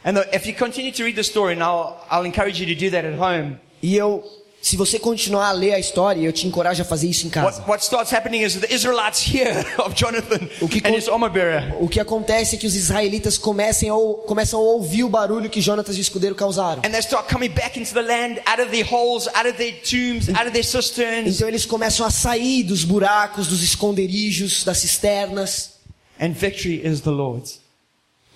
And 0.08 0.14
the, 0.16 0.34
if 0.34 0.46
you 0.46 0.54
continue 0.54 0.90
to 0.92 1.04
read 1.04 1.16
the 1.16 1.22
story, 1.22 1.52
and 1.52 1.62
I'll, 1.62 1.98
I'll 2.10 2.24
encourage 2.24 2.58
you 2.58 2.66
to 2.66 2.74
do 2.74 2.88
that 2.92 3.04
at 3.04 3.18
home, 3.18 3.58
E 3.82 3.94
eu, 3.94 4.24
se 4.62 4.74
você 4.74 4.98
continuar 4.98 5.48
a 5.48 5.52
ler 5.52 5.74
a 5.74 5.78
história, 5.78 6.20
eu 6.22 6.32
te 6.32 6.46
encorajo 6.46 6.80
a 6.80 6.84
fazer 6.84 7.08
isso 7.08 7.26
em 7.26 7.30
casa. 7.30 7.58
what, 7.60 7.68
what 7.70 7.84
starts 7.84 8.10
happening 8.10 8.40
is 8.42 8.54
the 8.58 8.72
Israelites 8.74 9.20
hear 9.22 9.52
of 9.78 9.94
Jonathan 9.94 10.48
O 10.62 10.66
que 10.68 10.78
and 10.78 10.90
con- 10.90 10.94
his 10.96 11.08
armor 11.08 11.28
bearer. 11.30 11.76
O 11.78 11.86
que 11.88 12.00
acontece 12.00 12.56
é 12.56 12.58
que 12.58 12.66
os 12.66 12.74
israelitas 12.74 13.36
começam 13.36 13.90
a 13.90 14.62
ouvir 14.62 15.04
o 15.04 15.08
barulho 15.10 15.50
que 15.50 15.60
Jonatas 15.60 15.96
e 15.96 16.00
o 16.00 16.02
escudeiro 16.02 16.34
causaram. 16.34 16.80
And 16.86 16.90
they 16.90 17.00
start 17.00 17.28
coming 17.30 17.50
back 17.50 17.78
into 17.78 17.92
the 17.92 18.00
land, 18.02 18.40
out 18.46 18.62
of 18.62 18.70
their 18.70 18.86
holes, 18.90 19.28
out 19.34 19.46
of 19.46 19.58
their 19.58 19.74
tombs, 19.82 20.28
out 20.30 20.46
of 20.46 20.52
their 20.52 20.64
cisterns. 20.64 21.36
Então 21.36 21.46
eles 21.46 21.66
começam 21.66 22.06
a 22.06 22.10
sair 22.10 22.62
dos 22.64 22.82
buracos, 22.82 23.46
dos 23.46 23.62
esconderijos, 23.62 24.64
das 24.64 24.78
cisternas, 24.78 25.76
And 26.20 26.32
victory 26.32 26.80
is 26.84 27.02
the 27.02 27.10
Lord's. 27.10 27.60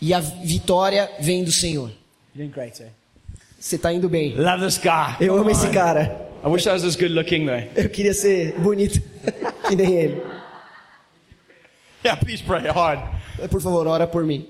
E 0.03 0.13
a 0.13 0.19
vitória 0.19 1.09
vem 1.21 1.45
do 1.45 1.53
Senhor. 1.53 1.93
Você 3.59 3.79
tá 3.79 3.93
indo 3.93 4.09
bem. 4.09 4.35
Love 4.35 4.65
this 4.65 4.77
guy. 4.77 5.17
Eu 5.21 5.37
amo 5.37 5.49
esse 5.49 5.71
cara. 5.71 6.29
I 6.45 6.49
wish 6.49 6.67
I 6.67 6.73
was 6.73 6.83
as 6.83 6.97
good 6.97 7.15
looking 7.15 7.47
though. 7.47 7.63
Eu 7.77 7.89
queria 7.89 8.13
ser 8.13 8.59
bonito 8.59 9.01
que 9.69 9.77
nem 9.77 9.95
ele. 9.95 10.23
Yeah, 12.05 12.21
please 12.21 12.43
pray 12.43 12.67
hard. 12.67 13.01
Por 13.49 13.63
favor, 13.63 13.87
ora 13.87 14.09
por 14.09 14.25
mim. 14.25 14.49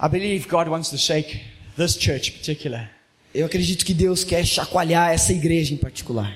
I 0.00 0.08
believe 0.08 0.46
God 0.48 0.68
wants 0.68 0.90
to 0.90 0.98
shake 0.98 1.40
this 1.76 1.98
church 1.98 2.30
in 2.30 2.34
particular. 2.34 2.88
Eu 3.34 3.46
acredito 3.46 3.84
que 3.84 3.92
Deus 3.92 4.22
quer 4.22 4.46
chacoalhar 4.46 5.10
essa 5.10 5.32
igreja 5.32 5.74
em 5.74 5.76
particular. 5.76 6.32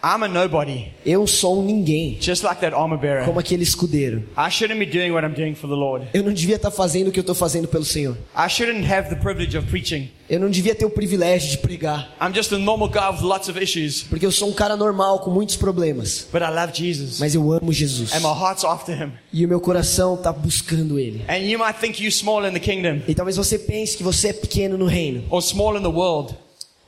I'm 0.00 0.22
a 0.22 0.28
nobody, 0.28 0.92
Eu 1.04 1.26
sou 1.26 1.58
um 1.60 1.64
ninguém, 1.64 2.18
just 2.20 2.44
like 2.44 2.60
that 2.60 2.72
armor 2.72 2.96
bearer. 2.98 3.24
como 3.24 3.40
aquele 3.40 3.64
escudeiro. 3.64 4.22
I 4.36 4.48
shouldn't 4.48 4.78
be 4.78 4.86
doing 4.86 5.10
what 5.10 5.26
I'm 5.26 5.34
doing 5.34 5.56
for 5.56 5.68
the 5.68 5.74
Lord. 5.74 6.06
Eu 6.14 6.22
não 6.22 6.32
devia 6.32 6.54
estar 6.54 6.70
fazendo 6.70 7.08
o 7.08 7.10
que 7.12 7.18
eu 7.18 7.22
estou 7.22 7.34
fazendo 7.34 7.66
pelo 7.66 7.84
Senhor. 7.84 8.16
I 8.36 8.48
shouldn't 8.48 8.86
have 8.86 9.08
the 9.08 9.16
privilege 9.16 9.58
of 9.58 9.66
preaching. 9.66 10.08
Eu 10.30 10.38
não 10.38 10.50
devia 10.50 10.72
ter 10.74 10.84
o 10.84 10.90
privilégio 10.90 11.50
de 11.50 11.58
pregar, 11.58 12.14
I'm 12.20 12.32
just 12.32 12.52
a 12.52 12.58
normal 12.58 12.88
guy 12.90 13.10
with 13.10 13.22
lots 13.26 13.48
of 13.48 13.60
issues, 13.60 14.02
porque 14.04 14.24
eu 14.24 14.30
sou 14.30 14.48
um 14.50 14.52
cara 14.52 14.76
normal 14.76 15.18
com 15.20 15.30
muitos 15.32 15.56
problemas, 15.56 16.28
but 16.32 16.42
I 16.42 16.50
love 16.50 16.72
Jesus. 16.72 17.18
mas 17.18 17.34
eu 17.34 17.50
amo 17.52 17.72
Jesus. 17.72 18.12
And 18.12 18.20
my 18.20 18.38
heart's 18.40 18.64
after 18.64 18.94
him. 18.94 19.10
E 19.32 19.44
o 19.44 19.48
meu 19.48 19.60
coração 19.60 20.14
está 20.14 20.30
buscando 20.32 20.96
Ele. 20.98 21.24
And 21.28 21.38
you 21.38 21.58
might 21.58 21.80
think 21.80 22.00
you're 22.00 22.14
small 22.14 22.46
in 22.46 22.52
the 22.52 22.60
kingdom 22.60 23.00
E 23.08 23.14
talvez 23.16 23.36
você 23.36 23.58
pense 23.58 23.96
que 23.96 24.04
você 24.04 24.28
é 24.28 24.32
pequeno 24.32 24.78
no 24.78 24.86
reino, 24.86 25.24
or 25.28 25.42
small 25.42 25.76
in 25.76 25.82
the 25.82 25.88
world. 25.88 26.36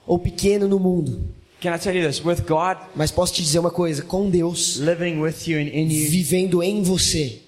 ou 0.06 0.16
pequeno 0.18 0.68
no 0.68 0.78
mundo. 0.78 1.39
Can 1.60 1.74
I 1.74 1.78
tell 1.78 1.94
you 1.94 2.06
this? 2.06 2.24
With 2.24 2.46
God 2.46 2.78
Mas 2.94 3.10
posso 3.10 3.34
te 3.34 3.42
dizer 3.42 3.58
uma 3.58 3.70
coisa: 3.70 4.02
com 4.02 4.30
Deus, 4.30 4.76
living 4.76 5.20
with 5.20 5.46
you 5.46 5.58
and 5.58 5.68
in 5.68 5.90
you, 5.90 6.10
vivendo 6.10 6.62
em 6.62 6.82
você, 6.82 7.40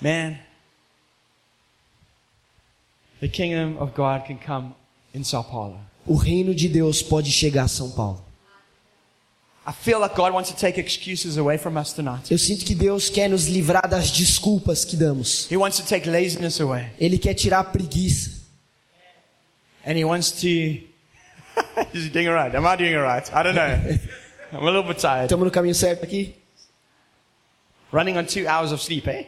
man, 0.00 0.36
the 3.20 3.28
kingdom 3.28 3.80
of 3.80 3.92
God 3.94 4.26
can 4.26 4.36
come 4.36 4.74
in 5.14 5.22
Sao 5.22 5.44
Paulo. 5.44 5.78
o 6.06 6.14
reino 6.14 6.54
de 6.54 6.68
Deus 6.68 7.02
pode 7.02 7.30
chegar 7.30 7.64
a 7.64 7.68
São 7.68 7.90
Paulo. 7.90 8.24
I 9.68 9.72
feel 9.72 9.98
like 9.98 10.14
God 10.14 10.32
wants 10.32 10.48
to 10.50 10.56
take 10.56 10.78
excuses 10.78 11.38
away 11.38 11.58
from 11.58 11.76
us 11.76 11.92
tonight. 11.92 12.30
Eu 12.30 12.38
sinto 12.38 12.64
que 12.64 12.74
Deus 12.74 13.10
quer 13.10 13.28
nos 13.28 13.46
livrar 13.46 13.88
das 13.88 14.12
desculpas 14.12 14.84
que 14.84 14.96
damos. 14.96 15.50
He 15.50 15.56
wants 15.56 15.78
to 15.78 15.84
take 15.84 16.08
laziness 16.08 16.60
away. 16.60 16.86
Ele 17.00 17.18
quer 17.18 17.34
tirar 17.34 17.60
a 17.60 17.64
preguiça. 17.64 18.44
And 19.84 19.94
He 19.94 20.04
wants 20.04 20.30
to. 20.40 20.85
Is 21.92 22.04
he 22.04 22.10
doing 22.10 22.28
alright? 22.28 22.54
Am 22.54 22.66
I 22.66 22.76
doing 22.76 22.94
alright? 22.96 23.30
I 23.34 23.42
don't 23.42 23.54
know. 23.54 23.98
I'm 24.52 24.62
a 24.62 24.64
little 24.64 24.82
bit 24.82 24.98
tired. 24.98 25.28
Estamos 25.30 25.44
no 25.44 25.50
caminho 25.50 25.74
certo 25.74 26.04
aqui? 26.04 26.34
Running 27.92 28.16
on 28.16 28.26
two 28.26 28.46
hours 28.46 28.72
of 28.72 28.80
sleep, 28.80 29.06
eh? 29.08 29.26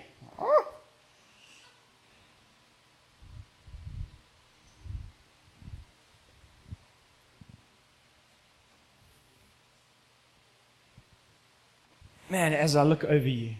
Man, 12.30 12.52
as 12.52 12.76
I 12.76 12.82
look 12.82 13.04
over 13.04 13.26
you, 13.26 13.54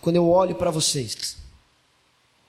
Quando 0.00 0.16
eu 0.16 0.28
olho 0.28 0.54
para 0.56 0.70
vocês, 0.70 1.36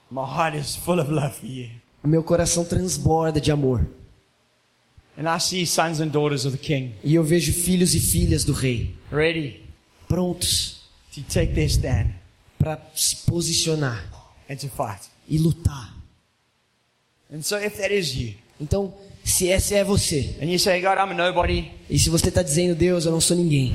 my 0.10 0.24
heart 0.24 0.56
is 0.58 0.76
full 0.76 1.00
of 1.00 1.12
love 1.12 1.34
for 1.36 1.46
you. 1.46 1.70
meu 2.04 2.24
coração 2.24 2.66
transborda 2.66 3.40
de 3.40 3.52
amor. 3.52 3.86
E 7.04 7.16
eu 7.16 7.24
vejo 7.24 7.54
filhos 7.54 7.94
e 7.94 8.00
filhas 8.00 8.44
do 8.44 8.54
Rei. 8.54 8.96
Ready? 9.12 9.62
Prontos 10.08 10.82
to 11.14 11.22
take 11.24 11.54
their 11.54 11.68
stand. 11.70 12.08
para 12.58 12.80
se 12.96 13.18
posicionar 13.26 14.08
and 14.50 14.56
to 14.56 14.68
fight. 14.70 15.10
e 15.28 15.38
lutar. 15.38 15.96
And 17.34 17.42
so, 17.42 17.58
if 17.58 17.78
that 17.78 17.94
is 17.94 18.14
you, 18.16 18.34
Então, 18.60 18.94
se 19.24 19.48
esse 19.48 19.74
é 19.74 19.84
você, 19.84 20.36
and 20.42 20.46
you 20.46 20.60
say, 20.60 20.80
God, 20.82 20.98
I'm 20.98 21.12
a 21.12 21.14
nobody, 21.14 21.72
e 21.90 21.98
se 21.98 22.10
você 22.10 22.30
está 22.30 22.44
dizendo, 22.44 22.76
Deus, 22.76 23.06
eu 23.06 23.12
não 23.12 23.20
sou 23.22 23.36
ninguém, 23.36 23.72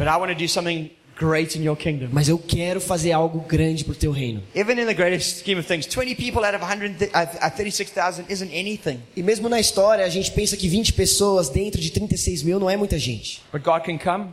but 1.18 1.24
I 1.24 1.28
want 1.28 1.48
to 1.48 1.56
do 1.56 1.56
something 1.56 1.56
great 1.56 1.56
in 1.56 1.62
your 1.64 1.76
kingdom. 1.76 2.08
mas 2.12 2.28
eu 2.28 2.38
quero 2.38 2.80
fazer 2.80 3.12
algo 3.12 3.40
grande 3.40 3.84
para 3.84 3.92
o 3.92 3.96
teu 3.96 4.12
reino. 4.12 4.42
Even 4.54 4.80
in 4.80 4.86
the 4.86 4.94
greatest 4.94 5.40
scheme 5.40 5.58
of 5.58 5.66
things, 5.66 5.86
20 5.86 6.14
people 6.14 6.44
out 6.44 6.54
of 6.54 6.62
100, 6.62 7.10
uh, 7.14 7.50
36,000 7.50 8.26
isn't 8.30 8.52
anything. 8.52 9.00
E 9.16 9.22
mesmo 9.22 9.48
na 9.48 9.58
história, 9.58 10.04
a 10.04 10.08
gente 10.08 10.30
pensa 10.32 10.56
que 10.56 10.68
20 10.68 10.92
pessoas 10.92 11.48
dentro 11.48 11.80
de 11.80 11.90
36 11.90 12.42
mil 12.42 12.58
não 12.60 12.68
é 12.68 12.76
muita 12.76 12.98
gente. 12.98 13.42
But 13.52 13.62
God 13.62 13.82
can 13.84 13.98
come. 13.98 14.30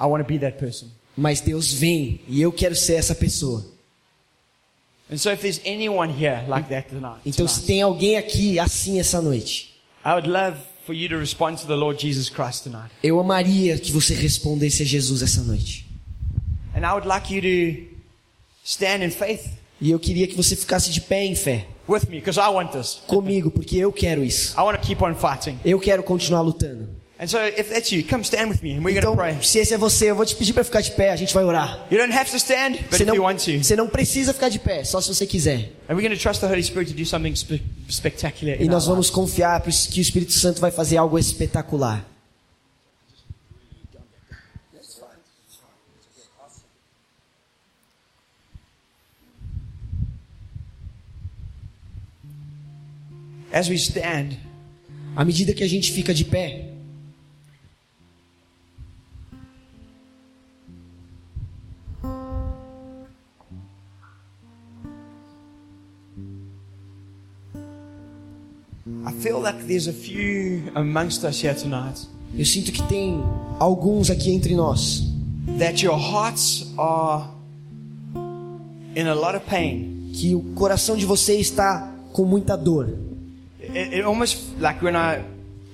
I 0.00 0.06
want 0.06 0.22
to 0.22 0.28
be 0.28 0.38
that 0.40 0.58
person. 0.58 0.88
Mas 1.16 1.40
Deus 1.40 1.72
vem 1.72 2.20
e 2.28 2.42
eu 2.42 2.50
quero 2.50 2.74
ser 2.74 2.94
essa 2.94 3.14
pessoa. 3.14 3.64
And 5.10 5.18
so, 5.18 5.30
if 5.30 5.42
there's 5.42 5.60
anyone 5.66 6.10
here 6.10 6.42
like 6.48 6.68
that 6.70 6.88
tonight, 6.88 7.20
Então, 7.26 7.46
se 7.46 7.62
tem 7.62 7.82
alguém 7.82 8.16
aqui 8.16 8.58
assim 8.58 8.98
essa 8.98 9.20
noite, 9.20 9.74
I 10.04 10.10
would 10.14 10.28
love 10.28 10.56
for 10.86 10.94
you 10.94 11.08
to 11.10 11.18
respond 11.18 11.58
to 11.60 11.66
the 11.66 11.74
Lord 11.74 12.00
Jesus 12.02 12.28
Christ 12.28 12.64
tonight. 12.64 12.90
eu 13.02 13.20
amaria 13.20 13.78
que 13.78 13.92
você 13.92 14.14
respondesse 14.14 14.82
a 14.82 14.86
Jesus 14.86 15.22
essa 15.22 15.42
noite. 15.42 15.83
And 16.74 16.80
I 16.80 16.92
would 16.92 17.06
like 17.06 17.32
you 17.32 17.40
to 17.40 17.94
stand 18.64 19.04
in 19.04 19.10
faith 19.10 19.48
E 19.80 19.90
eu 19.90 19.98
queria 19.98 20.26
que 20.26 20.34
você 20.36 20.56
ficasse 20.56 20.90
de 20.90 21.00
pé 21.00 21.24
em 21.24 21.34
fé 21.34 21.66
with 21.88 22.08
me 22.08 22.18
because 22.18 22.38
I 22.38 22.48
want 22.48 22.72
this. 22.72 23.00
comigo, 23.06 23.50
porque 23.50 23.76
eu 23.76 23.92
quero 23.92 24.24
isso. 24.24 24.54
Eu 25.64 25.78
quero 25.78 26.02
continuar 26.02 26.40
lutando. 26.40 26.88
So, 27.26 27.38
you, 27.92 28.04
me 28.82 28.92
Então, 28.98 29.16
se 29.40 29.58
esse 29.58 29.72
é 29.72 29.78
você, 29.78 30.10
eu 30.10 30.16
vou 30.16 30.26
te 30.26 30.34
pedir 30.34 30.52
para 30.52 30.64
ficar 30.64 30.80
de 30.80 30.90
pé, 30.90 31.10
a 31.10 31.16
gente 31.16 31.32
vai 31.32 31.44
orar. 31.44 31.86
Stand, 32.34 32.78
Você 32.90 33.04
não, 33.04 33.14
você 33.62 33.76
não 33.76 33.88
precisa 33.88 34.34
ficar 34.34 34.48
de 34.48 34.58
pé, 34.58 34.82
só 34.82 35.00
se 35.00 35.14
você 35.14 35.24
quiser. 35.24 35.70
E 38.58 38.68
nós 38.68 38.86
vamos 38.86 39.06
lives. 39.06 39.10
confiar 39.10 39.62
que 39.62 40.00
o 40.00 40.02
Espírito 40.02 40.32
Santo 40.32 40.60
vai 40.60 40.72
fazer 40.72 40.96
algo 40.96 41.18
espetacular. 41.18 42.04
As 53.54 53.68
we 53.68 53.76
stand, 53.76 54.36
À 55.16 55.24
medida 55.24 55.54
que 55.54 55.62
a 55.62 55.68
gente 55.68 55.92
fica 55.92 56.12
de 56.12 56.24
pé, 56.24 56.72
I 69.06 69.12
feel 69.20 69.40
like 69.40 69.64
there's 69.68 69.86
a 69.86 69.92
few 69.92 70.72
amongst 70.74 71.24
us 71.24 71.40
here 71.40 71.54
tonight 71.54 72.08
eu 72.36 72.44
sinto 72.44 72.72
que 72.72 72.82
tem 72.88 73.22
alguns 73.60 74.10
aqui 74.10 74.32
entre 74.32 74.56
nós 74.56 75.04
that 75.58 75.84
your 75.84 75.96
hearts 75.96 76.66
are 76.76 77.30
in 78.96 79.06
a 79.06 79.14
lot 79.14 79.36
of 79.36 79.46
pain. 79.46 80.10
que 80.12 80.34
o 80.34 80.42
coração 80.54 80.96
de 80.96 81.06
você 81.06 81.38
está 81.38 81.94
com 82.12 82.24
muita 82.24 82.56
dor. 82.56 83.13
It, 83.74 83.92
it 83.92 84.04
almost 84.04 84.58
like 84.60 84.82
when 84.82 84.94
I 84.96 85.22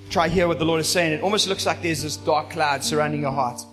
try 0.09 0.27
to 0.27 0.33
hear 0.33 0.47
what 0.47 0.57
the 0.57 0.65
Lord 0.65 0.81
is 0.81 0.87
saying, 0.87 1.13
it 1.13 1.23
almost 1.23 1.47
looks 1.47 1.65
like 1.65 1.81
there's 1.81 2.01
this 2.01 2.17
dark 2.17 2.51
cloud 2.51 2.83
surrounding 2.83 3.21
your 3.21 3.33
heart. 3.33 3.65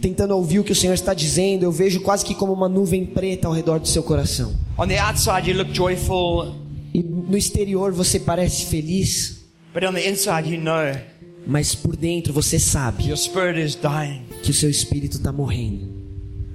Tentando 0.00 0.36
ouvir 0.36 0.58
o 0.58 0.64
que 0.64 0.72
o 0.72 0.74
Senhor 0.74 0.92
está 0.92 1.14
dizendo, 1.14 1.64
eu 1.64 1.72
vejo 1.72 2.00
quase 2.00 2.24
que 2.24 2.34
como 2.34 2.52
uma 2.52 2.68
nuvem 2.68 3.06
preta 3.06 3.48
ao 3.48 3.54
redor 3.54 3.80
do 3.80 3.88
seu 3.88 4.02
coração. 4.02 4.54
On 4.78 4.86
the 4.86 4.98
outside, 4.98 5.50
you 5.50 5.56
look 5.56 5.72
joyful 5.72 6.64
E 6.94 7.02
no 7.02 7.36
exterior 7.36 7.92
você 7.92 8.20
parece 8.20 8.66
feliz, 8.66 9.44
but 9.74 9.82
on 9.82 9.92
the 9.92 10.08
inside, 10.08 10.48
you 10.48 10.60
know 10.60 10.96
mas 11.44 11.74
por 11.74 11.96
dentro 11.96 12.32
você 12.32 12.58
sabe 12.58 13.08
your 13.08 13.16
spirit 13.18 13.60
is 13.60 13.74
dying. 13.74 14.22
que 14.44 14.52
o 14.52 14.54
seu 14.54 14.70
espírito 14.70 15.16
está 15.16 15.32
morrendo. 15.32 15.93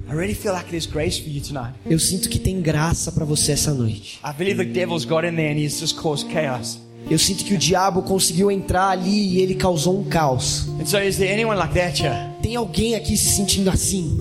I 0.10 0.14
really 0.14 0.34
feel 0.34 0.54
like 0.54 0.72
there's 0.72 0.88
grace 0.88 1.20
for 1.20 1.30
you 1.30 1.40
tonight. 1.40 1.76
Eu 1.86 2.00
sinto 2.00 2.30
que 2.30 2.40
tem 2.40 2.60
graça 2.62 3.12
para 3.12 3.24
você 3.24 3.52
essa 3.52 3.72
noite. 3.74 4.20
I 4.26 4.34
believe 4.34 4.58
the 4.58 4.66
devil's 4.66 5.06
got 5.06 5.24
in 5.24 5.36
there 5.36 5.52
and 5.52 5.60
he's 5.60 5.80
just 5.80 5.98
caused 5.98 6.28
chaos. 6.32 6.80
Eu 7.10 7.20
sinto 7.20 7.44
que 7.46 7.54
o 7.54 7.58
diabo 7.58 8.02
conseguiu 8.02 8.50
entrar 8.50 8.90
ali 8.90 9.36
e 9.36 9.42
ele 9.42 9.54
causou 9.54 10.00
um 10.00 10.04
caos. 10.06 10.68
And 10.80 10.86
so, 10.86 10.98
is 10.98 11.18
there 11.18 11.32
anyone 11.32 11.58
like 11.58 11.76
that 11.76 12.02
here? 12.02 12.16
Tem 12.42 12.56
alguém 12.56 12.96
aqui 12.96 13.16
se 13.16 13.36
sentindo 13.36 13.70
assim? 13.70 14.18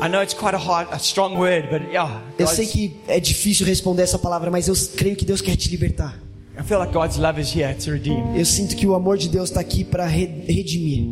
I 0.00 0.08
know 0.08 0.20
it's 0.20 0.34
quite 0.34 0.54
a 0.54 0.58
hard, 0.58 0.88
a 0.92 0.96
strong 0.96 1.36
word, 1.36 1.68
but 1.70 1.82
yeah, 1.90 2.20
Eu 2.36 2.48
sei 2.48 2.66
que 2.66 2.96
é 3.06 3.20
difícil 3.20 3.66
responder 3.66 4.02
essa 4.02 4.18
palavra, 4.18 4.50
mas 4.50 4.66
eu 4.66 4.74
creio 4.96 5.14
que 5.14 5.24
Deus 5.24 5.40
quer 5.40 5.56
te 5.56 5.68
libertar. 5.70 6.20
I 6.58 6.62
feel 6.64 6.80
like 6.80 6.92
God's 6.92 7.16
love 7.16 7.40
is 7.40 7.54
here 7.54 7.72
to 7.72 7.92
redeem. 7.92 8.36
Eu 8.36 8.44
sinto 8.44 8.74
que 8.74 8.86
o 8.86 8.94
amor 8.94 9.16
de 9.16 9.28
Deus 9.28 9.48
está 9.48 9.60
aqui 9.60 9.84
para 9.84 10.06
redimir. 10.06 11.04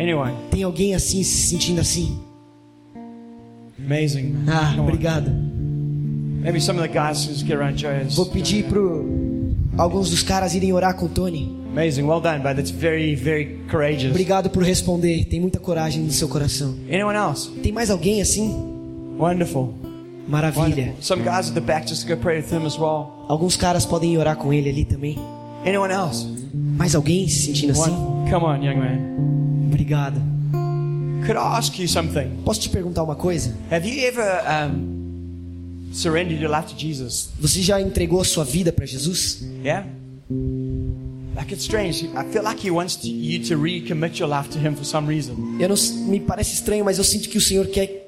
Anyone? 0.00 0.34
Tem 0.50 0.62
alguém 0.62 0.94
assim 0.94 1.24
se 1.24 1.48
sentindo 1.48 1.80
assim? 1.80 2.16
Amazing. 3.86 4.32
man. 4.32 4.54
Ah, 4.54 4.72
Come 4.76 4.80
obrigado. 4.88 5.30
Maybe 5.30 6.60
some 6.60 6.78
of 6.78 6.86
the 6.86 6.92
guys 6.92 7.24
just 7.26 7.46
get 7.46 7.56
around 7.56 7.76
Joe's. 7.78 8.14
Vou 8.16 8.26
pedir 8.26 8.64
pro 8.64 9.54
alguns 9.76 10.10
dos 10.10 10.22
caras 10.22 10.54
irem 10.54 10.72
orar 10.72 10.94
com 10.94 11.06
o 11.06 11.08
Tony. 11.08 11.50
Amazing. 11.72 12.02
Well 12.04 12.20
done, 12.20 12.38
bud. 12.42 12.54
That's 12.56 12.70
very, 12.70 13.14
very 13.16 13.60
courageous. 13.70 14.10
Obrigado 14.10 14.48
por 14.50 14.62
responder. 14.62 15.24
Tem 15.24 15.40
muita 15.40 15.58
coragem 15.58 16.02
no 16.04 16.12
seu 16.12 16.28
coração. 16.28 16.74
Anyone 16.88 17.16
else? 17.16 17.50
Tem 17.62 17.72
mais 17.72 17.90
alguém 17.90 18.20
assim? 18.22 18.54
Wonderful. 19.18 19.74
Maravilha. 20.28 20.62
Wonderful. 20.68 21.02
Some 21.02 21.22
guys 21.22 21.48
at 21.48 21.54
the 21.54 21.60
back 21.60 21.86
just 21.88 22.06
go 22.06 22.16
pray 22.16 22.38
with 22.40 22.52
him 22.52 22.64
as 22.66 22.76
well. 22.78 23.24
Alguns 23.28 23.56
caras 23.56 23.84
podem 23.84 24.16
orar 24.18 24.36
com 24.36 24.52
ele 24.52 24.68
ali 24.70 24.84
também. 24.84 25.18
Anyone 25.66 25.92
else? 25.92 26.26
Mais 26.54 26.94
alguém 26.94 27.26
se 27.28 27.46
sentindo 27.46 27.72
assim? 27.72 27.90
Come 28.30 28.44
on, 28.44 28.62
young 28.62 28.76
man. 28.76 29.66
Obrigado. 29.66 30.20
Could 31.24 31.36
I 31.38 31.56
ask 31.58 31.78
you 31.78 31.88
something? 31.88 32.42
Posso 32.44 32.60
te 32.60 32.68
perguntar 32.68 33.02
uma 33.02 33.14
coisa? 33.16 33.54
Have 33.70 33.88
you 33.88 34.06
ever 34.06 34.42
um, 34.46 35.90
surrendered 35.92 36.40
your 36.42 36.50
life 36.54 36.68
to 36.68 36.78
Jesus? 36.78 37.30
Você 37.40 37.62
já 37.62 37.80
entregou 37.80 38.20
a 38.20 38.24
sua 38.24 38.44
vida 38.44 38.72
para 38.72 38.84
Jesus? 38.86 39.42
Yeah? 39.64 39.86
Like 41.34 41.52
it's 41.52 41.64
strange. 41.64 42.04
I 42.06 42.24
feel 42.30 42.44
like 42.44 42.64
he 42.64 42.70
wants 42.70 42.96
to, 42.96 43.08
you 43.08 43.42
to 43.48 43.56
recommit 43.56 44.20
your 44.20 44.28
life 44.28 44.50
to 44.50 44.58
him 44.58 44.74
for 44.74 44.84
some 44.84 45.08
reason. 45.08 45.34
Eu 45.58 45.68
não, 45.68 45.76
me 46.08 46.20
parece 46.20 46.54
estranho, 46.54 46.84
mas 46.84 46.98
eu 46.98 47.04
sinto 47.04 47.28
que 47.28 47.38
o 47.38 47.40
Senhor 47.40 47.66
quer 47.66 48.04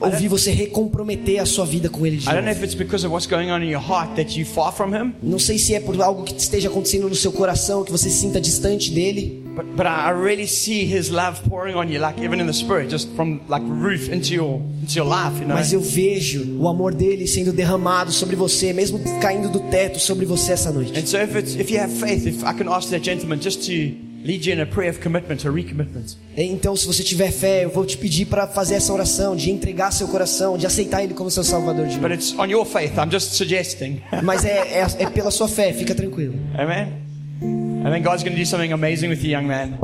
ouvir 0.00 0.28
você 0.28 0.50
recomprometer 0.52 1.40
a 1.40 1.46
sua 1.46 1.64
vida 1.64 1.88
com 1.88 2.06
Ele 2.06 2.16
de 2.18 2.24
I 2.24 2.32
don't 2.32 2.42
know 2.42 2.52
novo. 2.54 2.58
if 2.58 2.64
it's 2.64 2.74
because 2.74 3.04
of 3.06 3.12
what's 3.12 3.26
going 3.26 3.50
on 3.50 3.62
in 3.62 3.70
your 3.70 3.82
heart 3.82 4.14
that 4.16 4.38
you 4.38 4.44
far 4.46 4.72
from 4.72 4.94
him, 4.94 5.14
Não 5.22 5.38
sei 5.38 5.58
se 5.58 5.74
é 5.74 5.80
por 5.80 6.00
algo 6.00 6.22
que 6.24 6.34
esteja 6.36 6.68
acontecendo 6.68 7.08
no 7.08 7.14
seu 7.14 7.32
coração, 7.32 7.84
que 7.84 7.90
você 7.90 8.10
se 8.10 8.18
sinta 8.18 8.40
distante 8.40 8.90
dele, 8.92 9.41
but, 9.54 9.76
but 9.76 9.86
I 9.86 10.10
really 10.10 10.46
see 10.46 10.84
his 10.84 11.10
love 11.10 11.42
pouring 11.48 11.74
on 11.74 11.88
you, 11.88 11.98
like 11.98 12.18
even 12.18 12.40
in 12.40 12.46
the 12.46 12.52
spirit, 12.52 12.88
just 12.88 13.08
from 13.14 13.40
like 13.48 13.62
roof 13.64 14.08
into 14.08 14.34
your 14.34 14.60
into 14.80 14.94
your 14.94 15.06
life, 15.06 15.38
you 15.40 15.46
know. 15.46 15.54
mas 15.54 15.72
eu 15.72 15.80
vejo 15.80 16.58
o 16.58 16.68
amor 16.68 16.94
dele 16.94 17.26
sendo 17.26 17.52
derramado 17.52 18.12
sobre 18.12 18.36
você, 18.36 18.72
mesmo 18.72 18.98
caindo 19.20 19.48
do 19.48 19.60
teto 19.70 19.98
sobre 19.98 20.24
você 20.24 20.52
essa 20.52 20.70
noite. 20.72 20.98
And 20.98 21.06
so 21.06 21.18
if 21.18 21.36
it's 21.36 21.54
if 21.54 21.70
you 21.70 21.80
have 21.80 21.92
faith, 21.92 22.26
if 22.26 22.42
I 22.42 22.54
can 22.54 22.68
ask 22.72 22.90
that 22.90 23.04
gentleman 23.04 23.40
just 23.40 23.66
to 23.66 23.72
lead 24.24 24.46
you 24.46 24.54
in 24.54 24.60
a 24.60 24.66
prayer 24.66 24.90
of 24.90 25.00
commitment, 25.00 25.44
a 25.44 25.50
recommitment. 25.50 26.16
Então, 26.36 26.76
se 26.76 26.86
você 26.86 27.02
tiver 27.02 27.32
fé, 27.32 27.64
eu 27.64 27.70
vou 27.70 27.84
te 27.84 27.98
pedir 27.98 28.26
para 28.26 28.46
fazer 28.46 28.76
essa 28.76 28.92
oração, 28.92 29.34
de 29.34 29.50
entregar 29.50 29.90
seu 29.90 30.06
coração, 30.08 30.56
de 30.56 30.64
aceitar 30.64 31.02
Ele 31.02 31.12
como 31.12 31.30
seu 31.30 31.42
Salvador 31.42 31.86
de 31.86 31.98
But 31.98 32.02
novo. 32.10 32.14
it's 32.14 32.34
on 32.38 32.46
your 32.46 32.64
faith. 32.64 32.96
I'm 32.96 33.10
just 33.10 33.32
suggesting. 33.32 34.00
Mas 34.22 34.44
é, 34.44 34.78
é, 34.78 34.86
é 35.00 35.10
pela 35.10 35.30
sua 35.30 35.48
fé, 35.48 35.72
fica 35.72 35.94
tranquilo. 35.94 36.34
Amen. 36.54 37.71
I 37.84 37.90
think 37.90 38.04
God's 38.04 38.22
going 38.22 38.34
to 38.34 38.38
do 38.38 38.44
something 38.44 38.72
amazing 38.72 39.10
with 39.10 39.22
you, 39.24 39.30
young 39.30 39.46
man. 39.46 39.78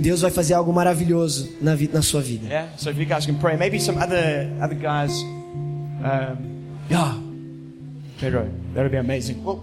Deus 0.00 0.20
vai 0.20 0.30
fazer 0.30 0.54
algo 0.54 0.72
maravilhoso 0.72 1.48
na, 1.60 1.74
vi- 1.74 1.88
na 1.92 2.02
sua 2.02 2.20
vida. 2.20 2.46
Yeah. 2.46 2.68
So 2.76 2.90
if 2.90 2.98
you 2.98 3.04
guys 3.04 3.26
can 3.26 3.36
pray, 3.38 3.56
maybe 3.56 3.78
some 3.80 3.98
other 3.98 4.48
other 4.60 4.76
guys. 4.76 5.10
Um, 6.04 6.68
yeah. 6.88 7.18
Pedro, 8.18 8.48
that 8.74 8.82
would 8.82 8.92
be 8.92 8.98
amazing. 8.98 9.42
Well, 9.42 9.62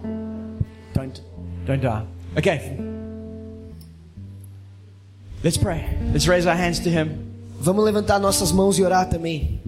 don't 0.94 1.22
don't 1.66 1.82
die. 1.82 2.06
Okay. 2.38 2.78
Let's 5.42 5.58
pray. 5.58 5.88
Let's 6.12 6.28
raise 6.28 6.46
our 6.48 6.56
hands 6.56 6.80
to 6.82 6.90
Him. 6.90 7.32
Vamos 7.62 7.86
levantar 7.86 8.20
nossas 8.20 8.52
mãos 8.52 8.78
e 8.78 8.84
orar 8.84 9.10
também. 9.10 9.62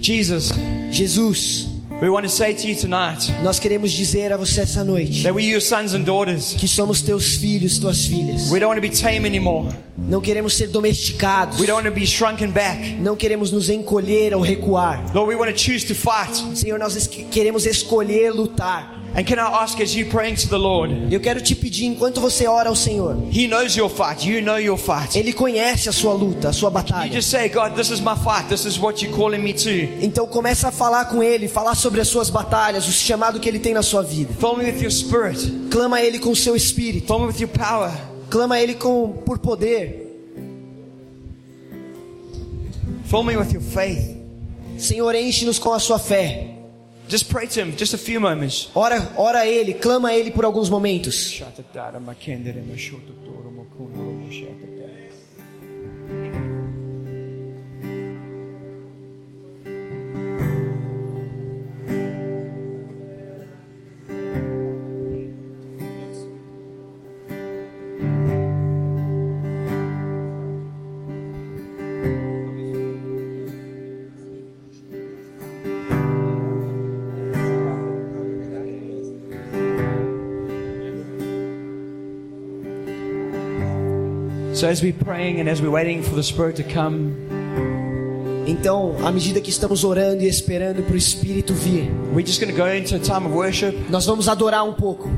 Jesus, 0.00 0.52
Jesus, 0.92 1.66
we 2.02 2.10
want 2.10 2.24
to 2.24 2.28
say 2.28 2.52
to 2.52 2.66
you 2.66 2.74
tonight 2.74 3.32
nós 3.44 3.60
queremos 3.60 3.92
dizer 3.92 4.32
a 4.32 4.36
você 4.36 4.62
essa 4.62 4.82
noite 4.82 5.22
that 5.22 5.32
we're 5.32 5.48
your 5.48 5.60
sons 5.60 5.94
and 5.94 6.02
daughters. 6.02 6.52
que 6.54 6.66
somos 6.66 7.00
teus 7.00 7.36
filhos, 7.36 7.78
tuas 7.78 8.04
filhas. 8.04 8.50
We 8.50 8.58
don't 8.58 8.70
want 8.70 8.82
to 8.82 8.88
be 8.88 8.90
tame 8.90 9.24
anymore. 9.24 9.72
Não 9.96 10.20
queremos 10.20 10.54
ser 10.54 10.66
domesticados. 10.66 11.60
We 11.60 11.66
don't 11.66 11.84
want 11.84 11.86
to 11.86 11.92
be 11.92 12.04
shrunken 12.04 12.50
back. 12.50 12.96
Não 12.98 13.14
queremos 13.14 13.52
nos 13.52 13.68
encolher 13.68 14.34
ou 14.34 14.40
recuar. 14.40 15.14
Lord, 15.14 15.28
we 15.28 15.36
want 15.36 15.52
to 15.52 15.56
choose 15.56 15.86
to 15.86 15.94
fight. 15.94 16.34
Senhor, 16.58 16.76
nós 16.76 17.06
queremos 17.30 17.66
escolher 17.66 18.32
lutar. 18.32 19.01
And 19.14 19.24
can 19.26 19.38
I 19.38 19.42
ask, 19.62 19.78
as 19.78 19.94
you 19.94 20.06
praying 20.06 20.36
to 20.36 20.48
the 20.48 20.56
Lord, 20.56 21.12
Eu 21.12 21.20
quero 21.20 21.42
te 21.42 21.54
pedir, 21.54 21.84
enquanto 21.84 22.18
você 22.18 22.46
ora 22.46 22.70
ao 22.70 22.74
Senhor, 22.74 23.14
He 23.30 23.46
knows 23.46 23.76
your 23.76 23.90
fight. 23.90 24.26
You 24.26 24.40
know 24.40 24.58
your 24.58 24.78
fight. 24.78 25.18
Ele 25.18 25.34
conhece 25.34 25.88
a 25.88 25.92
sua 25.92 26.14
luta, 26.14 26.48
a 26.48 26.52
sua 26.52 26.68
You 26.70 26.72
batalha. 26.74 27.12
just 27.12 27.28
say, 27.28 27.48
God, 27.50 27.74
this 27.74 27.90
is 27.90 28.00
my 28.00 28.16
fight. 28.16 28.48
This 28.48 28.64
is 28.64 28.78
what 28.78 29.04
you're 29.04 29.14
calling 29.14 29.42
me 29.42 29.52
to. 29.52 29.70
Então 30.02 30.26
começa 30.26 30.68
a 30.68 30.72
falar 30.72 31.04
com 31.10 31.22
Ele, 31.22 31.46
falar 31.46 31.74
sobre 31.74 32.00
as 32.00 32.08
suas 32.08 32.30
batalhas, 32.30 32.88
o 32.88 32.92
chamado 32.92 33.38
que 33.38 33.46
Ele 33.48 33.58
tem 33.58 33.74
na 33.74 33.82
sua 33.82 34.02
vida. 34.02 34.32
Fill 34.40 34.56
me 34.56 34.64
with 34.64 34.80
your 34.80 34.90
spirit. 34.90 35.38
Clama 35.70 35.96
a 35.96 36.02
Ele 36.02 36.18
com 36.18 36.30
o 36.30 36.36
seu 36.36 36.56
espírito, 36.56 37.06
Fill 37.06 37.18
me 37.18 37.26
with 37.26 37.38
your 37.40 37.50
power. 37.50 37.90
clama 38.30 38.54
a 38.54 38.62
Ele 38.62 38.72
com 38.74 39.12
por 39.26 39.38
poder. 39.38 40.00
Fill 43.04 43.24
me 43.24 43.36
with 43.36 43.52
your 43.52 43.60
faith. 43.62 44.16
Senhor, 44.78 45.14
enche-nos 45.14 45.58
com 45.58 45.72
a 45.74 45.78
sua 45.78 45.98
fé. 45.98 46.51
Just 47.12 47.28
pray 47.28 47.46
to 47.46 47.60
Him 47.60 47.76
just 47.76 47.92
a 47.92 47.98
few 47.98 48.18
moments. 48.18 48.70
Ora, 48.74 49.12
ora 49.18 49.40
a 49.40 49.46
Ele, 49.46 49.74
clama 49.74 50.08
a 50.08 50.16
Ele 50.16 50.30
por 50.30 50.46
alguns 50.46 50.70
momentos. 50.70 51.42
So 84.62 84.68
as 84.68 84.80
we're 84.80 84.92
praying 84.92 85.40
and 85.40 85.48
as 85.48 85.60
we're 85.60 85.72
waiting 85.72 86.04
for 86.04 86.14
the 86.14 86.22
Spirit 86.22 86.54
to 86.54 86.62
come, 86.62 87.16
Então, 88.46 88.94
à 89.04 89.10
medida 89.10 89.40
que 89.40 89.50
estamos 89.50 89.82
orando 89.82 90.22
e 90.22 90.28
esperando 90.28 90.84
para 90.84 90.94
o 90.94 90.96
Espírito 90.96 91.52
vir, 91.52 91.90
we're 92.14 92.24
just 92.24 92.40
going 92.40 92.48
to 92.48 92.56
go 92.56 92.68
into 92.68 92.94
a 92.94 93.00
time 93.00 93.26
of 93.26 93.34
worship. 93.34 93.74
nós 93.90 94.06
vamos 94.06 94.28
adorar 94.28 94.62
um 94.62 94.72
pouco, 94.72 95.10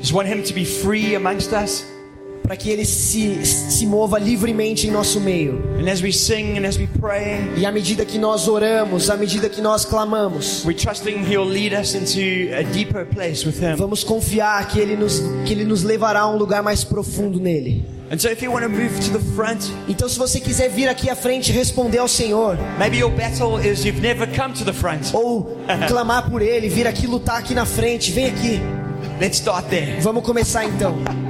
Just 0.00 0.12
want 0.12 0.28
Him 0.28 0.44
to 0.44 0.54
be 0.54 0.64
free 0.64 1.16
amongst 1.16 1.52
us. 1.52 1.84
Para 2.50 2.56
que 2.56 2.68
Ele 2.68 2.84
se, 2.84 3.46
se 3.46 3.86
mova 3.86 4.18
livremente 4.18 4.88
em 4.88 4.90
nosso 4.90 5.20
meio. 5.20 5.62
And 5.78 5.88
as 5.88 6.02
we 6.02 6.12
sing 6.12 6.58
and 6.58 6.66
as 6.66 6.76
we 6.76 6.88
pray, 7.00 7.48
E 7.56 7.64
à 7.64 7.70
medida 7.70 8.04
que 8.04 8.18
nós 8.18 8.48
oramos, 8.48 9.08
à 9.08 9.16
medida 9.16 9.48
que 9.48 9.60
nós 9.60 9.84
clamamos, 9.84 10.64
we're 10.64 10.74
trusting 10.76 11.24
He'll 11.30 11.48
lead 11.48 11.72
us 11.80 11.94
into 11.94 12.52
a 12.52 12.64
deeper 12.64 13.06
place 13.06 13.46
with 13.46 13.62
Him. 13.62 13.76
vamos 13.76 14.02
confiar 14.02 14.66
que 14.66 14.80
Ele 14.80 14.96
nos, 14.96 15.20
que 15.46 15.52
Ele 15.52 15.62
nos 15.62 15.84
levará 15.84 16.22
a 16.22 16.28
um 16.28 16.36
lugar 16.36 16.60
mais 16.60 16.82
profundo 16.82 17.38
nele. 17.38 17.84
And 18.10 18.18
so 18.18 18.28
if 18.28 18.42
you 18.42 18.50
want 18.50 18.64
to 18.64 18.68
move 18.68 18.98
to 18.98 19.16
the 19.16 19.24
front, 19.36 19.70
Então, 19.88 20.08
se 20.08 20.18
você 20.18 20.40
quiser 20.40 20.70
vir 20.70 20.88
aqui 20.88 21.08
à 21.08 21.14
frente 21.14 21.52
e 21.52 21.54
responder 21.54 21.98
ao 21.98 22.08
Senhor, 22.08 22.58
maybe 22.80 22.98
your 22.98 23.12
battle 23.12 23.64
is 23.64 23.84
you've 23.84 24.00
never 24.00 24.26
come 24.26 24.52
to 24.54 24.64
the 24.64 24.72
front. 24.72 25.14
ou 25.14 25.56
clamar 25.86 26.28
por 26.28 26.42
Ele, 26.42 26.68
vir 26.68 26.88
aqui 26.88 27.06
lutar 27.06 27.38
aqui 27.38 27.54
na 27.54 27.64
frente, 27.64 28.10
vem 28.10 28.26
aqui. 28.26 28.60
Let's 29.22 29.36
start 29.36 29.66
there. 29.68 30.00
Vamos 30.00 30.24
começar 30.24 30.64
então. 30.64 31.29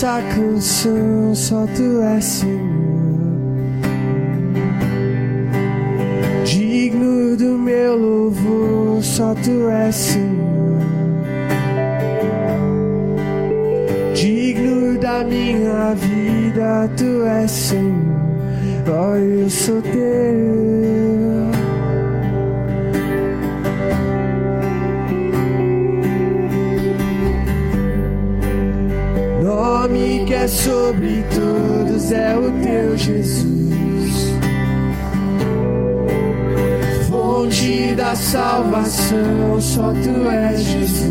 essa 0.00 0.22
canção 0.34 1.34
só 1.34 1.66
tu 1.76 2.00
és 2.00 2.24
Senhor. 2.24 2.58
Digno 6.42 7.36
do 7.36 7.58
meu 7.58 7.96
louvor, 7.98 9.02
só 9.02 9.34
tu 9.34 9.68
és 9.68 9.94
Senhor. 9.94 10.80
Digno 14.14 14.98
da 14.98 15.22
minha 15.22 15.94
vida, 15.94 16.88
tu 16.96 17.26
és 17.26 17.50
Senhor. 17.50 17.92
Oh, 18.88 19.16
eu 19.16 19.50
sou 19.50 19.82
teu. 19.82 21.09
Sobre 30.50 31.24
todos 31.32 32.10
é 32.10 32.36
o 32.36 32.50
teu 32.60 32.96
Jesus. 32.96 34.34
Fonte 37.08 37.94
da 37.94 38.16
salvação, 38.16 39.60
só 39.60 39.92
tu 39.92 40.28
és 40.28 40.60
Jesus. 40.60 41.10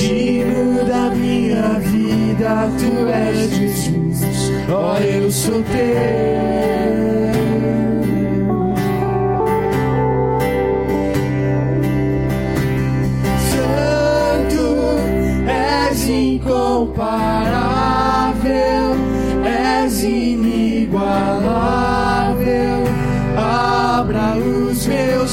Digno 0.00 0.84
da 0.84 1.10
minha 1.14 1.78
vida, 1.78 2.68
tu 2.78 3.08
és 3.08 3.50
Jesus. 3.50 4.52
Ó, 4.68 4.98
eu 4.98 5.30
sou 5.30 5.62
teu. 5.62 6.87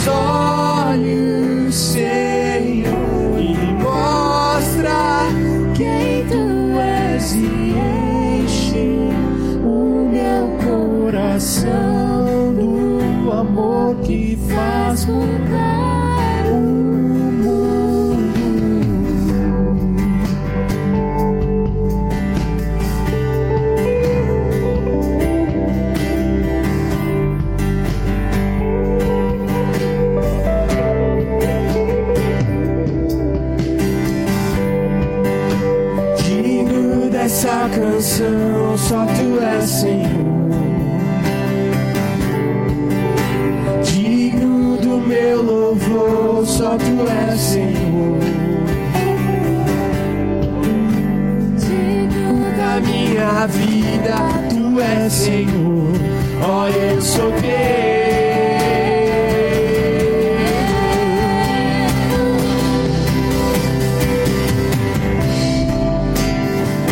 soul 0.06 0.45
Senhor. 55.10 55.91
Ó, 56.41 56.68
eu 56.68 57.01
sou 57.01 57.32
teu. 57.32 57.86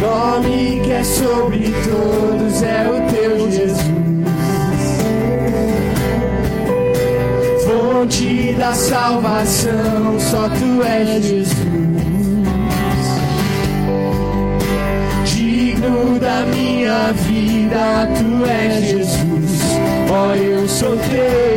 Nome 0.01 0.82
que 0.84 0.91
é 0.91 1.03
sobre 1.03 1.74
todos 1.84 2.64
é 2.64 2.88
o 2.88 3.01
teu 3.11 3.51
Jesus. 3.51 3.93
Fonte 7.66 8.53
da 8.53 8.74
salvação, 8.74 10.20
só 10.20 10.49
tu 10.49 10.84
és 10.84 11.24
Jesus. 11.24 11.53
Digno 15.26 16.20
da 16.20 16.45
minha 16.45 17.11
vida, 17.14 17.22
tu 17.70 18.45
és 18.45 18.84
Jesus. 18.84 19.61
Ó, 20.09 20.36
eu 20.36 20.68
sou 20.68 20.97
teu. 20.97 21.53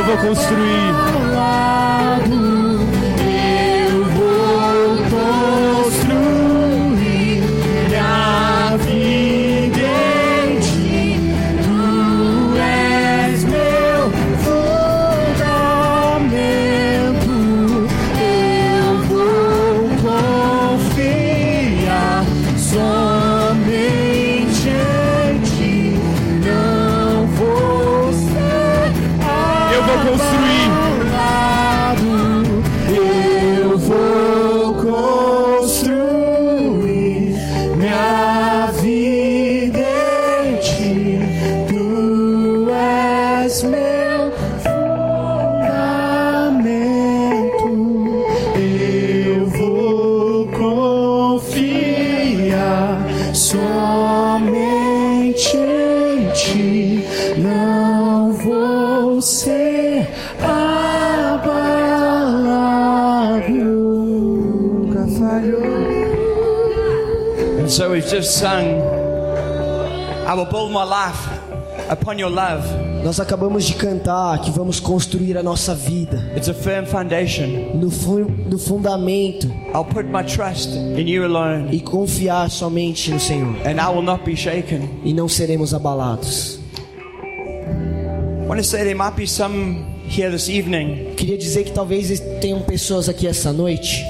Eu 0.00 0.06
vou 0.06 0.16
construir. 0.16 1.19
Just 68.10 68.38
sung, 68.38 68.82
I 70.26 70.34
will 70.34 70.46
build 70.46 70.72
my 70.72 70.82
life 70.84 71.28
upon 71.88 72.18
your 72.18 72.30
love. 72.30 72.64
Nós 73.04 73.18
acabamos 73.20 73.64
de 73.64 73.74
cantar 73.74 74.40
que 74.42 74.50
vamos 74.50 74.78
construir 74.78 75.38
a 75.38 75.42
nossa 75.42 75.74
vida 75.74 76.18
It's 76.36 76.48
a 76.48 76.54
firm 76.54 76.84
foundation. 76.84 77.70
no, 77.74 77.90
fu 77.90 78.18
no 78.18 78.58
fundamento 78.58 79.46
I'll 79.72 79.84
put 79.86 80.04
my 80.04 80.22
trust 80.22 80.68
in 80.74 81.08
you 81.08 81.24
alone, 81.24 81.70
e 81.72 81.80
confiar 81.80 82.50
somente 82.50 83.10
no 83.10 83.18
Senhor 83.18 83.56
and 83.64 83.80
I 83.80 83.88
will 83.88 84.02
not 84.02 84.22
be 84.24 84.36
shaken. 84.36 85.00
e 85.02 85.14
não 85.14 85.28
seremos 85.28 85.72
abalados. 85.72 86.58
I 87.22 88.46
want 88.46 88.58
to 88.60 88.64
say 88.64 88.82
there 88.84 88.96
might 88.96 89.16
be 89.16 89.26
some 89.26 89.84
here 90.08 90.30
this 90.30 90.48
evening 90.50 91.14
Queria 91.16 91.38
dizer 91.38 91.64
que 91.64 91.70
talvez 91.72 92.20
tenham 92.40 92.60
pessoas 92.62 93.08
aqui 93.08 93.26
essa 93.26 93.52
noite 93.52 94.04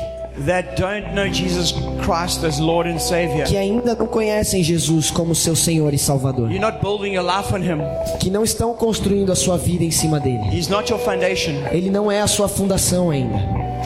that 0.46 0.76
don't 0.80 1.12
know 1.14 1.26
Jesus 1.32 1.72
Christ 2.04 2.44
as 2.44 2.58
Lord 2.58 2.88
and 2.88 2.98
Savior. 2.98 3.44
que 3.46 3.56
ainda 3.56 3.94
não 3.94 4.06
conhecem 4.06 4.62
Jesus 4.62 5.10
como 5.10 5.34
seu 5.34 5.54
Senhor 5.56 5.92
e 5.94 5.98
Salvador, 5.98 6.50
You're 6.50 6.60
not 6.64 6.80
building 6.80 7.14
your 7.14 7.24
life 7.24 7.52
on 7.54 7.58
Him. 7.58 7.80
que 8.18 8.30
não 8.30 8.42
estão 8.44 8.74
construindo 8.74 9.30
a 9.32 9.36
sua 9.36 9.56
vida 9.56 9.84
em 9.84 9.90
cima 9.90 10.18
dele. 10.20 10.40
He's 10.52 10.68
not 10.68 10.90
your 10.90 11.00
foundation. 11.00 11.52
Ele 11.70 11.90
não 11.90 12.10
é 12.10 12.20
a 12.20 12.26
sua 12.26 12.48
fundação 12.48 13.10
ainda. 13.10 13.38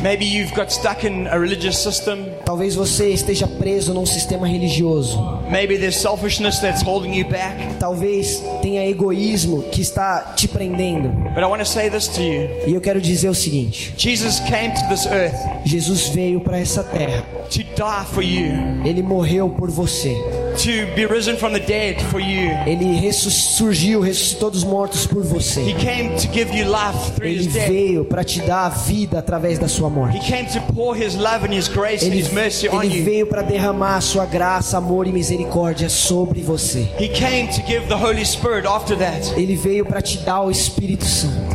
Maybe 0.02 0.24
you've 0.26 0.54
got 0.54 0.70
stuck 0.72 1.06
in 1.06 1.26
a 1.28 1.38
religious 1.38 1.78
system. 1.78 2.26
Talvez 2.44 2.74
você 2.74 3.10
esteja 3.10 3.46
preso 3.46 3.94
num 3.94 4.04
sistema 4.04 4.46
religioso. 4.46 5.18
Maybe 5.54 5.76
there's 5.78 5.96
selfishness 5.96 6.58
that's 6.58 6.82
holding 6.82 7.14
you 7.14 7.24
back. 7.28 7.78
Talvez 7.78 8.42
tenha 8.60 8.84
egoísmo 8.90 9.62
que 9.70 9.80
está 9.82 10.32
te 10.36 10.48
prendendo. 10.48 11.10
But 11.32 11.44
I 11.44 11.46
want 11.46 11.60
to 11.60 11.64
say 11.64 11.88
this 11.88 12.08
to 12.08 12.20
you 12.20 12.48
E 12.66 12.74
eu 12.74 12.80
quero 12.80 13.00
dizer 13.00 13.28
o 13.28 13.34
seguinte: 13.34 13.94
Jesus 13.96 14.40
came 14.40 14.74
to 14.74 14.88
this 14.88 15.06
earth 15.06 15.36
Jesus 15.64 16.08
veio 16.08 16.40
para 16.40 16.58
essa 16.58 16.82
terra. 16.82 17.24
to 17.50 17.58
die 17.62 18.04
for 18.12 18.22
you, 18.24 18.50
Ele 18.84 19.00
morreu 19.00 19.48
por 19.48 19.70
você. 19.70 20.12
to 20.56 20.92
be 20.96 21.04
risen 21.06 21.36
from 21.36 21.52
the 21.52 21.60
dead 21.60 22.00
for 22.10 22.18
you. 22.20 22.50
Ele 22.66 22.96
ressurgiu, 22.98 24.00
ressuscitou 24.00 24.50
dos 24.50 24.64
mortos 24.64 25.06
por 25.06 25.22
He 25.22 25.28
você. 25.28 25.60
came 25.74 26.16
to 26.16 26.26
give 26.32 26.52
you 26.52 26.64
life 26.66 27.12
through 27.14 27.28
Ele 27.28 27.46
veio 27.48 28.04
para 28.04 28.24
te 28.24 28.40
dar 28.40 28.66
a 28.66 28.68
vida 28.70 29.20
através 29.20 29.56
da 29.60 29.68
sua 29.68 29.88
He 29.88 29.92
morte. 29.92 30.18
came 30.20 30.46
to 30.48 30.60
pour 30.72 30.96
His 30.96 31.14
love 31.14 31.44
and 31.46 31.52
His 31.56 31.68
grace 31.68 32.02
and 32.04 32.08
Ele, 32.12 32.20
His 32.22 32.32
mercy 32.32 32.68
on 32.68 32.82
ele 32.82 33.02
veio 33.02 33.26
para 33.28 33.42
derramar 33.42 33.96
a 33.96 34.00
sua 34.00 34.26
graça, 34.26 34.78
amor 34.78 35.06
e 35.06 35.12
misericórdia 35.12 35.43
sobre 35.88 36.40
você. 36.42 36.88
He 36.98 37.08
came 37.08 37.48
to 37.48 37.62
give 37.66 37.86
the 37.88 37.96
Holy 37.96 38.24
Spirit 38.24 38.66
after 38.66 38.96
that. 38.96 39.32
Ele 39.36 39.56
veio 39.56 39.84
para 39.84 40.02
te 40.02 40.18
dar 40.18 40.42
o 40.42 40.50
Espírito 40.50 41.04
Santo. 41.04 41.54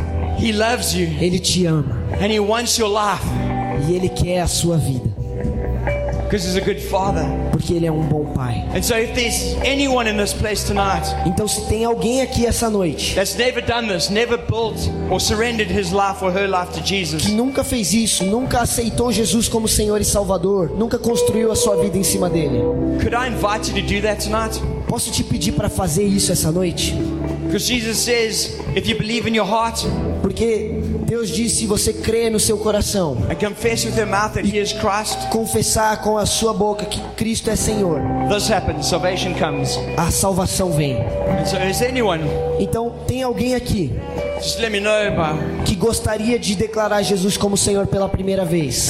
Ele 1.19 1.39
te 1.39 1.65
ama 1.65 1.99
and 2.21 2.31
He 2.31 2.39
wants 2.39 2.77
your 2.77 2.89
life 2.89 3.25
e 3.87 3.95
ele 3.95 4.09
quer 4.09 4.41
a 4.41 4.47
sua 4.47 4.77
vida, 4.77 5.08
porque 7.51 7.73
ele 7.73 7.85
é 7.85 7.91
um 7.91 8.03
bom 8.03 8.25
pai. 8.33 8.63
And 8.75 8.81
so, 8.81 8.95
if 8.95 9.13
there's 9.13 9.55
anyone 9.65 10.09
in 10.09 10.17
this 10.17 10.33
place 10.33 10.65
tonight 10.65 11.07
Então, 11.25 11.47
se 11.47 11.67
tem 11.67 11.83
alguém 11.83 12.21
aqui 12.21 12.45
essa 12.45 12.69
noite 12.69 13.15
that's 13.15 13.35
never 13.35 13.61
done 13.61 13.87
this, 13.87 14.09
never 14.09 14.37
built 14.37 14.77
or 15.09 15.19
surrendered 15.19 15.71
his 15.71 15.91
life 15.91 16.23
or 16.23 16.31
her 16.31 16.47
life 16.47 16.71
to 16.73 16.85
Jesus, 16.85 17.23
que 17.23 17.31
nunca 17.31 17.63
fez 17.63 17.93
isso, 17.93 18.23
nunca 18.23 18.61
aceitou 18.61 19.11
Jesus 19.11 19.47
como 19.47 19.67
Senhor 19.67 19.99
e 19.99 20.05
Salvador, 20.05 20.71
nunca 20.77 20.97
construiu 20.97 21.51
a 21.51 21.55
sua 21.55 21.75
vida 21.77 21.97
em 21.97 22.03
cima 22.03 22.29
dele, 22.29 22.59
could 23.01 23.15
I 23.15 23.27
invite 23.27 23.69
you 23.69 23.81
to 23.81 23.93
do 23.93 24.01
that 24.01 24.23
tonight? 24.23 24.61
posso 24.87 25.11
te 25.11 25.23
pedir 25.23 25.53
para 25.53 25.69
fazer 25.69 26.03
isso 26.03 26.31
essa 26.31 26.51
noite? 26.51 26.95
Because 27.45 27.65
Jesus 27.65 27.97
says, 27.97 28.59
if 28.75 28.87
you 28.87 28.97
believe 28.97 29.27
in 29.27 29.35
your 29.35 29.47
heart 29.47 29.83
Porque 30.21 30.71
Deus 31.09 31.29
disse: 31.29 31.55
se 31.57 31.65
você 31.65 31.91
crê 31.91 32.29
no 32.29 32.39
seu 32.39 32.57
coração, 32.59 33.17
Christ, 34.75 35.27
confessar 35.31 36.01
com 36.03 36.19
a 36.19 36.25
sua 36.27 36.53
boca 36.53 36.85
que 36.85 37.01
Cristo 37.15 37.49
é 37.49 37.55
Senhor, 37.55 37.99
happens, 38.51 38.87
a 39.97 40.11
salvação 40.11 40.71
vem. 40.71 40.97
So, 41.47 41.83
anyone? 41.83 42.23
Então, 42.59 42.93
tem 43.07 43.23
alguém 43.23 43.55
aqui 43.55 43.91
know, 44.79 45.63
que 45.65 45.75
gostaria 45.75 46.37
de 46.39 46.55
declarar 46.55 47.01
Jesus 47.01 47.35
como 47.35 47.57
Senhor 47.57 47.87
pela 47.87 48.07
primeira 48.07 48.45
vez? 48.45 48.87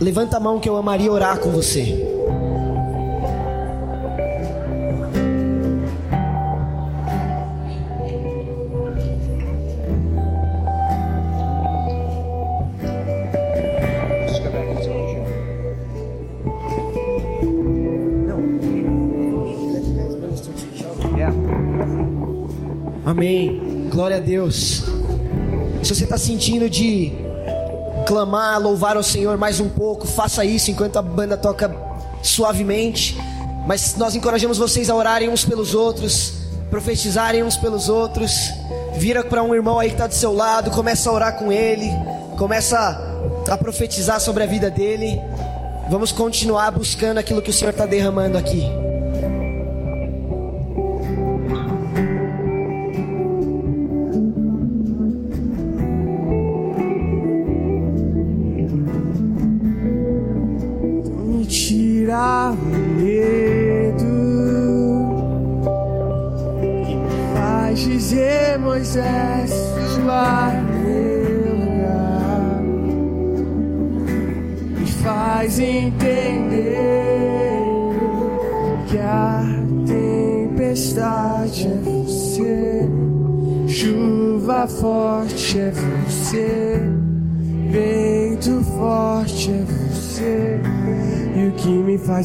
Levanta 0.00 0.36
a 0.36 0.40
mão 0.40 0.58
que 0.60 0.68
eu 0.68 0.76
amaria 0.76 1.10
orar 1.10 1.38
com 1.38 1.50
você. 1.50 2.21
Amém. 23.22 23.86
Glória 23.88 24.16
a 24.16 24.20
Deus. 24.20 24.82
Se 25.80 25.94
você 25.94 26.02
está 26.02 26.18
sentindo 26.18 26.68
de 26.68 27.12
clamar, 28.04 28.60
louvar 28.60 28.96
ao 28.96 29.02
Senhor 29.04 29.38
mais 29.38 29.60
um 29.60 29.68
pouco, 29.68 30.08
faça 30.08 30.44
isso 30.44 30.72
enquanto 30.72 30.96
a 30.96 31.02
banda 31.02 31.36
toca 31.36 31.72
suavemente. 32.20 33.16
Mas 33.64 33.94
nós 33.96 34.16
encorajamos 34.16 34.58
vocês 34.58 34.90
a 34.90 34.96
orarem 34.96 35.28
uns 35.28 35.44
pelos 35.44 35.72
outros, 35.72 36.32
profetizarem 36.68 37.44
uns 37.44 37.56
pelos 37.56 37.88
outros. 37.88 38.50
Vira 38.96 39.22
para 39.22 39.40
um 39.40 39.54
irmão 39.54 39.78
aí 39.78 39.90
que 39.90 39.94
está 39.94 40.08
do 40.08 40.14
seu 40.14 40.34
lado, 40.34 40.72
começa 40.72 41.08
a 41.08 41.12
orar 41.12 41.38
com 41.38 41.52
ele, 41.52 41.92
começa 42.36 42.76
a 43.48 43.56
profetizar 43.56 44.18
sobre 44.18 44.42
a 44.42 44.46
vida 44.46 44.68
dele. 44.68 45.22
Vamos 45.88 46.10
continuar 46.10 46.72
buscando 46.72 47.18
aquilo 47.18 47.40
que 47.40 47.50
o 47.50 47.54
Senhor 47.54 47.70
está 47.70 47.86
derramando 47.86 48.36
aqui. 48.36 48.81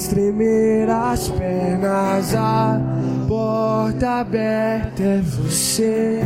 Faz 0.07 0.09
tremer 0.09 0.89
as 0.89 1.27
pernas 1.29 2.35
A 2.35 2.79
porta 3.27 4.21
aberta 4.21 5.03
é 5.03 5.21
você 5.21 6.21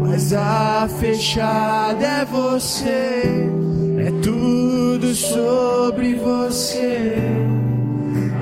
Mas 0.00 0.32
a 0.32 0.88
fechada 1.00 2.04
é 2.04 2.24
você. 2.24 3.50
É 3.98 4.10
tudo 4.22 5.14
sobre 5.14 6.14
você. 6.14 7.16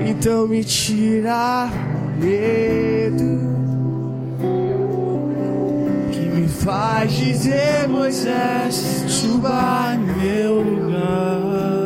Então 0.05 0.47
me 0.47 0.63
tira 0.63 1.69
medo 2.19 3.39
que 6.11 6.19
me 6.19 6.47
faz 6.47 7.11
dizer 7.11 7.87
Moisés 7.87 8.75
suba 9.07 9.97
meu 10.21 10.61
lugar 10.61 11.84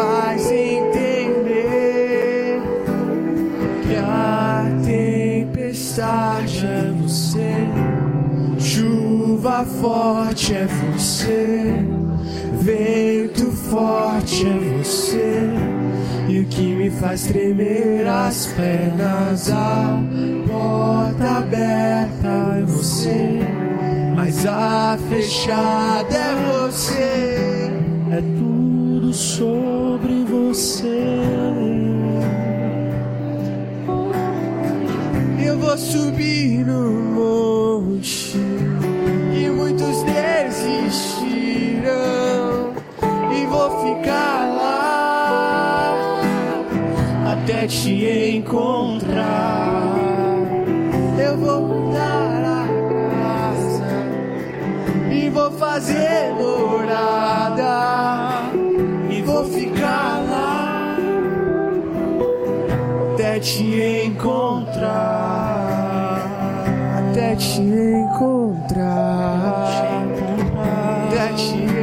faz 0.00 0.50
entender 0.50 1.82
que 3.82 3.96
a 3.96 4.64
tempestade 4.84 6.64
é 6.64 6.92
você 7.02 7.66
Chuva 8.58 9.64
forte 9.64 10.54
é 10.54 10.66
você, 10.66 11.82
vento 12.60 13.50
forte 13.50 14.46
é 14.46 14.78
você, 14.78 15.48
e 16.28 16.40
o 16.40 16.44
que 16.46 16.74
me 16.74 16.90
faz 16.90 17.26
tremer 17.26 18.06
as 18.06 18.46
pernas, 18.48 19.50
a 19.50 19.98
porta 20.46 21.38
aberta 21.38 22.58
é 22.58 22.62
você, 22.66 23.40
mas 24.14 24.44
a 24.46 24.98
fechada 25.08 26.14
é 26.14 26.62
você, 26.68 27.70
é 28.12 28.20
tudo 28.38 28.59
sobre 29.12 30.24
você. 30.24 31.20
Eu 35.44 35.58
vou 35.58 35.76
subir 35.76 36.64
no 36.64 36.90
monte 36.90 38.36
e 39.34 39.48
muitos 39.50 40.02
desistirão 40.02 41.14
e 43.32 43.46
vou 43.46 43.70
ficar 43.84 44.46
lá 44.56 45.96
até 47.32 47.66
te 47.66 48.36
encontrar. 48.36 49.82
Eu 51.18 51.36
vou 51.36 51.62
mudar 51.62 52.44
a 52.44 52.66
casa 53.20 53.84
e 55.12 55.28
vou 55.28 55.50
fazer 55.52 56.32
morada 56.34 58.29
vou 59.40 59.48
ficar 59.48 60.22
lá 60.28 60.96
até 63.14 63.38
te 63.40 64.04
encontrar, 64.06 65.56
até 66.98 67.36
te 67.36 67.62
encontrar, 67.62 68.84
até 71.08 71.28
te 71.32 71.54
encontrar, 71.54 71.79